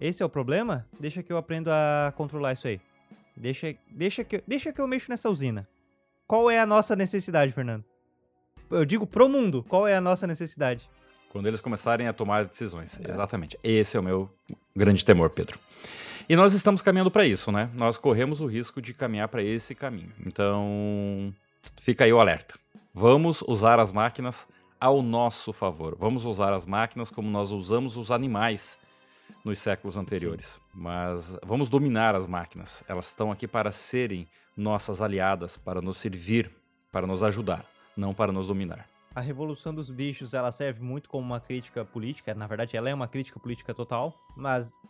esse 0.00 0.22
é 0.22 0.26
o 0.26 0.28
problema? 0.28 0.86
Deixa 1.00 1.22
que 1.22 1.32
eu 1.32 1.36
aprendo 1.36 1.68
a 1.70 2.12
controlar 2.16 2.52
isso 2.52 2.66
aí. 2.68 2.80
Deixa, 3.36 3.74
deixa, 3.90 4.22
que, 4.24 4.42
deixa 4.46 4.72
que 4.72 4.80
eu 4.80 4.86
mexo 4.86 5.10
nessa 5.10 5.30
usina. 5.30 5.66
Qual 6.26 6.50
é 6.50 6.58
a 6.60 6.66
nossa 6.66 6.94
necessidade, 6.94 7.52
Fernando? 7.52 7.84
Eu 8.70 8.84
digo 8.84 9.06
pro 9.06 9.28
mundo, 9.28 9.64
qual 9.68 9.86
é 9.86 9.94
a 9.96 10.00
nossa 10.00 10.26
necessidade? 10.26 10.88
Quando 11.30 11.46
eles 11.46 11.60
começarem 11.60 12.08
a 12.08 12.12
tomar 12.12 12.44
decisões. 12.44 13.00
Exatamente. 13.00 13.58
Esse 13.64 13.96
é 13.96 14.00
o 14.00 14.02
meu 14.02 14.30
grande 14.76 15.04
temor, 15.04 15.30
Pedro. 15.30 15.58
E 16.28 16.36
nós 16.36 16.52
estamos 16.52 16.82
caminhando 16.82 17.10
para 17.10 17.26
isso, 17.26 17.50
né? 17.50 17.70
Nós 17.74 17.98
corremos 17.98 18.40
o 18.40 18.46
risco 18.46 18.80
de 18.80 18.94
caminhar 18.94 19.28
para 19.28 19.42
esse 19.42 19.74
caminho. 19.74 20.12
Então, 20.24 21.34
fica 21.80 22.04
aí 22.04 22.12
o 22.12 22.20
alerta. 22.20 22.54
Vamos 22.94 23.42
usar 23.42 23.80
as 23.80 23.92
máquinas 23.92 24.46
ao 24.80 25.02
nosso 25.02 25.52
favor. 25.52 25.96
Vamos 25.98 26.24
usar 26.24 26.52
as 26.52 26.66
máquinas 26.66 27.10
como 27.10 27.28
nós 27.30 27.50
usamos 27.50 27.96
os 27.96 28.10
animais 28.10 28.78
nos 29.44 29.58
séculos 29.58 29.96
anteriores. 29.96 30.60
Mas 30.72 31.38
vamos 31.44 31.68
dominar 31.68 32.14
as 32.14 32.26
máquinas. 32.26 32.84
Elas 32.88 33.08
estão 33.08 33.32
aqui 33.32 33.48
para 33.48 33.72
serem 33.72 34.28
nossas 34.56 35.00
aliadas, 35.00 35.56
para 35.56 35.80
nos 35.80 35.96
servir, 35.96 36.50
para 36.90 37.06
nos 37.06 37.22
ajudar, 37.22 37.64
não 37.96 38.12
para 38.12 38.32
nos 38.32 38.46
dominar. 38.46 38.91
A 39.14 39.20
revolução 39.20 39.74
dos 39.74 39.90
bichos, 39.90 40.32
ela 40.32 40.50
serve 40.50 40.82
muito 40.82 41.08
como 41.08 41.24
uma 41.26 41.40
crítica 41.40 41.84
política. 41.84 42.34
Na 42.34 42.46
verdade, 42.46 42.76
ela 42.76 42.88
é 42.88 42.94
uma 42.94 43.06
crítica 43.08 43.38
política 43.38 43.74
total. 43.74 44.14
Mas 44.36 44.80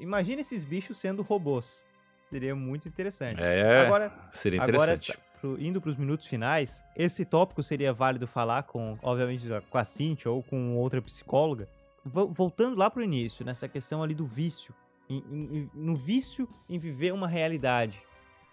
imagine 0.00 0.40
esses 0.40 0.64
bichos 0.64 0.98
sendo 0.98 1.22
robôs. 1.22 1.84
Seria 2.16 2.54
muito 2.54 2.88
interessante. 2.88 3.42
É, 3.42 3.80
Agora, 3.86 4.12
seria 4.30 4.62
Agora, 4.62 4.92
interessante. 4.94 5.12
tá, 5.12 5.18
pro- 5.40 5.60
indo 5.60 5.80
para 5.80 5.90
os 5.90 5.96
minutos 5.96 6.26
finais, 6.26 6.82
esse 6.96 7.24
tópico 7.24 7.62
seria 7.62 7.92
válido 7.92 8.26
falar 8.26 8.62
com, 8.62 8.96
obviamente, 9.02 9.46
com 9.68 9.78
a 9.78 9.84
Cintia 9.84 10.30
ou 10.30 10.42
com 10.42 10.76
outra 10.76 11.02
psicóloga. 11.02 11.68
Vo- 12.04 12.28
Voltando 12.28 12.78
lá 12.78 12.88
pro 12.88 13.02
início, 13.02 13.44
nessa 13.44 13.68
questão 13.68 14.02
ali 14.02 14.14
do 14.14 14.26
vício. 14.26 14.74
em- 15.08 15.24
em- 15.28 15.56
em- 15.58 15.70
no 15.74 15.96
vício 15.96 16.48
em 16.68 16.78
viver 16.78 17.12
uma 17.12 17.26
realidade. 17.26 18.00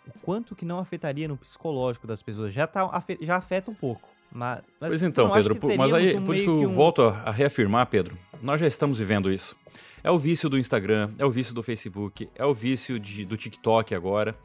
O 0.08 0.20
quanto 0.22 0.56
que 0.56 0.66
não 0.66 0.80
afetaria 0.80 1.28
no 1.28 1.38
psicológico 1.38 2.08
das 2.08 2.20
pessoas. 2.24 2.52
Já, 2.52 2.66
tá, 2.66 2.90
já 3.22 3.36
afeta 3.36 3.70
um 3.70 3.76
pouco. 3.76 4.10
Mas, 4.32 4.62
mas 4.80 4.90
Pois 4.90 5.04
então, 5.04 5.28
não 5.28 5.34
Pedro, 5.34 5.58
mas 5.78 5.94
aí, 5.94 6.16
um 6.18 6.24
por 6.24 6.36
isso 6.36 6.44
que 6.44 6.50
eu 6.50 6.70
um- 6.70 6.74
volto 6.74 7.02
a, 7.02 7.10
a 7.26 7.32
reafirmar, 7.32 7.88
Pedro, 7.88 8.18
nós 8.42 8.60
já 8.60 8.68
estamos 8.68 9.00
vivendo 9.00 9.32
isso. 9.32 9.56
É 10.04 10.12
o 10.12 10.20
vício 10.20 10.50
do 10.50 10.58
Instagram, 10.58 11.12
é 11.18 11.26
o 11.26 11.32
vício 11.32 11.54
do 11.54 11.64
Facebook, 11.64 12.30
é 12.36 12.46
o 12.46 12.54
vício 12.54 13.00
de- 13.00 13.26
do 13.26 13.36
TikTok 13.36 13.96
agora. 13.96 14.36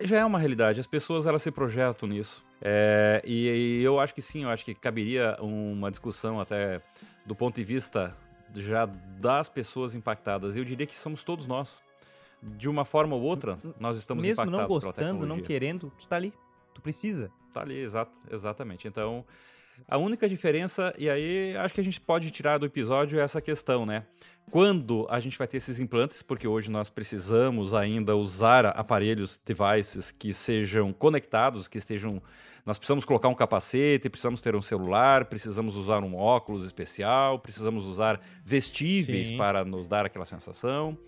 Já 0.00 0.18
é 0.18 0.24
uma 0.24 0.38
realidade, 0.38 0.80
as 0.80 0.86
pessoas 0.86 1.26
elas 1.26 1.42
se 1.42 1.50
projetam 1.50 2.08
nisso. 2.08 2.44
É, 2.60 3.20
e, 3.26 3.48
e 3.80 3.82
eu 3.84 3.98
acho 3.98 4.14
que 4.14 4.22
sim, 4.22 4.44
eu 4.44 4.48
acho 4.48 4.64
que 4.64 4.74
caberia 4.74 5.36
uma 5.40 5.90
discussão 5.90 6.40
até 6.40 6.80
do 7.26 7.34
ponto 7.34 7.56
de 7.56 7.64
vista 7.64 8.16
já 8.54 8.86
das 8.86 9.48
pessoas 9.48 9.94
impactadas. 9.94 10.56
Eu 10.56 10.64
diria 10.64 10.86
que 10.86 10.96
somos 10.96 11.22
todos 11.22 11.46
nós. 11.46 11.82
De 12.42 12.68
uma 12.68 12.84
forma 12.84 13.14
ou 13.14 13.22
outra, 13.22 13.56
nós 13.78 13.96
estamos 13.96 14.24
Mesmo 14.24 14.42
impactados 14.42 14.60
não 14.60 14.68
gostando, 14.68 15.26
não 15.26 15.40
querendo, 15.40 15.92
tu 15.96 16.06
tá 16.08 16.16
ali. 16.16 16.32
Tu 16.74 16.80
precisa. 16.80 17.30
Tá 17.52 17.60
ali, 17.60 17.78
exato, 17.78 18.18
exatamente. 18.30 18.88
Então, 18.88 19.24
a 19.88 19.98
única 19.98 20.28
diferença, 20.28 20.94
e 20.98 21.08
aí 21.10 21.56
acho 21.56 21.74
que 21.74 21.80
a 21.80 21.84
gente 21.84 22.00
pode 22.00 22.30
tirar 22.30 22.58
do 22.58 22.66
episódio 22.66 23.20
essa 23.20 23.40
questão, 23.40 23.84
né? 23.84 24.04
Quando 24.50 25.06
a 25.08 25.20
gente 25.20 25.38
vai 25.38 25.46
ter 25.46 25.58
esses 25.58 25.78
implantes, 25.78 26.22
porque 26.22 26.46
hoje 26.46 26.70
nós 26.70 26.90
precisamos 26.90 27.72
ainda 27.72 28.16
usar 28.16 28.66
aparelhos, 28.66 29.40
devices 29.44 30.10
que 30.10 30.34
sejam 30.34 30.92
conectados, 30.92 31.68
que 31.68 31.78
estejam. 31.78 32.22
Nós 32.66 32.76
precisamos 32.78 33.04
colocar 33.04 33.28
um 33.28 33.34
capacete, 33.34 34.08
precisamos 34.10 34.40
ter 34.40 34.54
um 34.54 34.62
celular, 34.62 35.24
precisamos 35.24 35.74
usar 35.74 36.02
um 36.02 36.14
óculos 36.14 36.64
especial, 36.64 37.38
precisamos 37.38 37.86
usar 37.86 38.20
vestíveis 38.44 39.28
Sim. 39.28 39.36
para 39.36 39.64
nos 39.64 39.88
dar 39.88 40.06
aquela 40.06 40.24
sensação. 40.24 40.98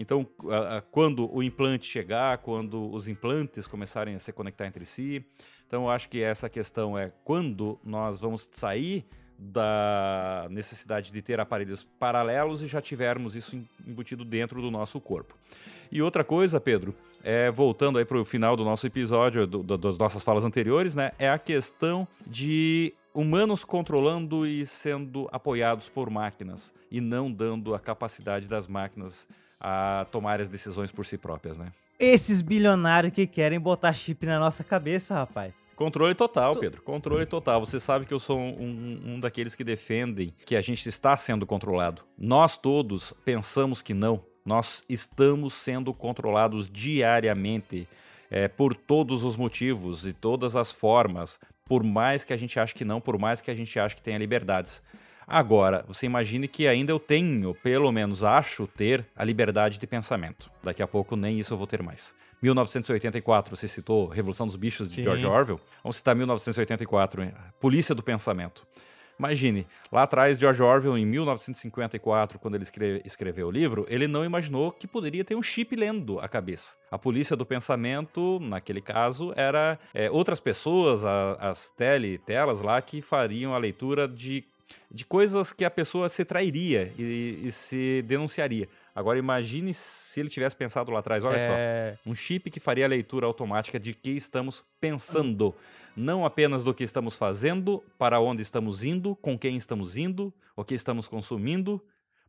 Então, 0.00 0.24
a- 0.48 0.76
a- 0.76 0.80
quando 0.80 1.28
o 1.34 1.42
implante 1.42 1.84
chegar, 1.86 2.38
quando 2.38 2.88
os 2.92 3.08
implantes 3.08 3.66
começarem 3.66 4.14
a 4.14 4.18
se 4.20 4.32
conectar 4.32 4.66
entre 4.66 4.84
si, 4.86 5.24
então 5.66 5.84
eu 5.84 5.90
acho 5.90 6.08
que 6.08 6.22
essa 6.22 6.48
questão 6.48 6.96
é 6.96 7.12
quando 7.24 7.78
nós 7.84 8.20
vamos 8.20 8.48
sair 8.52 9.04
da 9.36 10.46
necessidade 10.50 11.10
de 11.12 11.22
ter 11.22 11.38
aparelhos 11.40 11.82
paralelos 11.82 12.62
e 12.62 12.66
já 12.66 12.80
tivermos 12.80 13.34
isso 13.36 13.56
em- 13.56 13.68
embutido 13.86 14.24
dentro 14.24 14.60
do 14.60 14.70
nosso 14.70 15.00
corpo. 15.00 15.34
E 15.90 16.02
outra 16.02 16.22
coisa, 16.24 16.60
Pedro, 16.60 16.94
é, 17.22 17.50
voltando 17.50 17.98
aí 17.98 18.04
para 18.04 18.20
o 18.20 18.24
final 18.24 18.56
do 18.56 18.64
nosso 18.64 18.86
episódio, 18.86 19.46
do- 19.46 19.62
do- 19.62 19.78
das 19.78 19.96
nossas 19.98 20.22
falas 20.24 20.44
anteriores, 20.44 20.94
né, 20.94 21.12
é 21.18 21.28
a 21.28 21.38
questão 21.38 22.06
de 22.26 22.92
humanos 23.14 23.64
controlando 23.64 24.46
e 24.46 24.66
sendo 24.66 25.28
apoiados 25.32 25.88
por 25.88 26.10
máquinas 26.10 26.74
e 26.90 27.00
não 27.00 27.32
dando 27.32 27.74
a 27.74 27.80
capacidade 27.80 28.46
das 28.46 28.66
máquinas 28.68 29.26
a 29.60 30.06
tomar 30.10 30.40
as 30.40 30.48
decisões 30.48 30.90
por 30.90 31.04
si 31.06 31.18
próprias, 31.18 31.58
né? 31.58 31.72
Esses 31.98 32.40
bilionários 32.40 33.12
que 33.12 33.26
querem 33.26 33.58
botar 33.58 33.92
chip 33.92 34.24
na 34.24 34.38
nossa 34.38 34.62
cabeça, 34.62 35.14
rapaz. 35.14 35.54
Controle 35.74 36.14
total, 36.14 36.56
Pedro. 36.56 36.82
Controle 36.82 37.26
total. 37.26 37.64
Você 37.64 37.80
sabe 37.80 38.04
que 38.06 38.14
eu 38.14 38.20
sou 38.20 38.38
um, 38.38 39.00
um 39.04 39.20
daqueles 39.20 39.54
que 39.54 39.64
defendem 39.64 40.32
que 40.44 40.56
a 40.56 40.60
gente 40.60 40.88
está 40.88 41.16
sendo 41.16 41.46
controlado. 41.46 42.02
Nós 42.16 42.56
todos 42.56 43.12
pensamos 43.24 43.82
que 43.82 43.94
não. 43.94 44.24
Nós 44.44 44.84
estamos 44.88 45.54
sendo 45.54 45.92
controlados 45.92 46.70
diariamente 46.70 47.88
é, 48.30 48.48
por 48.48 48.74
todos 48.74 49.24
os 49.24 49.36
motivos 49.36 50.06
e 50.06 50.12
todas 50.12 50.56
as 50.56 50.72
formas. 50.72 51.38
Por 51.64 51.82
mais 51.82 52.24
que 52.24 52.32
a 52.32 52.36
gente 52.36 52.58
ache 52.58 52.74
que 52.74 52.84
não, 52.84 53.00
por 53.00 53.18
mais 53.18 53.40
que 53.40 53.50
a 53.50 53.54
gente 53.54 53.78
ache 53.78 53.94
que 53.94 54.02
tenha 54.02 54.18
liberdades. 54.18 54.82
Agora, 55.30 55.84
você 55.86 56.06
imagine 56.06 56.48
que 56.48 56.66
ainda 56.66 56.90
eu 56.90 56.98
tenho, 56.98 57.54
pelo 57.54 57.92
menos 57.92 58.24
acho 58.24 58.66
ter, 58.66 59.04
a 59.14 59.22
liberdade 59.22 59.78
de 59.78 59.86
pensamento. 59.86 60.50
Daqui 60.62 60.82
a 60.82 60.86
pouco 60.86 61.16
nem 61.16 61.38
isso 61.38 61.52
eu 61.52 61.58
vou 61.58 61.66
ter 61.66 61.82
mais. 61.82 62.14
1984, 62.40 63.54
você 63.54 63.68
citou 63.68 64.06
Revolução 64.06 64.46
dos 64.46 64.56
Bichos 64.56 64.88
de 64.88 64.94
Sim. 64.94 65.02
George 65.02 65.26
Orwell. 65.26 65.60
Vamos 65.82 65.96
citar 65.96 66.16
1984, 66.16 67.22
hein? 67.22 67.34
Polícia 67.60 67.94
do 67.94 68.02
Pensamento. 68.02 68.66
Imagine, 69.18 69.66
lá 69.92 70.04
atrás, 70.04 70.38
George 70.38 70.62
Orwell, 70.62 70.96
em 70.96 71.04
1954, 71.04 72.38
quando 72.38 72.54
ele 72.54 72.62
escreve, 72.62 73.02
escreveu 73.04 73.48
o 73.48 73.50
livro, 73.50 73.84
ele 73.88 74.06
não 74.06 74.24
imaginou 74.24 74.72
que 74.72 74.86
poderia 74.86 75.24
ter 75.24 75.34
um 75.34 75.42
chip 75.42 75.76
lendo 75.76 76.20
a 76.20 76.28
cabeça. 76.28 76.76
A 76.90 76.96
polícia 76.96 77.36
do 77.36 77.44
pensamento, 77.44 78.38
naquele 78.40 78.80
caso, 78.80 79.34
era 79.36 79.78
é, 79.92 80.08
outras 80.10 80.40
pessoas, 80.40 81.04
a, 81.04 81.32
as 81.34 81.68
tele, 81.68 82.16
telas 82.16 82.62
lá, 82.62 82.80
que 82.80 83.02
fariam 83.02 83.52
a 83.52 83.58
leitura 83.58 84.08
de 84.08 84.44
de 84.90 85.04
coisas 85.04 85.52
que 85.52 85.64
a 85.64 85.70
pessoa 85.70 86.08
se 86.08 86.24
trairia 86.24 86.92
e, 86.98 87.40
e, 87.44 87.52
se 87.52 88.02
denunciaria. 88.06 88.68
Agora 88.94 89.18
imagine 89.18 89.72
se 89.74 90.20
ele 90.20 90.28
tivesse 90.28 90.56
pensado 90.56 90.90
lá 90.90 91.00
atrás, 91.00 91.24
olha 91.24 91.36
é... 91.36 91.96
só, 91.96 92.10
um 92.10 92.14
chip 92.14 92.50
que 92.50 92.60
faria 92.60 92.84
a 92.84 92.88
leitura 92.88 93.26
automática 93.26 93.78
de 93.78 93.94
que 93.94 94.10
estamos 94.10 94.64
pensando, 94.80 95.54
não 95.96 96.24
apenas 96.24 96.64
do 96.64 96.74
que 96.74 96.84
estamos 96.84 97.14
fazendo, 97.14 97.82
para 97.98 98.20
onde 98.20 98.42
estamos 98.42 98.82
indo, 98.84 99.14
com 99.16 99.38
quem 99.38 99.56
estamos 99.56 99.96
indo, 99.96 100.32
o 100.56 100.64
que 100.64 100.74
estamos 100.74 101.06
consumindo, 101.06 101.82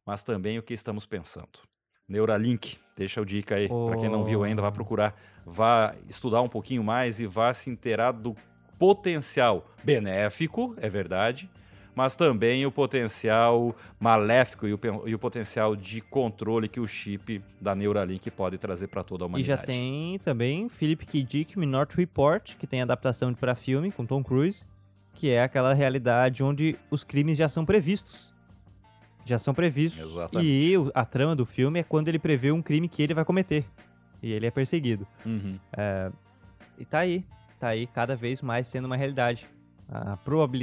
mas 0.06 0.24
também 0.24 0.58
o 0.58 0.64
que 0.64 0.74
estamos 0.74 1.06
pensando. 1.06 1.60
Neuralink, 2.08 2.78
deixa 2.98 3.22
o 3.22 3.26
dica 3.26 3.56
aí, 3.56 3.68
oh. 3.70 3.88
para 3.88 3.98
quem 3.98 4.10
não 4.10 4.24
viu 4.24 4.44
ainda, 4.44 4.62
vá 4.62 4.72
procurar, 4.72 5.16
vá 5.46 5.96
estudar 6.10 6.42
um 6.42 6.50
pouquinho 6.50 6.84
mais 6.84 7.20
e 7.20 7.28
vá 7.28 7.54
se 7.54 7.70
inteirar 7.70 8.12
do 8.12 8.36
potencial 8.80 9.70
benéfico, 9.84 10.74
é 10.78 10.90
verdade, 10.90 11.50
mas 12.00 12.16
também 12.16 12.66
o 12.66 12.72
potencial 12.72 13.76
maléfico 14.00 14.66
e 14.66 14.74
o, 14.74 14.80
e 15.06 15.14
o 15.14 15.20
potencial 15.20 15.76
de 15.76 16.00
controle 16.00 16.70
que 16.70 16.80
o 16.80 16.88
chip 16.88 17.44
da 17.60 17.76
Neuralink 17.76 18.32
pode 18.32 18.58
trazer 18.58 18.88
para 18.88 19.04
toda 19.04 19.26
a 19.26 19.28
humanidade. 19.28 19.52
E 19.52 19.58
já 19.58 19.62
tem 19.62 20.18
também 20.20 20.70
Philip 20.70 21.06
K. 21.06 21.22
Dick, 21.22 21.56
Report, 21.98 22.56
que 22.56 22.66
tem 22.66 22.82
adaptação 22.82 23.34
para 23.34 23.54
filme 23.54 23.92
com 23.92 24.06
Tom 24.06 24.24
Cruise, 24.24 24.66
que 25.14 25.30
é 25.30 25.44
aquela 25.44 25.74
realidade 25.74 26.42
onde 26.42 26.78
os 26.90 27.04
crimes 27.04 27.38
já 27.38 27.50
são 27.50 27.66
previstos. 27.66 28.34
Já 29.26 29.38
são 29.38 29.54
previstos. 29.54 30.02
Exatamente. 30.02 30.50
E 30.50 30.76
a 30.94 31.04
trama 31.04 31.36
do 31.36 31.46
filme 31.46 31.82
é 31.82 31.84
quando 31.84 32.08
ele 32.08 32.18
prevê 32.18 32.50
um 32.54 32.62
crime 32.62 32.88
que 32.88 33.04
ele 33.04 33.14
vai 33.14 33.26
cometer. 33.26 33.66
E 34.24 34.32
ele 34.32 34.46
é 34.46 34.52
perseguido. 34.52 35.06
Uhum. 35.26 35.60
É, 35.76 36.10
e 36.78 36.86
tá 36.86 37.00
aí. 37.00 37.26
Tá 37.60 37.68
aí 37.68 37.88
cada 37.88 38.16
vez 38.16 38.42
mais 38.42 38.70
sendo 38.70 38.86
uma 38.86 38.96
realidade. 38.96 39.50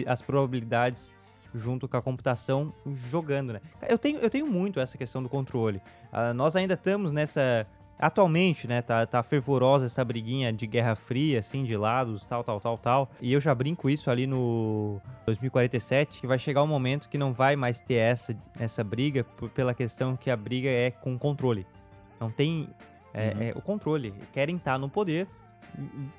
as 0.07 0.22
probabilidades 0.22 1.14
junto 1.57 1.88
com 1.88 1.96
a 1.96 2.02
computação 2.02 2.72
jogando, 3.11 3.52
né? 3.52 3.61
Eu 3.88 3.98
tenho, 3.98 4.18
eu 4.18 4.30
tenho 4.30 4.46
muito 4.46 4.80
essa 4.80 4.96
questão 4.96 5.22
do 5.22 5.28
controle. 5.28 5.80
Uh, 6.12 6.34
nós 6.34 6.57
ainda 6.57 6.74
estamos 6.74 7.12
nessa. 7.12 7.66
Atualmente, 7.98 8.68
né, 8.68 8.82
tá, 8.82 9.07
tá 9.07 9.22
fervorosa 9.22 9.86
essa 9.86 10.04
briguinha 10.04 10.52
de 10.52 10.66
Guerra 10.66 10.94
Fria, 10.94 11.38
assim, 11.38 11.64
de 11.64 11.74
lados, 11.78 12.26
tal, 12.26 12.44
tal, 12.44 12.61
tal, 12.61 12.76
tal. 12.76 13.11
E 13.22 13.32
eu 13.32 13.40
já 13.40 13.54
brinco 13.54 13.88
isso 13.88 14.11
ali 14.11 14.26
no 14.26 15.00
2047, 15.24 16.20
que 16.20 16.26
vai 16.26 16.38
chegar 16.38 16.62
um 16.62 16.66
momento 16.66 17.09
que 17.09 17.16
não 17.16 17.32
vai 17.32 17.57
mais 17.57 17.80
ter 17.80 17.94
essa, 17.94 18.36
essa 18.61 18.84
briga, 18.84 19.24
pela 19.54 19.72
questão 19.72 20.14
que 20.14 20.30
a 20.30 20.36
briga 20.36 20.68
é 20.68 20.90
com 20.90 21.18
controle. 21.18 21.66
Não 22.20 22.30
tem 22.30 22.68
é, 23.14 23.28
uhum. 23.28 23.42
é, 23.42 23.52
o 23.57 23.62
controle. 23.62 24.12
Querem 24.30 24.57
estar 24.57 24.78
no 24.78 24.90
poder, 24.90 25.26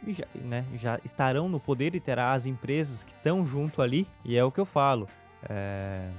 já, 0.07 0.25
né, 0.35 0.65
já 0.75 0.99
estarão 1.03 1.47
no 1.47 1.59
poder 1.59 1.95
e 1.95 1.99
terá 1.99 2.33
as 2.33 2.45
empresas 2.45 3.03
que 3.03 3.11
estão 3.11 3.45
junto 3.45 3.81
ali, 3.81 4.07
e 4.25 4.35
é 4.35 4.43
o 4.43 4.51
que 4.51 4.59
eu 4.59 4.65
falo. 4.65 5.07
É, 5.49 6.09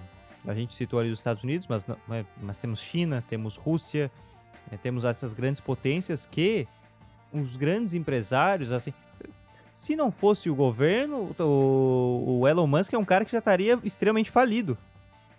a 0.46 0.54
gente 0.54 0.74
citou 0.74 0.98
ali 1.00 1.10
os 1.10 1.18
Estados 1.18 1.42
Unidos, 1.42 1.66
mas, 1.66 1.86
né, 1.86 2.24
mas 2.40 2.58
temos 2.58 2.80
China, 2.80 3.22
temos 3.28 3.56
Rússia, 3.56 4.10
é, 4.70 4.76
temos 4.76 5.04
essas 5.04 5.34
grandes 5.34 5.60
potências 5.60 6.26
que 6.26 6.66
os 7.32 7.56
grandes 7.56 7.94
empresários, 7.94 8.72
assim, 8.72 8.92
se 9.72 9.94
não 9.94 10.10
fosse 10.10 10.50
o 10.50 10.54
governo, 10.54 11.34
o, 11.38 12.40
o 12.40 12.48
Elon 12.48 12.66
Musk 12.66 12.92
é 12.92 12.98
um 12.98 13.04
cara 13.04 13.24
que 13.24 13.32
já 13.32 13.38
estaria 13.38 13.78
extremamente 13.84 14.30
falido, 14.30 14.76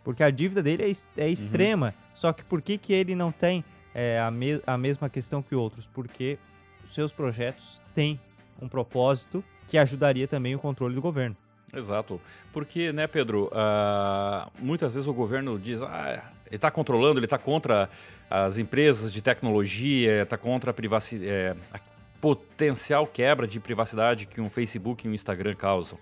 porque 0.03 0.23
a 0.23 0.29
dívida 0.29 0.63
dele 0.63 0.83
é, 0.83 1.21
é 1.21 1.25
uhum. 1.25 1.31
extrema. 1.31 1.87
Uhum. 1.87 2.09
Só 2.15 2.33
que 2.33 2.43
por 2.43 2.61
que, 2.61 2.77
que 2.77 2.93
ele 2.93 3.15
não 3.15 3.31
tem 3.31 3.63
é, 3.93 4.19
a, 4.19 4.31
me, 4.31 4.61
a 4.65 4.77
mesma 4.77 5.09
questão 5.09 5.41
que 5.41 5.55
outros? 5.55 5.87
Porque 5.87 6.37
os 6.83 6.93
seus 6.93 7.11
projetos 7.11 7.81
têm 7.93 8.19
um 8.61 8.67
propósito 8.67 9.43
que 9.67 9.77
ajudaria 9.77 10.27
também 10.27 10.55
o 10.55 10.59
controle 10.59 10.95
do 10.95 11.01
governo. 11.01 11.35
Exato. 11.73 12.19
Porque, 12.51 12.91
né, 12.91 13.07
Pedro, 13.07 13.51
uh, 13.53 14.49
muitas 14.59 14.93
vezes 14.93 15.07
o 15.07 15.13
governo 15.13 15.57
diz, 15.59 15.81
ah, 15.81 16.31
ele 16.47 16.55
está 16.55 16.71
controlando, 16.71 17.19
ele 17.19 17.25
está 17.25 17.37
contra 17.37 17.89
as 18.29 18.57
empresas 18.57 19.11
de 19.11 19.21
tecnologia, 19.21 20.23
está 20.23 20.37
contra 20.37 20.71
a 20.71 20.73
privacidade, 20.73 21.29
é, 21.29 21.55
a 21.73 21.79
potencial 22.21 23.07
quebra 23.07 23.47
de 23.47 23.59
privacidade 23.59 24.25
que 24.25 24.41
um 24.41 24.49
Facebook 24.49 25.05
e 25.05 25.09
um 25.09 25.13
Instagram 25.13 25.55
causam. 25.55 25.97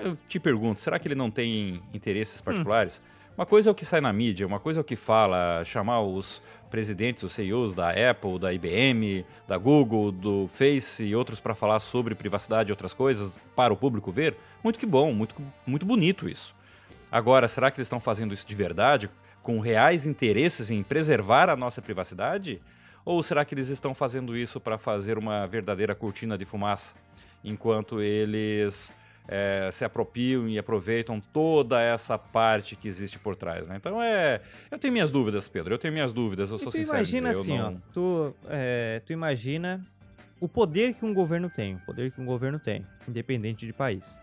Eu 0.00 0.16
te 0.28 0.38
pergunto, 0.38 0.80
será 0.80 0.98
que 0.98 1.08
ele 1.08 1.14
não 1.14 1.30
tem 1.30 1.82
interesses 1.92 2.40
hum. 2.40 2.44
particulares? 2.44 3.02
Hum. 3.04 3.18
Uma 3.38 3.46
coisa 3.46 3.70
é 3.70 3.72
o 3.72 3.74
que 3.74 3.84
sai 3.84 4.00
na 4.00 4.12
mídia, 4.12 4.46
uma 4.46 4.58
coisa 4.58 4.80
é 4.80 4.82
o 4.82 4.84
que 4.84 4.96
fala, 4.96 5.64
chamar 5.64 6.00
os 6.02 6.42
presidentes, 6.68 7.22
os 7.22 7.32
CEOs 7.32 7.74
da 7.74 7.90
Apple, 7.90 8.38
da 8.38 8.52
IBM, 8.52 9.24
da 9.46 9.56
Google, 9.58 10.12
do 10.12 10.48
Face 10.48 11.02
e 11.02 11.14
outros 11.14 11.40
para 11.40 11.54
falar 11.54 11.80
sobre 11.80 12.14
privacidade 12.14 12.70
e 12.70 12.72
outras 12.72 12.92
coisas 12.92 13.34
para 13.56 13.72
o 13.72 13.76
público 13.76 14.12
ver. 14.12 14.36
Muito 14.62 14.78
que 14.78 14.86
bom, 14.86 15.12
muito, 15.12 15.34
muito 15.66 15.84
bonito 15.84 16.28
isso. 16.28 16.54
Agora, 17.10 17.48
será 17.48 17.70
que 17.70 17.78
eles 17.78 17.86
estão 17.86 18.00
fazendo 18.00 18.34
isso 18.34 18.46
de 18.46 18.54
verdade, 18.54 19.10
com 19.42 19.60
reais 19.60 20.06
interesses 20.06 20.70
em 20.70 20.82
preservar 20.82 21.48
a 21.48 21.56
nossa 21.56 21.80
privacidade? 21.80 22.60
Ou 23.04 23.22
será 23.22 23.44
que 23.44 23.54
eles 23.54 23.68
estão 23.68 23.94
fazendo 23.94 24.36
isso 24.36 24.60
para 24.60 24.76
fazer 24.76 25.16
uma 25.16 25.46
verdadeira 25.46 25.94
cortina 25.94 26.36
de 26.36 26.44
fumaça, 26.44 26.94
enquanto 27.42 28.02
eles 28.02 28.92
é, 29.28 29.68
se 29.70 29.84
apropriam 29.84 30.48
e 30.48 30.58
aproveitam 30.58 31.20
toda 31.20 31.80
essa 31.80 32.16
parte 32.16 32.74
que 32.74 32.88
existe 32.88 33.18
por 33.18 33.36
trás, 33.36 33.68
né? 33.68 33.76
Então 33.76 34.02
é, 34.02 34.40
eu 34.70 34.78
tenho 34.78 34.92
minhas 34.92 35.10
dúvidas, 35.10 35.46
Pedro. 35.46 35.74
Eu 35.74 35.78
tenho 35.78 35.92
minhas 35.92 36.12
dúvidas. 36.12 36.50
Eu 36.50 36.56
e 36.56 36.60
sou 36.60 36.72
sincero. 36.72 36.96
Imagina 36.96 37.28
dizer, 37.30 37.40
assim, 37.40 37.58
não... 37.58 37.74
ó, 37.74 37.92
tu, 37.92 38.34
é, 38.48 39.02
tu 39.04 39.12
imagina 39.12 39.84
o 40.40 40.48
poder 40.48 40.94
que 40.94 41.04
um 41.04 41.12
governo 41.12 41.50
tem, 41.50 41.74
o 41.74 41.80
poder 41.80 42.10
que 42.10 42.20
um 42.20 42.24
governo 42.24 42.58
tem, 42.58 42.86
independente 43.06 43.66
de 43.66 43.72
país. 43.72 44.18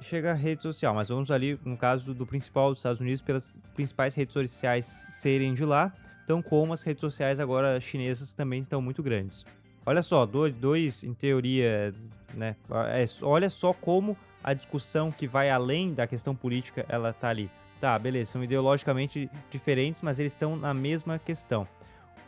Chega 0.00 0.32
a 0.32 0.34
rede 0.34 0.62
social, 0.62 0.92
mas 0.92 1.08
vamos 1.08 1.30
ali 1.30 1.58
no 1.64 1.76
caso 1.76 2.12
do 2.12 2.26
principal 2.26 2.70
dos 2.70 2.80
Estados 2.80 3.00
Unidos, 3.00 3.22
pelas 3.22 3.54
principais 3.74 4.14
redes 4.14 4.34
sociais 4.34 4.84
serem 4.84 5.54
de 5.54 5.64
lá, 5.64 5.94
então 6.24 6.42
como 6.42 6.72
as 6.72 6.82
redes 6.82 7.00
sociais 7.00 7.40
agora 7.40 7.80
chinesas 7.80 8.34
também 8.34 8.60
estão 8.60 8.82
muito 8.82 9.02
grandes. 9.02 9.46
Olha 9.86 10.02
só, 10.02 10.26
dois, 10.26 10.54
dois 10.54 11.04
em 11.04 11.14
teoria, 11.14 11.94
né? 12.34 12.56
É, 12.88 13.04
olha 13.22 13.48
só 13.48 13.72
como 13.72 14.16
a 14.44 14.52
discussão 14.52 15.10
que 15.10 15.26
vai 15.26 15.48
além 15.48 15.94
da 15.94 16.06
questão 16.06 16.36
política, 16.36 16.84
ela 16.86 17.14
tá 17.14 17.30
ali. 17.30 17.50
Tá, 17.80 17.98
beleza, 17.98 18.32
são 18.32 18.44
ideologicamente 18.44 19.30
diferentes, 19.50 20.02
mas 20.02 20.18
eles 20.18 20.32
estão 20.32 20.54
na 20.54 20.74
mesma 20.74 21.18
questão. 21.18 21.66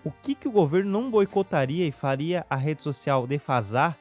O 0.02 0.10
que, 0.10 0.34
que 0.34 0.48
o 0.48 0.50
governo 0.50 0.90
não 0.90 1.10
boicotaria 1.10 1.86
e 1.86 1.92
faria 1.92 2.46
a 2.48 2.56
rede 2.56 2.82
social 2.82 3.26
defasar 3.26 3.98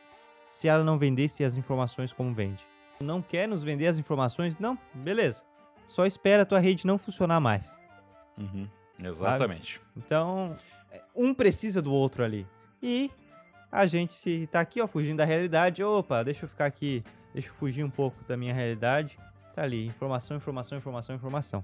se 0.50 0.68
ela 0.68 0.84
não 0.84 0.98
vendesse 0.98 1.44
as 1.44 1.58
informações 1.58 2.14
como 2.14 2.34
vende? 2.34 2.64
Não 3.02 3.22
quer 3.22 3.48
nos 3.48 3.64
vender 3.64 3.88
as 3.88 3.98
informações? 3.98 4.58
Não, 4.58 4.78
beleza. 4.94 5.44
Só 5.86 6.06
espera 6.06 6.44
a 6.44 6.46
tua 6.46 6.60
rede 6.60 6.88
não 6.88 6.98
funcionar 6.98 7.42
mais. 7.42 7.78
Uhum, 8.38 8.68
exatamente. 9.04 9.78
Sabe? 9.78 9.92
Então, 9.98 10.56
um 11.14 11.34
precisa 11.34 11.82
do 11.82 11.92
outro 11.92 12.24
ali. 12.24 12.48
E 12.82 13.12
a 13.72 13.86
gente 13.86 14.48
tá 14.52 14.62
aqui, 14.62 14.80
ó, 14.82 14.88
fugindo 14.88 15.18
da 15.18 15.26
realidade. 15.26 15.84
Opa, 15.84 16.24
deixa 16.24 16.46
eu 16.46 16.50
ficar 16.50 16.66
aqui 16.66 17.04
Deixa 17.36 17.50
eu 17.50 17.54
fugir 17.56 17.84
um 17.84 17.90
pouco 17.90 18.16
da 18.26 18.38
minha 18.38 18.54
realidade. 18.54 19.20
Tá 19.54 19.62
ali, 19.62 19.86
informação, 19.86 20.38
informação, 20.38 20.78
informação, 20.78 21.14
informação. 21.14 21.64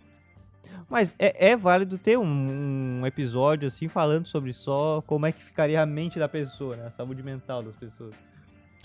Mas 0.90 1.16
é, 1.18 1.52
é 1.52 1.56
válido 1.56 1.98
ter 1.98 2.18
um, 2.18 2.26
um, 2.26 3.08
episódio 3.08 3.70
assim 3.70 3.88
falando 3.88 4.28
sobre 4.28 4.52
só 4.52 5.02
como 5.08 5.26
é 5.26 5.32
que 5.32 5.42
ficaria 5.42 5.82
a 5.82 5.86
mente 5.86 6.20
da 6.20 6.28
pessoa, 6.28 6.76
né? 6.76 6.88
a 6.88 6.92
saúde 6.92 7.24
mental 7.24 7.64
das 7.64 7.76
pessoas. 7.78 8.14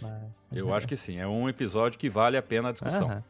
Mas... 0.01 0.13
Eu 0.53 0.73
acho 0.73 0.87
que 0.87 0.97
sim, 0.97 1.19
é 1.19 1.27
um 1.27 1.49
episódio 1.49 1.99
que 1.99 2.09
vale 2.09 2.37
a 2.37 2.43
pena 2.43 2.69
a 2.69 2.73
discussão. 2.73 3.09
Uhum. 3.09 3.23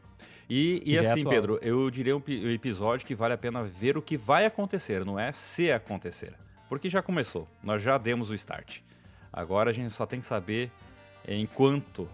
E, 0.47 0.83
e 0.85 0.99
assim, 0.99 1.25
é 1.25 1.29
Pedro, 1.29 1.59
eu 1.63 1.89
diria 1.89 2.15
um 2.15 2.21
episódio 2.53 3.07
que 3.07 3.15
vale 3.15 3.33
a 3.33 3.37
pena 3.37 3.63
ver 3.63 3.97
o 3.97 4.03
que 4.03 4.15
vai 4.15 4.45
acontecer, 4.45 5.03
não 5.03 5.19
é 5.19 5.31
se 5.31 5.71
acontecer. 5.71 6.35
Porque 6.69 6.89
já 6.91 7.01
começou, 7.01 7.47
nós 7.63 7.81
já 7.81 7.97
demos 7.97 8.29
o 8.29 8.35
start. 8.35 8.81
Agora 9.33 9.71
a 9.71 9.73
gente 9.73 9.91
só 9.91 10.05
tem 10.05 10.19
que 10.19 10.27
saber 10.27 10.71
enquanto 11.27 12.07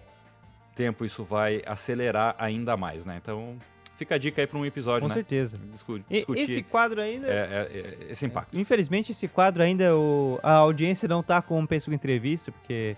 tempo 0.76 1.06
isso 1.06 1.24
vai 1.24 1.62
acelerar 1.66 2.36
ainda 2.38 2.76
mais, 2.76 3.06
né? 3.06 3.20
Então, 3.22 3.58
fica 3.96 4.16
a 4.16 4.18
dica 4.18 4.42
aí 4.42 4.48
para 4.48 4.58
um 4.58 4.66
episódio, 4.66 5.02
Com 5.02 5.08
né? 5.08 5.14
Com 5.14 5.20
certeza. 5.20 5.58
Discutir, 5.72 6.06
esse 6.36 6.64
quadro 6.64 7.02
ainda... 7.02 7.28
É, 7.28 7.32
é, 7.32 7.70
é, 7.74 8.12
esse 8.12 8.26
impacto. 8.26 8.58
Infelizmente, 8.58 9.12
esse 9.12 9.28
quadro 9.28 9.64
ainda, 9.64 9.96
o, 9.96 10.40
a 10.44 10.54
audiência 10.54 11.08
não 11.08 11.24
tá 11.24 11.42
com 11.42 11.62
o 11.62 11.68
pessoal 11.68 11.94
entrevista, 11.94 12.52
porque 12.52 12.96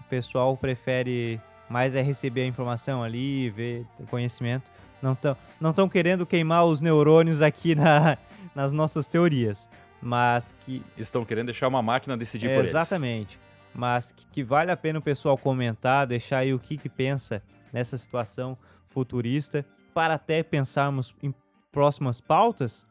o 0.00 0.04
pessoal 0.04 0.56
prefere 0.56 1.40
mais 1.68 1.94
é 1.94 2.02
receber 2.02 2.42
a 2.42 2.46
informação 2.46 3.02
ali, 3.02 3.50
ver 3.50 3.84
o 3.98 4.06
conhecimento. 4.06 4.70
Não 5.02 5.12
estão 5.12 5.36
não 5.60 5.72
tão 5.72 5.88
querendo 5.88 6.26
queimar 6.26 6.64
os 6.64 6.80
neurônios 6.80 7.42
aqui 7.42 7.74
na, 7.74 8.18
nas 8.54 8.72
nossas 8.72 9.06
teorias, 9.06 9.68
mas 10.00 10.54
que... 10.60 10.82
Estão 10.96 11.24
querendo 11.24 11.46
deixar 11.46 11.68
uma 11.68 11.82
máquina 11.82 12.16
decidir 12.16 12.48
é, 12.48 12.54
por 12.54 12.60
eles. 12.60 12.70
Exatamente 12.70 13.38
mas 13.74 14.12
que, 14.12 14.26
que, 14.28 14.42
vale 14.42 14.70
a 14.70 14.76
pena 14.76 14.98
o 14.98 15.02
pessoal 15.02 15.36
comentar, 15.36 16.06
deixar 16.06 16.38
aí 16.38 16.52
o 16.52 16.58
que, 16.58 16.76
que 16.76 16.88
pensa 16.88 17.42
nessa 17.72 17.96
situação 17.96 18.56
futurista. 18.86 19.64
para 19.94 20.14
até 20.14 20.42
pensarmos 20.42 21.14
em 21.22 21.34
próximas 21.72 22.20
pautas, 22.20 22.86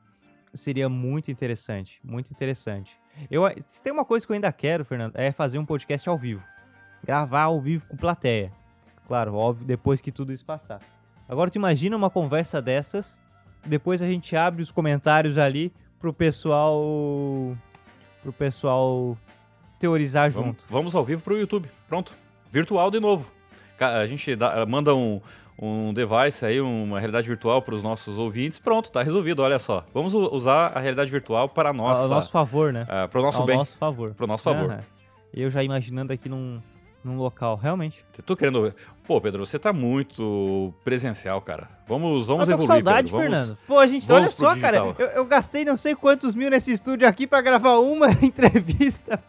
seria 0.54 0.90
muito 0.90 1.32
interessante, 1.32 2.00
muito 2.04 2.32
interessante. 2.32 2.98
Eu, 3.32 3.44
se 3.66 3.82
tem 3.82 3.94
uma 3.94 4.06
coisa 4.06 4.26
que 4.26 4.32
eu 4.32 4.36
ainda 4.36 4.52
quero, 4.52 4.86
Fernando, 4.86 5.16
é 5.16 5.32
fazer 5.32 5.58
um 5.58 5.66
podcast 5.66 6.08
ao 6.08 6.18
vivo. 6.18 6.44
Gravar 7.04 7.44
ao 7.44 7.60
vivo 7.60 7.88
com 7.88 7.96
plateia. 7.96 8.52
Claro, 9.06 9.36
óbvio, 9.36 9.66
depois 9.66 10.02
que 10.02 10.12
tudo 10.12 10.34
isso 10.34 10.46
passar. 10.46 10.82
Agora 11.28 11.50
tu 11.50 11.56
imagina 11.56 11.96
uma 11.96 12.10
conversa 12.10 12.62
dessas, 12.62 13.22
depois 13.66 14.02
a 14.02 14.08
gente 14.08 14.36
abre 14.36 14.62
os 14.62 14.72
comentários 14.72 15.38
ali 15.38 15.74
pro 16.00 16.14
pessoal 16.14 17.56
pro 18.22 18.34
pessoal 18.34 19.18
teorizar 19.80 20.30
Vamos, 20.32 20.48
junto. 20.48 20.66
vamos 20.70 20.96
ao 20.96 21.04
vivo 21.06 21.22
pro 21.22 21.38
YouTube. 21.38 21.70
Pronto. 21.88 22.14
Virtual 22.52 22.90
de 22.92 23.00
novo. 23.00 23.30
A 23.80 24.08
gente 24.08 24.36
dá- 24.36 24.66
manda 24.66 24.96
um, 24.96 25.22
um 25.60 25.94
device 25.94 26.46
aí, 26.46 26.60
uma 26.60 27.00
realidade 27.00 27.28
virtual 27.28 27.62
para 27.62 27.76
os 27.76 27.84
nossos 27.84 28.18
ouvintes. 28.18 28.58
Pronto, 28.58 28.92
tá 28.92 29.04
resolvido, 29.04 29.42
olha 29.44 29.60
só. 29.60 29.84
Vamos 29.94 30.14
usar 30.14 30.68
a 30.76 30.80
realidade 30.80 31.12
virtual 31.12 31.48
para 31.50 31.70
a 31.70 31.74
nossa, 31.74 32.04
Ao 32.04 32.10
nosso 32.10 32.32
favor, 32.32 32.74
né? 32.74 32.86
para 33.12 33.20
o 33.20 33.24
nosso 33.24 33.42
Ao 33.42 33.46
bem, 33.46 33.58
nosso 33.58 33.78
favor. 33.78 34.14
para 34.16 34.24
o 34.24 34.28
nosso 34.28 34.44
favor. 34.44 34.72
Aham. 34.72 34.84
Eu 35.34 35.50
já 35.50 35.62
imaginando 35.62 36.12
aqui 36.14 36.28
num, 36.28 36.60
num 37.04 37.18
local, 37.18 37.56
realmente. 37.56 38.04
Tô 38.26 38.36
querendo. 38.36 38.74
Pô, 39.08 39.22
Pedro, 39.22 39.46
você 39.46 39.58
tá 39.58 39.72
muito 39.72 40.74
presencial, 40.84 41.40
cara. 41.40 41.70
Vamos, 41.88 42.28
vamos 42.28 42.50
eu 42.50 42.58
tô 42.58 42.58
com 42.58 42.64
evoluir, 42.66 42.84
saudade, 42.86 43.12
Pedro. 43.12 43.18
Vamos... 43.18 43.38
Fernando. 43.38 43.58
Pô, 43.66 43.80
a 43.80 43.88
gente, 43.88 44.12
olha 44.12 44.28
só, 44.30 44.60
cara, 44.60 44.78
eu, 44.78 44.96
eu 45.16 45.26
gastei 45.26 45.64
não 45.64 45.78
sei 45.78 45.96
quantos 45.96 46.36
mil 46.36 46.50
nesse 46.50 46.74
estúdio 46.74 47.08
aqui 47.08 47.26
pra 47.26 47.40
gravar 47.40 47.78
uma 47.80 48.12
entrevista. 48.22 49.24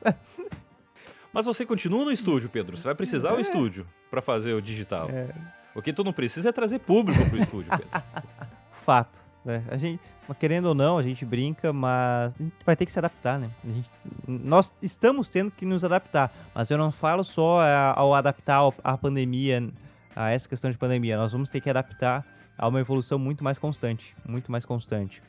Mas 1.32 1.46
você 1.46 1.64
continua 1.64 2.04
no 2.04 2.10
estúdio, 2.10 2.48
Pedro. 2.48 2.76
Você 2.76 2.84
vai 2.88 2.94
precisar 2.96 3.30
do 3.30 3.38
É. 3.38 3.40
estúdio 3.42 3.86
para 4.10 4.20
fazer 4.20 4.52
o 4.54 4.60
digital. 4.60 5.08
É. 5.10 5.28
O 5.74 5.80
que 5.80 5.92
tu 5.92 6.02
não 6.02 6.12
precisa 6.12 6.48
é 6.48 6.52
trazer 6.52 6.80
público 6.80 7.24
pro 7.30 7.38
estúdio, 7.38 7.70
Pedro. 7.70 8.02
Fato. 8.84 9.20
né? 9.44 9.62
A 9.70 9.76
gente, 9.76 10.00
mas 10.28 10.36
querendo 10.38 10.66
ou 10.66 10.74
não, 10.74 10.98
a 10.98 11.02
gente 11.02 11.24
brinca, 11.24 11.72
mas 11.72 12.34
a 12.38 12.42
gente 12.42 12.54
vai 12.64 12.76
ter 12.76 12.84
que 12.86 12.92
se 12.92 12.98
adaptar, 12.98 13.38
né? 13.38 13.50
A 13.64 13.72
gente- 13.72 13.90
nós 14.28 14.74
estamos 14.82 15.28
tendo 15.28 15.50
que 15.50 15.64
nos 15.64 15.82
adaptar, 15.84 16.30
mas 16.54 16.70
eu 16.70 16.76
não 16.78 16.92
falo 16.92 17.24
só 17.24 17.60
a- 17.60 17.94
ao 17.98 18.14
adaptar 18.14 18.60
à 18.84 18.96
pandemia, 18.96 19.68
a 20.14 20.30
essa 20.30 20.48
questão 20.48 20.70
de 20.70 20.76
pandemia. 20.76 21.16
Nós 21.16 21.32
vamos 21.32 21.48
ter 21.48 21.60
que 21.60 21.70
adaptar 21.70 22.24
a 22.56 22.68
uma 22.68 22.78
evolução 22.80 23.18
muito 23.18 23.42
mais 23.42 23.58
constante, 23.58 24.14
muito 24.28 24.52
mais 24.52 24.64
constante. 24.66 25.22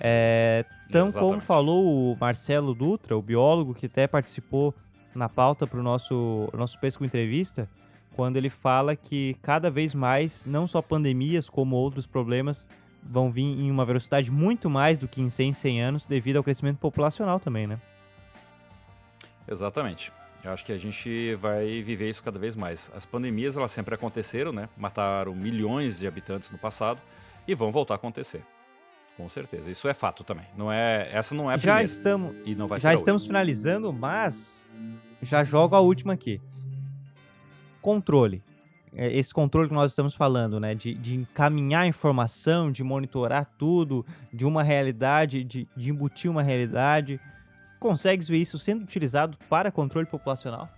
É, 0.00 0.64
então, 0.88 1.06
como 1.12 1.40
falou 1.40 2.12
o 2.12 2.16
Marcelo 2.20 2.74
Dutra, 2.74 3.16
o 3.16 3.22
biólogo 3.22 3.74
que 3.74 3.86
até 3.86 4.06
participou 4.06 4.74
na 5.14 5.28
pauta 5.28 5.66
para 5.66 5.78
o 5.78 5.82
nosso, 5.82 6.48
nosso 6.54 6.78
Pesco 6.80 7.04
Entrevista, 7.04 7.68
quando 8.16 8.36
ele 8.36 8.50
fala 8.50 8.96
que 8.96 9.36
cada 9.42 9.70
vez 9.70 9.94
mais, 9.94 10.44
não 10.46 10.66
só 10.66 10.80
pandemias, 10.82 11.48
como 11.48 11.76
outros 11.76 12.06
problemas, 12.06 12.66
vão 13.02 13.30
vir 13.30 13.42
em 13.42 13.70
uma 13.70 13.84
velocidade 13.84 14.30
muito 14.30 14.70
mais 14.70 14.98
do 14.98 15.08
que 15.08 15.20
em 15.20 15.28
100, 15.28 15.52
100 15.54 15.82
anos, 15.82 16.06
devido 16.06 16.36
ao 16.36 16.44
crescimento 16.44 16.78
populacional 16.78 17.40
também, 17.40 17.66
né? 17.66 17.78
Exatamente. 19.48 20.12
Eu 20.44 20.52
acho 20.52 20.64
que 20.64 20.72
a 20.72 20.78
gente 20.78 21.34
vai 21.36 21.82
viver 21.82 22.08
isso 22.08 22.22
cada 22.22 22.38
vez 22.38 22.56
mais. 22.56 22.90
As 22.96 23.06
pandemias, 23.06 23.56
elas 23.56 23.70
sempre 23.70 23.94
aconteceram, 23.94 24.52
né? 24.52 24.68
Mataram 24.76 25.34
milhões 25.34 25.98
de 25.98 26.06
habitantes 26.06 26.50
no 26.50 26.58
passado 26.58 27.00
e 27.46 27.54
vão 27.54 27.70
voltar 27.70 27.94
a 27.94 27.96
acontecer. 27.96 28.42
Com 29.16 29.28
certeza. 29.28 29.70
Isso 29.70 29.86
é 29.88 29.94
fato 29.94 30.24
também. 30.24 30.46
Não 30.56 30.72
é, 30.72 31.08
essa 31.12 31.34
não 31.34 31.50
é 31.50 31.54
a 31.54 31.56
já 31.56 31.62
primeira. 31.74 31.84
estamos, 31.84 32.36
E 32.44 32.54
não 32.54 32.66
vai 32.66 32.80
já 32.80 32.94
estamos 32.94 33.26
finalizando, 33.26 33.92
mas 33.92 34.68
já 35.20 35.44
jogo 35.44 35.76
a 35.76 35.80
última 35.80 36.12
aqui. 36.14 36.40
Controle. 37.80 38.42
É, 38.94 39.10
Esse 39.16 39.32
controle 39.32 39.68
que 39.68 39.74
nós 39.74 39.92
estamos 39.92 40.14
falando, 40.14 40.60
né? 40.60 40.74
De, 40.74 40.94
de 40.94 41.14
encaminhar 41.14 41.86
informação, 41.86 42.70
de 42.70 42.84
monitorar 42.84 43.46
tudo, 43.58 44.04
de 44.32 44.44
uma 44.44 44.62
realidade, 44.62 45.44
de, 45.44 45.66
de 45.76 45.90
embutir 45.90 46.30
uma 46.30 46.42
realidade. 46.42 47.20
Consegues 47.80 48.28
ver 48.28 48.38
isso 48.38 48.58
sendo 48.58 48.82
utilizado 48.82 49.36
para 49.48 49.72
controle 49.72 50.06
populacional? 50.06 50.68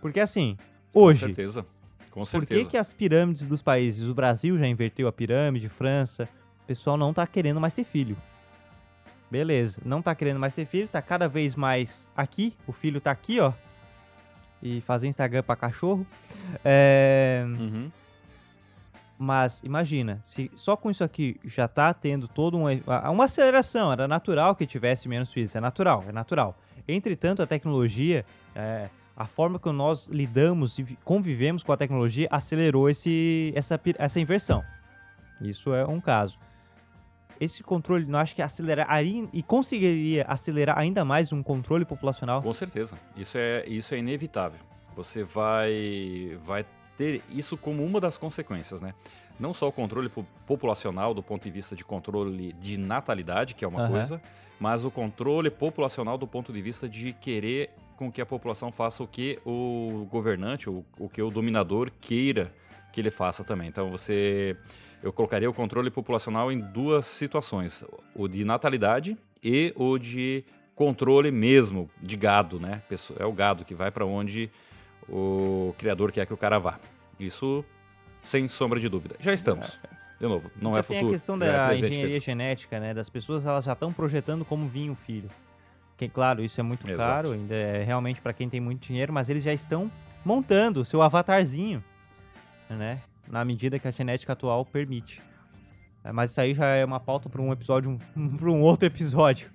Porque 0.00 0.20
assim, 0.20 0.56
Com 0.92 1.00
hoje, 1.00 1.20
certeza. 1.26 1.66
Com 2.10 2.20
por 2.20 2.26
certeza. 2.26 2.60
que, 2.64 2.70
que 2.70 2.76
as 2.76 2.92
pirâmides 2.92 3.46
dos 3.46 3.62
países, 3.62 4.08
o 4.08 4.14
Brasil 4.14 4.58
já 4.58 4.66
inverteu 4.66 5.06
a 5.06 5.12
pirâmide, 5.12 5.68
França, 5.68 6.28
o 6.62 6.66
pessoal 6.66 6.96
não 6.96 7.12
tá 7.12 7.26
querendo 7.26 7.60
mais 7.60 7.74
ter 7.74 7.84
filho. 7.84 8.16
Beleza, 9.30 9.80
não 9.84 10.00
tá 10.00 10.14
querendo 10.14 10.40
mais 10.40 10.54
ter 10.54 10.64
filho, 10.64 10.88
tá 10.88 11.02
cada 11.02 11.28
vez 11.28 11.54
mais 11.54 12.10
aqui, 12.16 12.54
o 12.66 12.72
filho 12.72 13.00
tá 13.00 13.10
aqui, 13.10 13.38
ó. 13.38 13.52
E 14.62 14.80
fazer 14.80 15.06
Instagram 15.06 15.42
pra 15.42 15.54
cachorro. 15.56 16.06
É, 16.64 17.44
Uhum. 17.46 17.90
mas 19.18 19.62
imagina, 19.64 20.18
se 20.20 20.50
só 20.54 20.76
com 20.76 20.90
isso 20.90 21.02
aqui 21.02 21.38
já 21.44 21.66
tá 21.66 21.92
tendo 21.92 22.28
toda 22.28 22.56
uma, 22.56 22.70
uma 23.10 23.24
aceleração, 23.24 23.92
era 23.92 24.06
natural 24.06 24.54
que 24.54 24.66
tivesse 24.66 25.08
menos 25.08 25.32
filhos, 25.32 25.54
é 25.56 25.60
natural, 25.60 26.04
é 26.08 26.12
natural. 26.12 26.56
Entretanto, 26.86 27.42
a 27.42 27.46
tecnologia, 27.46 28.24
é, 28.54 28.88
a 29.16 29.26
forma 29.26 29.58
que 29.58 29.70
nós 29.70 30.06
lidamos 30.08 30.78
e 30.78 30.82
vi- 30.84 30.98
convivemos 31.04 31.62
com 31.62 31.72
a 31.72 31.76
tecnologia 31.76 32.28
acelerou 32.30 32.88
esse, 32.88 33.52
essa, 33.54 33.80
essa 33.98 34.20
inversão. 34.20 34.64
Isso 35.40 35.74
é 35.74 35.84
um 35.86 36.00
caso. 36.00 36.38
Esse 37.40 37.62
controle, 37.62 38.04
não 38.04 38.18
acho 38.18 38.34
que 38.34 38.42
aceleraria 38.42 39.28
e 39.32 39.42
conseguiria 39.42 40.24
acelerar 40.28 40.76
ainda 40.78 41.04
mais 41.04 41.32
um 41.32 41.42
controle 41.42 41.84
populacional? 41.84 42.42
Com 42.42 42.52
certeza. 42.52 42.98
Isso 43.16 43.38
é, 43.38 43.64
isso 43.68 43.94
é 43.94 43.98
inevitável. 43.98 44.58
Você 44.96 45.22
vai, 45.22 46.36
vai 46.44 46.64
ter 46.96 47.22
isso 47.30 47.56
como 47.56 47.84
uma 47.84 48.00
das 48.00 48.16
consequências, 48.16 48.80
né? 48.80 48.92
Não 49.38 49.54
só 49.54 49.68
o 49.68 49.72
controle 49.72 50.08
po- 50.08 50.26
populacional 50.44 51.14
do 51.14 51.22
ponto 51.22 51.44
de 51.44 51.50
vista 51.50 51.76
de 51.76 51.84
controle 51.84 52.52
de 52.54 52.76
natalidade, 52.76 53.54
que 53.54 53.64
é 53.64 53.68
uma 53.68 53.82
Aham. 53.82 53.92
coisa, 53.92 54.22
mas 54.58 54.84
o 54.84 54.90
controle 54.90 55.48
populacional 55.48 56.18
do 56.18 56.26
ponto 56.26 56.52
de 56.52 56.60
vista 56.60 56.88
de 56.88 57.12
querer 57.12 57.70
com 57.96 58.10
que 58.10 58.20
a 58.20 58.26
população 58.26 58.72
faça 58.72 59.00
o 59.00 59.06
que 59.06 59.38
o 59.46 60.08
governante, 60.10 60.68
o, 60.68 60.84
o 60.98 61.08
que 61.08 61.22
o 61.22 61.30
dominador 61.30 61.92
queira 62.00 62.52
que 62.92 63.00
ele 63.00 63.10
faça 63.12 63.44
também. 63.44 63.68
Então 63.68 63.90
você 63.92 64.56
eu 65.02 65.12
colocaria 65.12 65.48
o 65.48 65.54
controle 65.54 65.90
populacional 65.90 66.50
em 66.50 66.60
duas 66.60 67.06
situações, 67.06 67.84
o 68.14 68.26
de 68.28 68.44
natalidade 68.44 69.16
e 69.42 69.72
o 69.76 69.98
de 69.98 70.44
controle 70.74 71.30
mesmo 71.30 71.90
de 72.02 72.16
gado, 72.16 72.58
né? 72.60 72.82
É 73.18 73.24
o 73.24 73.32
gado 73.32 73.64
que 73.64 73.74
vai 73.74 73.90
para 73.90 74.04
onde 74.06 74.50
o 75.08 75.74
criador 75.78 76.12
quer 76.12 76.26
que 76.26 76.34
o 76.34 76.36
cara 76.36 76.58
vá. 76.58 76.78
Isso 77.18 77.64
sem 78.22 78.46
sombra 78.48 78.78
de 78.78 78.88
dúvida. 78.88 79.16
Já 79.18 79.32
estamos. 79.32 79.78
De 80.20 80.26
novo, 80.26 80.50
não 80.60 80.72
Já 80.72 80.78
é 80.78 80.82
tem 80.82 80.96
futuro. 80.96 81.08
a 81.08 81.14
questão 81.14 81.38
já 81.38 81.44
é 81.46 81.52
da 81.52 81.66
presente, 81.68 81.90
engenharia 81.92 82.12
Pedro. 82.14 82.26
genética, 82.26 82.80
né? 82.80 82.92
Das 82.94 83.08
pessoas 83.08 83.46
elas 83.46 83.64
já 83.64 83.72
estão 83.72 83.92
projetando 83.92 84.44
como 84.44 84.68
vinha 84.68 84.90
o 84.90 84.96
filho. 84.96 85.30
Que 85.96 86.08
claro, 86.08 86.44
isso 86.44 86.60
é 86.60 86.62
muito 86.62 86.88
Exato. 86.88 87.08
caro, 87.08 87.32
ainda 87.32 87.54
é 87.54 87.82
realmente 87.84 88.20
para 88.20 88.32
quem 88.32 88.48
tem 88.48 88.60
muito 88.60 88.86
dinheiro, 88.86 89.12
mas 89.12 89.28
eles 89.28 89.42
já 89.42 89.52
estão 89.52 89.90
montando 90.24 90.80
o 90.80 90.84
seu 90.84 91.02
avatarzinho, 91.02 91.82
né? 92.68 93.00
Na 93.30 93.44
medida 93.44 93.78
que 93.78 93.86
a 93.86 93.90
genética 93.90 94.32
atual 94.32 94.64
permite. 94.64 95.20
É, 96.04 96.12
Mas 96.12 96.30
isso 96.30 96.40
aí 96.40 96.54
já 96.54 96.66
é 96.66 96.84
uma 96.84 96.98
pauta 97.00 97.28
para 97.28 97.42
um 97.42 97.52
episódio, 97.52 97.98
um, 98.16 98.28
para 98.36 98.50
um 98.50 98.60
outro 98.62 98.86
episódio. 98.86 99.50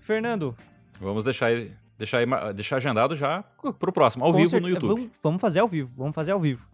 Fernando, 0.00 0.56
Vamos 1.00 1.24
deixar 1.24 1.50
ele- 1.50 1.72
deixar, 1.98 2.24
deixar 2.52 2.76
agendado 2.76 3.16
já 3.16 3.42
pro 3.78 3.92
próximo, 3.92 4.24
ao 4.24 4.32
vivo 4.32 4.60
no 4.60 4.68
YouTube. 4.68 4.88
Vamos, 5.00 5.10
vamos 5.22 5.40
fazer 5.40 5.58
ao 5.60 5.68
vivo, 5.68 5.92
vamos 5.96 6.14
fazer 6.14 6.30
ao 6.32 6.40
vivo. 6.40 6.66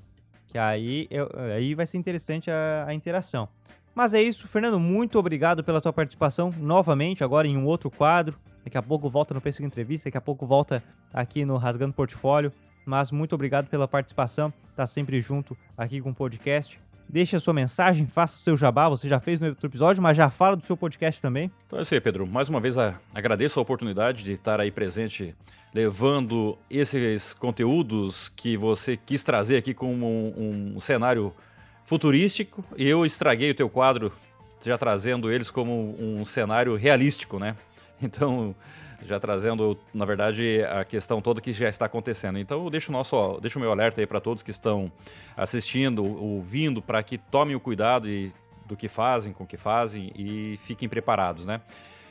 Que 0.46 0.58
aí, 0.58 1.06
eu- 1.10 1.30
aí 1.56 1.74
vai 1.74 1.86
ser 1.86 1.96
interessante 1.98 2.50
a, 2.50 2.84
a 2.88 2.94
interação. 2.94 3.48
Mas 3.94 4.14
é 4.14 4.22
isso, 4.22 4.46
Fernando, 4.46 4.78
muito 4.78 5.18
obrigado 5.18 5.64
pela 5.64 5.80
tua 5.80 5.92
participação 5.92 6.54
novamente, 6.58 7.24
agora 7.24 7.46
em 7.46 7.56
um 7.56 7.66
outro 7.66 7.90
quadro. 7.90 8.36
Daqui 8.64 8.76
a 8.76 8.82
pouco 8.82 9.08
volta 9.08 9.32
no 9.32 9.40
Pesco 9.40 9.62
Entrevista, 9.64 10.04
daqui 10.08 10.18
a 10.18 10.20
pouco 10.20 10.46
volta 10.46 10.82
aqui 11.12 11.44
no 11.44 11.56
Rasgando 11.56 11.94
Portfólio. 11.94 12.52
Mas 12.90 13.12
muito 13.12 13.36
obrigado 13.36 13.68
pela 13.68 13.86
participação, 13.86 14.52
tá 14.74 14.84
sempre 14.84 15.20
junto 15.20 15.56
aqui 15.78 16.00
com 16.00 16.10
o 16.10 16.14
podcast. 16.14 16.80
Deixe 17.08 17.36
a 17.36 17.40
sua 17.40 17.54
mensagem, 17.54 18.04
faça 18.04 18.36
o 18.36 18.40
seu 18.40 18.56
jabá, 18.56 18.88
você 18.88 19.08
já 19.08 19.20
fez 19.20 19.38
no 19.38 19.46
outro 19.46 19.64
episódio, 19.64 20.02
mas 20.02 20.16
já 20.16 20.28
fala 20.28 20.56
do 20.56 20.66
seu 20.66 20.76
podcast 20.76 21.22
também. 21.22 21.52
Então 21.68 21.78
é 21.78 21.82
isso 21.82 21.94
aí, 21.94 22.00
Pedro. 22.00 22.26
Mais 22.26 22.48
uma 22.48 22.58
vez 22.60 22.74
agradeço 23.14 23.60
a 23.60 23.62
oportunidade 23.62 24.24
de 24.24 24.32
estar 24.32 24.58
aí 24.58 24.72
presente, 24.72 25.36
levando 25.72 26.58
esses 26.68 27.32
conteúdos 27.32 28.28
que 28.28 28.56
você 28.56 28.96
quis 28.96 29.22
trazer 29.22 29.58
aqui 29.58 29.72
como 29.72 30.04
um, 30.04 30.72
um 30.74 30.80
cenário 30.80 31.32
futurístico. 31.84 32.64
E 32.76 32.88
eu 32.88 33.06
estraguei 33.06 33.52
o 33.52 33.54
teu 33.54 33.70
quadro 33.70 34.12
já 34.60 34.76
trazendo 34.76 35.30
eles 35.30 35.48
como 35.48 35.94
um 35.96 36.24
cenário 36.24 36.74
realístico, 36.74 37.38
né? 37.38 37.56
Então, 38.02 38.56
já 39.04 39.18
trazendo, 39.18 39.78
na 39.92 40.04
verdade, 40.04 40.62
a 40.64 40.84
questão 40.84 41.20
toda 41.20 41.40
que 41.40 41.52
já 41.52 41.68
está 41.68 41.86
acontecendo. 41.86 42.38
Então, 42.38 42.64
eu 42.64 42.70
deixo 42.70 42.90
o 42.90 42.92
nosso, 42.92 43.38
deixo 43.40 43.58
o 43.58 43.62
meu 43.62 43.70
alerta 43.70 44.00
aí 44.00 44.06
para 44.06 44.20
todos 44.20 44.42
que 44.42 44.50
estão 44.50 44.90
assistindo, 45.36 46.04
ouvindo, 46.04 46.82
para 46.82 47.02
que 47.02 47.18
tomem 47.18 47.54
o 47.54 47.60
cuidado 47.60 48.08
e 48.08 48.32
do 48.66 48.76
que 48.76 48.88
fazem, 48.88 49.32
com 49.32 49.44
o 49.44 49.46
que 49.46 49.56
fazem 49.56 50.12
e 50.14 50.58
fiquem 50.62 50.88
preparados, 50.88 51.44
né? 51.44 51.60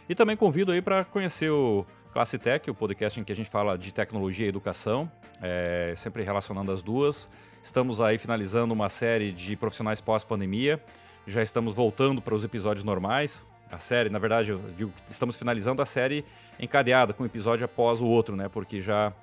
E 0.10 0.16
também 0.16 0.36
convido 0.36 0.72
aí 0.72 0.82
para 0.82 1.06
conhecer 1.06 1.50
o 1.50 1.86
Classe 2.12 2.38
Tech, 2.38 2.70
o 2.70 2.74
podcast 2.74 3.20
em 3.20 3.24
que 3.24 3.32
a 3.32 3.36
gente 3.36 3.50
fala 3.50 3.78
de 3.78 3.94
tecnologia 3.94 4.46
e 4.46 4.50
educação, 4.50 5.10
é, 5.42 5.94
sempre 5.96 6.24
relacionando 6.24 6.72
as 6.72 6.82
duas. 6.82 7.30
Estamos 7.62 8.02
aí 8.02 8.18
finalizando 8.18 8.74
uma 8.74 8.90
série 8.90 9.32
de 9.32 9.56
profissionais 9.56 10.02
pós-pandemia. 10.02 10.84
Já 11.28 11.42
estamos 11.42 11.76
voltando 11.76 12.22
para 12.22 12.34
os 12.34 12.44
episódios 12.44 12.84
normais. 12.84 13.46
A 13.72 13.78
série, 13.78 14.10
na 14.10 14.20
verdade, 14.20 14.52
eu 14.52 14.60
digo 14.76 14.92
que 15.06 15.12
estamos 15.12 15.38
finalizando 15.38 15.82
a 15.82 15.86
série 15.86 16.26
encadeada, 16.60 17.14
com 17.14 17.24
um 17.24 17.26
episódio 17.26 17.66
após 17.66 18.02
o 18.02 18.06
outro, 18.06 18.36
né? 18.36 18.50
Porque 18.50 18.82
já 18.82 19.14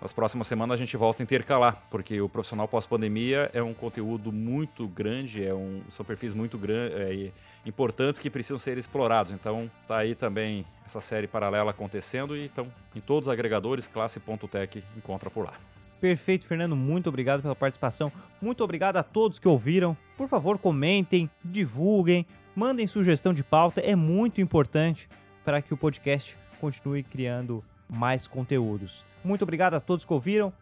nas 0.00 0.12
próximas 0.12 0.46
semanas 0.46 0.74
a 0.74 0.76
gente 0.76 0.96
volta 0.98 1.22
a 1.22 1.24
intercalar, 1.24 1.82
porque 1.90 2.20
o 2.20 2.28
profissional 2.28 2.68
pós-pandemia 2.68 3.50
é 3.54 3.62
um 3.62 3.72
conteúdo 3.72 4.30
muito 4.30 4.86
grande, 4.86 5.42
é 5.42 5.54
um, 5.54 5.80
são 5.88 6.04
perfis 6.04 6.34
muito 6.34 6.58
grandes, 6.58 6.98
é, 6.98 7.32
importantes 7.64 8.20
que 8.20 8.28
precisam 8.28 8.58
ser 8.58 8.76
explorados. 8.76 9.32
Então 9.32 9.70
tá 9.88 9.96
aí 9.96 10.14
também 10.14 10.66
essa 10.84 11.00
série 11.00 11.26
paralela 11.26 11.70
acontecendo 11.70 12.36
e 12.36 12.44
então 12.44 12.70
em 12.94 13.00
todos 13.00 13.28
os 13.28 13.32
agregadores 13.32 13.86
classe.tech 13.86 14.84
encontra 14.94 15.30
por 15.30 15.46
lá. 15.46 15.54
Perfeito, 15.98 16.44
Fernando. 16.44 16.76
Muito 16.76 17.08
obrigado 17.08 17.40
pela 17.40 17.56
participação. 17.56 18.12
Muito 18.42 18.62
obrigado 18.62 18.98
a 18.98 19.02
todos 19.02 19.38
que 19.38 19.48
ouviram. 19.48 19.96
Por 20.18 20.28
favor, 20.28 20.58
comentem, 20.58 21.30
divulguem, 21.42 22.26
mandem 22.54 22.86
sugestão 22.86 23.34
de 23.34 23.42
pauta. 23.42 23.80
É 23.80 23.94
muito 23.94 24.40
importante 24.40 25.08
para 25.44 25.60
que 25.60 25.74
o 25.74 25.76
podcast 25.76 26.36
continue 26.60 27.02
criando 27.02 27.62
mais 27.88 28.26
conteúdos. 28.26 29.04
Muito 29.24 29.42
obrigado 29.42 29.74
a 29.74 29.80
todos 29.80 30.04
que 30.04 30.12
ouviram. 30.12 30.52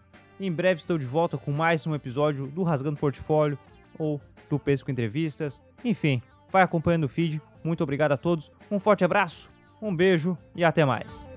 Em 0.41 0.51
breve 0.51 0.81
estou 0.81 0.99
de 0.99 1.07
volta 1.07 1.39
com 1.39 1.53
mais 1.53 1.87
um 1.87 1.95
episódio 1.95 2.47
do 2.47 2.63
Rasgando 2.63 2.97
Portfólio 2.97 3.59
ou 3.99 4.21
do 4.49 4.59
Pesco 4.59 4.91
Entrevistas. 4.91 5.63
Enfim, 5.85 6.21
vai 6.51 6.63
acompanhando 6.63 7.05
o 7.05 7.09
feed. 7.09 7.41
Muito 7.63 7.83
obrigado 7.83 8.13
a 8.13 8.17
todos. 8.17 8.51
Um 8.71 8.81
forte 8.81 9.05
abraço, 9.05 9.51
um 9.81 9.95
beijo 9.95 10.37
e 10.55 10.65
até 10.65 10.85
mais. 10.85 11.31